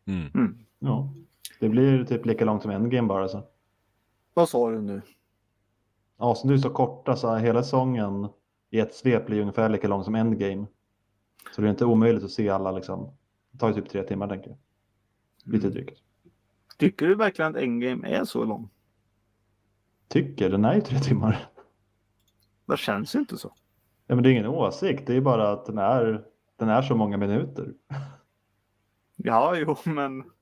Mm. 0.05 0.31
Mm. 0.33 0.57
Ja. 0.79 1.13
Det 1.59 1.69
blir 1.69 2.05
typ 2.05 2.25
lika 2.25 2.45
långt 2.45 2.61
som 2.61 2.71
Endgame 2.71 3.07
bara. 3.07 3.27
Så. 3.27 3.43
Vad 4.33 4.49
sa 4.49 4.71
du 4.71 4.81
nu? 4.81 5.01
Avsnitt 6.17 6.57
är 6.57 6.57
så 6.57 6.69
korta 6.69 7.15
så 7.15 7.35
hela 7.35 7.63
säsongen 7.63 8.27
i 8.69 8.79
ett 8.79 8.95
svep 8.95 9.25
blir 9.25 9.41
ungefär 9.41 9.69
lika 9.69 9.87
lång 9.87 10.03
som 10.03 10.15
Endgame. 10.15 10.65
Så 11.55 11.61
det 11.61 11.67
är 11.67 11.69
inte 11.69 11.85
omöjligt 11.85 12.23
att 12.23 12.31
se 12.31 12.49
alla 12.49 12.71
liksom. 12.71 13.17
Det 13.51 13.57
tar 13.57 13.67
ju 13.67 13.73
typ 13.73 13.89
tre 13.89 14.03
timmar 14.03 14.27
tänker 14.27 14.49
jag. 14.49 14.59
Lite 15.53 15.69
drygt. 15.69 15.99
Tycker 16.77 17.07
du 17.07 17.15
verkligen 17.15 17.51
att 17.51 17.61
Endgame 17.61 18.07
är 18.07 18.23
så 18.23 18.43
lång? 18.43 18.69
Tycker, 20.07 20.49
den 20.49 20.65
är 20.65 20.75
ju 20.75 20.81
tre 20.81 20.99
timmar. 20.99 21.49
Det 22.67 22.77
känns 22.77 23.15
ju 23.15 23.19
inte 23.19 23.37
så. 23.37 23.53
Ja, 24.07 24.15
men 24.15 24.23
det 24.23 24.29
är 24.29 24.31
ingen 24.31 24.45
åsikt, 24.45 25.07
det 25.07 25.15
är 25.15 25.21
bara 25.21 25.51
att 25.51 25.65
den 25.65 25.77
är, 25.77 26.23
den 26.55 26.69
är 26.69 26.81
så 26.81 26.95
många 26.95 27.17
minuter. 27.17 27.73
Ja, 29.15 29.55
jo, 29.55 29.75
men 29.83 30.23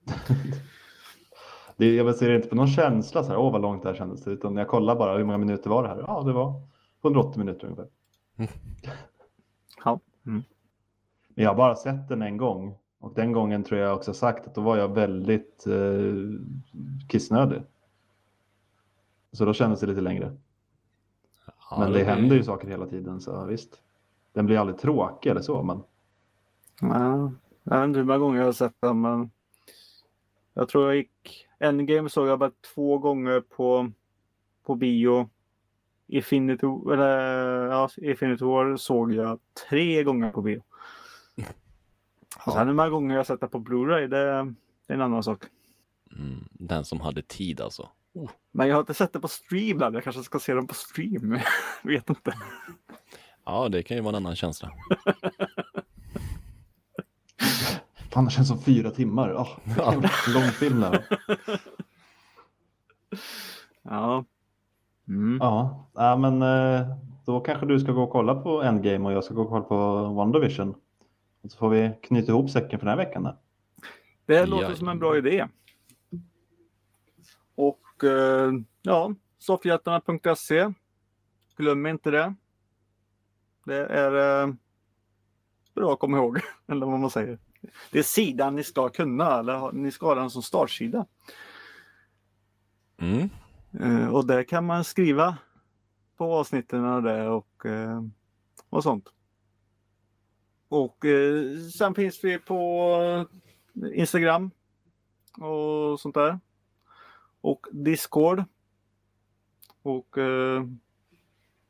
Det, 1.78 1.96
jag 1.96 2.06
baserar 2.06 2.36
inte 2.36 2.48
på 2.48 2.56
någon 2.56 2.68
känsla 2.68 3.24
så 3.24 3.30
här, 3.30 3.38
åh 3.38 3.52
vad 3.52 3.62
långt 3.62 3.84
det 3.84 3.90
här 3.90 3.96
kändes, 3.96 4.24
det, 4.24 4.32
utan 4.32 4.58
jag 4.58 4.68
kollar 4.68 4.96
bara 4.96 5.18
hur 5.18 5.24
många 5.26 5.38
minuter 5.38 5.70
var 5.70 5.84
det 5.84 5.90
här? 5.90 6.04
Ja, 6.08 6.24
det 6.24 6.34
var 6.34 6.62
180 7.04 7.40
minuter 7.40 7.66
ungefär. 7.68 7.88
ja. 9.86 10.00
Mm. 10.26 10.44
Men 11.30 11.44
jag 11.44 11.52
har 11.52 11.56
bara 11.56 11.76
sett 11.76 12.08
den 12.08 12.22
en 12.22 12.38
gång 12.38 12.78
och 13.00 13.14
den 13.14 13.32
gången 13.32 13.64
tror 13.64 13.80
jag 13.80 13.96
också 13.96 14.14
sagt 14.14 14.48
att 14.48 14.56
då 14.56 14.62
var 14.62 14.78
jag 14.78 14.96
väldigt 14.96 15.68
eh, 15.68 16.14
kissnödig. 17.10 17.62
Så 19.32 19.46
då 19.46 19.54
kändes 19.54 19.80
det 19.80 19.88
lite 19.88 20.02
längre. 20.02 20.38
Ja, 21.70 21.80
men 21.80 21.88
det 21.88 21.94
blir- 21.94 22.06
händer 22.06 22.36
ju 22.36 22.44
saker 22.44 22.68
hela 22.68 22.86
tiden 22.88 23.22
så 23.22 23.46
visst. 23.46 23.82
Den 24.34 24.46
blir 24.46 24.58
aldrig 24.58 24.78
tråkig 24.80 25.30
eller 25.30 25.42
så 25.42 25.64
men 25.64 25.84
Ja, 26.82 27.32
jag 27.64 27.80
vet 27.80 27.88
inte 27.88 28.00
hur 28.00 28.06
många 28.06 28.18
gånger 28.20 28.40
jag 28.40 28.46
har 28.46 28.52
sett 28.54 28.76
den, 28.82 29.02
men 29.02 29.32
jag 30.54 30.70
tror 30.70 30.86
jag 30.86 30.96
gick... 30.96 31.48
Endgame 31.60 32.10
såg 32.10 32.28
jag 32.28 32.40
bara 32.40 32.52
två 32.76 32.98
gånger 32.98 33.42
på 33.42 33.92
på 34.66 34.76
bio. 34.76 35.30
Infinity, 36.08 36.66
eller, 36.94 37.66
ja, 37.66 37.90
Infinity 37.98 38.46
War 38.46 38.78
såg 38.78 39.14
jag 39.14 39.40
tre 39.70 40.04
gånger 40.04 40.32
på 40.32 40.42
bio. 40.42 40.62
Och 42.46 42.54
sen 42.54 42.68
hur 42.68 42.74
många 42.74 42.90
gånger 42.90 43.16
jag 43.16 43.26
sett 43.26 43.42
det 43.42 43.48
på 43.48 43.60
Blu-ray, 43.60 44.08
det, 44.08 44.54
det 44.88 44.94
är 44.94 44.96
en 44.96 45.02
annan 45.02 45.24
sak. 45.24 45.44
Mm, 46.18 46.46
den 46.52 46.86
som 46.86 47.02
hade 47.02 47.22
tid 47.22 47.62
alltså. 47.62 47.90
Men 48.52 48.68
jag 48.68 48.76
har 48.76 48.80
inte 48.80 48.94
sett 48.94 49.14
det 49.14 49.20
på 49.20 49.28
stream 49.28 49.82
än. 49.82 49.94
Jag 49.94 50.04
kanske 50.04 50.24
ska 50.24 50.40
se 50.40 50.54
den 50.54 50.68
på 50.68 50.74
stream. 50.74 51.40
Vet 51.84 52.10
inte. 52.10 52.34
Ja, 53.46 53.70
det 53.70 53.84
kan 53.84 53.98
ju 53.98 54.04
vara 54.04 54.18
en 54.18 54.24
annan 54.24 54.36
känsla. 54.36 54.72
Fan, 58.12 58.26
det 58.26 58.32
känns 58.32 58.48
som 58.48 58.62
fyra 58.62 58.92
timmar. 58.92 59.34
Oh, 59.34 59.58
lång 60.34 60.44
film 60.44 60.80
där. 60.80 61.06
Ja. 63.82 64.26
Mm. 65.08 65.38
Ja, 65.42 65.88
ja 65.94 66.18
men 66.18 66.42
eh, 66.42 66.88
då 67.26 67.40
kanske 67.40 67.66
du 67.66 67.80
ska 67.80 67.92
gå 67.92 68.04
och 68.04 68.10
kolla 68.10 68.36
på 68.36 68.62
Endgame 68.62 69.06
och 69.06 69.14
jag 69.14 69.24
ska 69.24 69.34
gå 69.34 69.42
och 69.42 69.50
kolla 69.50 69.64
på 69.64 70.08
WandaVision. 70.14 70.76
Och 71.42 71.52
så 71.52 71.58
får 71.58 71.70
vi 71.70 71.92
knyta 72.04 72.32
ihop 72.32 72.50
säcken 72.50 72.80
för 72.80 72.86
den 72.86 72.98
här 72.98 73.06
veckan. 73.06 73.24
Då. 73.24 73.38
Det 74.26 74.46
låter 74.46 74.74
som 74.74 74.90
en 74.90 75.00
bra 75.00 75.18
idé. 75.18 75.48
Och 77.96 78.04
eh, 78.04 78.54
ja, 78.82 79.14
soffhjältarna.se. 79.40 80.74
Glöm 81.58 81.86
inte 81.86 82.12
det. 82.12 82.36
Det 83.66 83.86
är 83.86 84.44
eh, 84.44 84.54
bra 85.76 85.94
att 85.94 86.00
komma 86.00 86.18
ihåg, 86.18 86.40
eller 86.68 86.86
vad 86.86 87.00
man 87.00 87.10
säger. 87.10 87.40
Det 87.92 88.00
är 88.00 88.04
sidan 88.04 88.56
ni 88.56 88.64
ska 88.64 88.90
kunna, 88.90 89.40
eller 89.40 89.72
ni 89.72 89.92
ska 89.92 90.06
ha 90.06 90.16
den 90.16 90.30
som 90.30 90.42
startsida. 90.42 91.06
Mm. 92.98 93.30
Eh, 93.80 94.08
och 94.08 94.28
där 94.28 94.44
kan 94.44 94.66
man 94.66 94.84
skriva 94.84 95.38
på 96.18 96.34
avsnitten 96.34 96.86
och 96.86 97.04
det 97.04 97.28
och, 97.28 97.66
och 98.70 98.84
sånt. 98.84 99.10
Och 100.68 101.06
sen 101.74 101.96
finns 101.96 102.24
vi 102.24 102.40
på 102.40 103.26
Instagram 103.94 104.52
och 105.38 106.00
sånt 106.00 106.16
där. 106.16 106.40
Och 107.46 107.68
Discord. 107.72 108.44
Och 109.82 110.18
eh, 110.18 110.64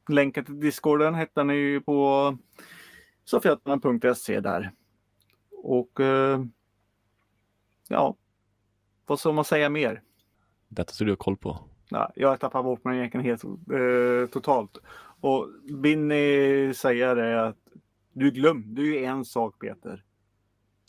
länken 0.09 0.45
till 0.45 0.59
Discorden 0.59 1.15
hittar 1.15 1.43
ni 1.43 1.81
på 1.85 2.37
sofiatman.se 3.25 4.39
där. 4.39 4.71
Och 5.51 5.99
eh, 5.99 6.41
ja, 7.87 8.15
vad 9.05 9.19
ska 9.19 9.31
man 9.31 9.45
säga 9.45 9.69
mer? 9.69 10.01
Detta 10.67 10.93
ska 10.93 11.05
du 11.05 11.11
ha 11.11 11.15
koll 11.15 11.37
på. 11.37 11.59
Ja, 11.89 12.11
jag 12.15 12.29
har 12.29 12.37
tappat 12.37 12.63
bort 12.63 12.83
mig 12.83 12.97
egentligen 12.97 13.25
helt 13.25 13.43
eh, 13.43 14.27
totalt. 14.31 14.77
Och 15.21 15.49
Binny 15.81 16.73
säger 16.73 17.15
det 17.15 17.47
att 17.47 17.57
du 18.13 18.31
glömde 18.31 18.81
ju 18.81 19.05
en 19.05 19.25
sak 19.25 19.59
Peter. 19.59 20.03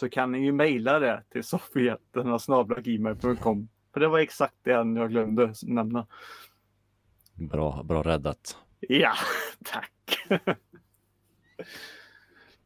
Så 0.00 0.08
kan 0.08 0.32
ni 0.32 0.44
ju 0.44 0.52
mejla 0.52 0.98
det 0.98 1.22
till 1.30 1.44
soffhjältarna.gmail.com. 1.44 3.68
För 3.96 4.00
det 4.00 4.08
var 4.08 4.18
exakt 4.18 4.54
det 4.62 4.70
jag 4.70 5.10
glömde 5.10 5.52
nämna. 5.62 6.06
Bra, 7.34 7.82
bra 7.82 8.02
räddat. 8.02 8.58
Ja, 8.80 9.12
tack. 9.64 10.26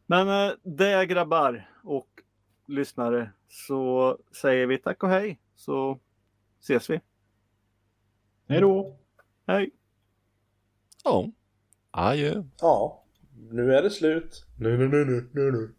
Men 0.07 0.29
eh, 0.29 0.57
det 0.63 1.07
grabbar 1.07 1.71
och 1.85 2.09
lyssnare 2.67 3.33
så 3.49 4.19
säger 4.41 4.67
vi 4.67 4.79
tack 4.79 5.03
och 5.03 5.09
hej 5.09 5.41
så 5.55 6.01
ses 6.61 6.91
vi. 6.91 7.01
Hej 8.49 8.61
då! 8.61 8.99
Hej! 9.47 9.71
Ja. 11.05 11.31
Adjö. 11.91 12.43
Ja, 12.61 13.05
nu 13.51 13.75
är 13.75 13.83
det 13.83 13.91
slut. 13.91 14.47
Nu, 14.59 14.79
nu, 14.79 14.89
nu, 14.89 15.05
nu, 15.05 15.29
nu, 15.33 15.53
nu. 15.53 15.75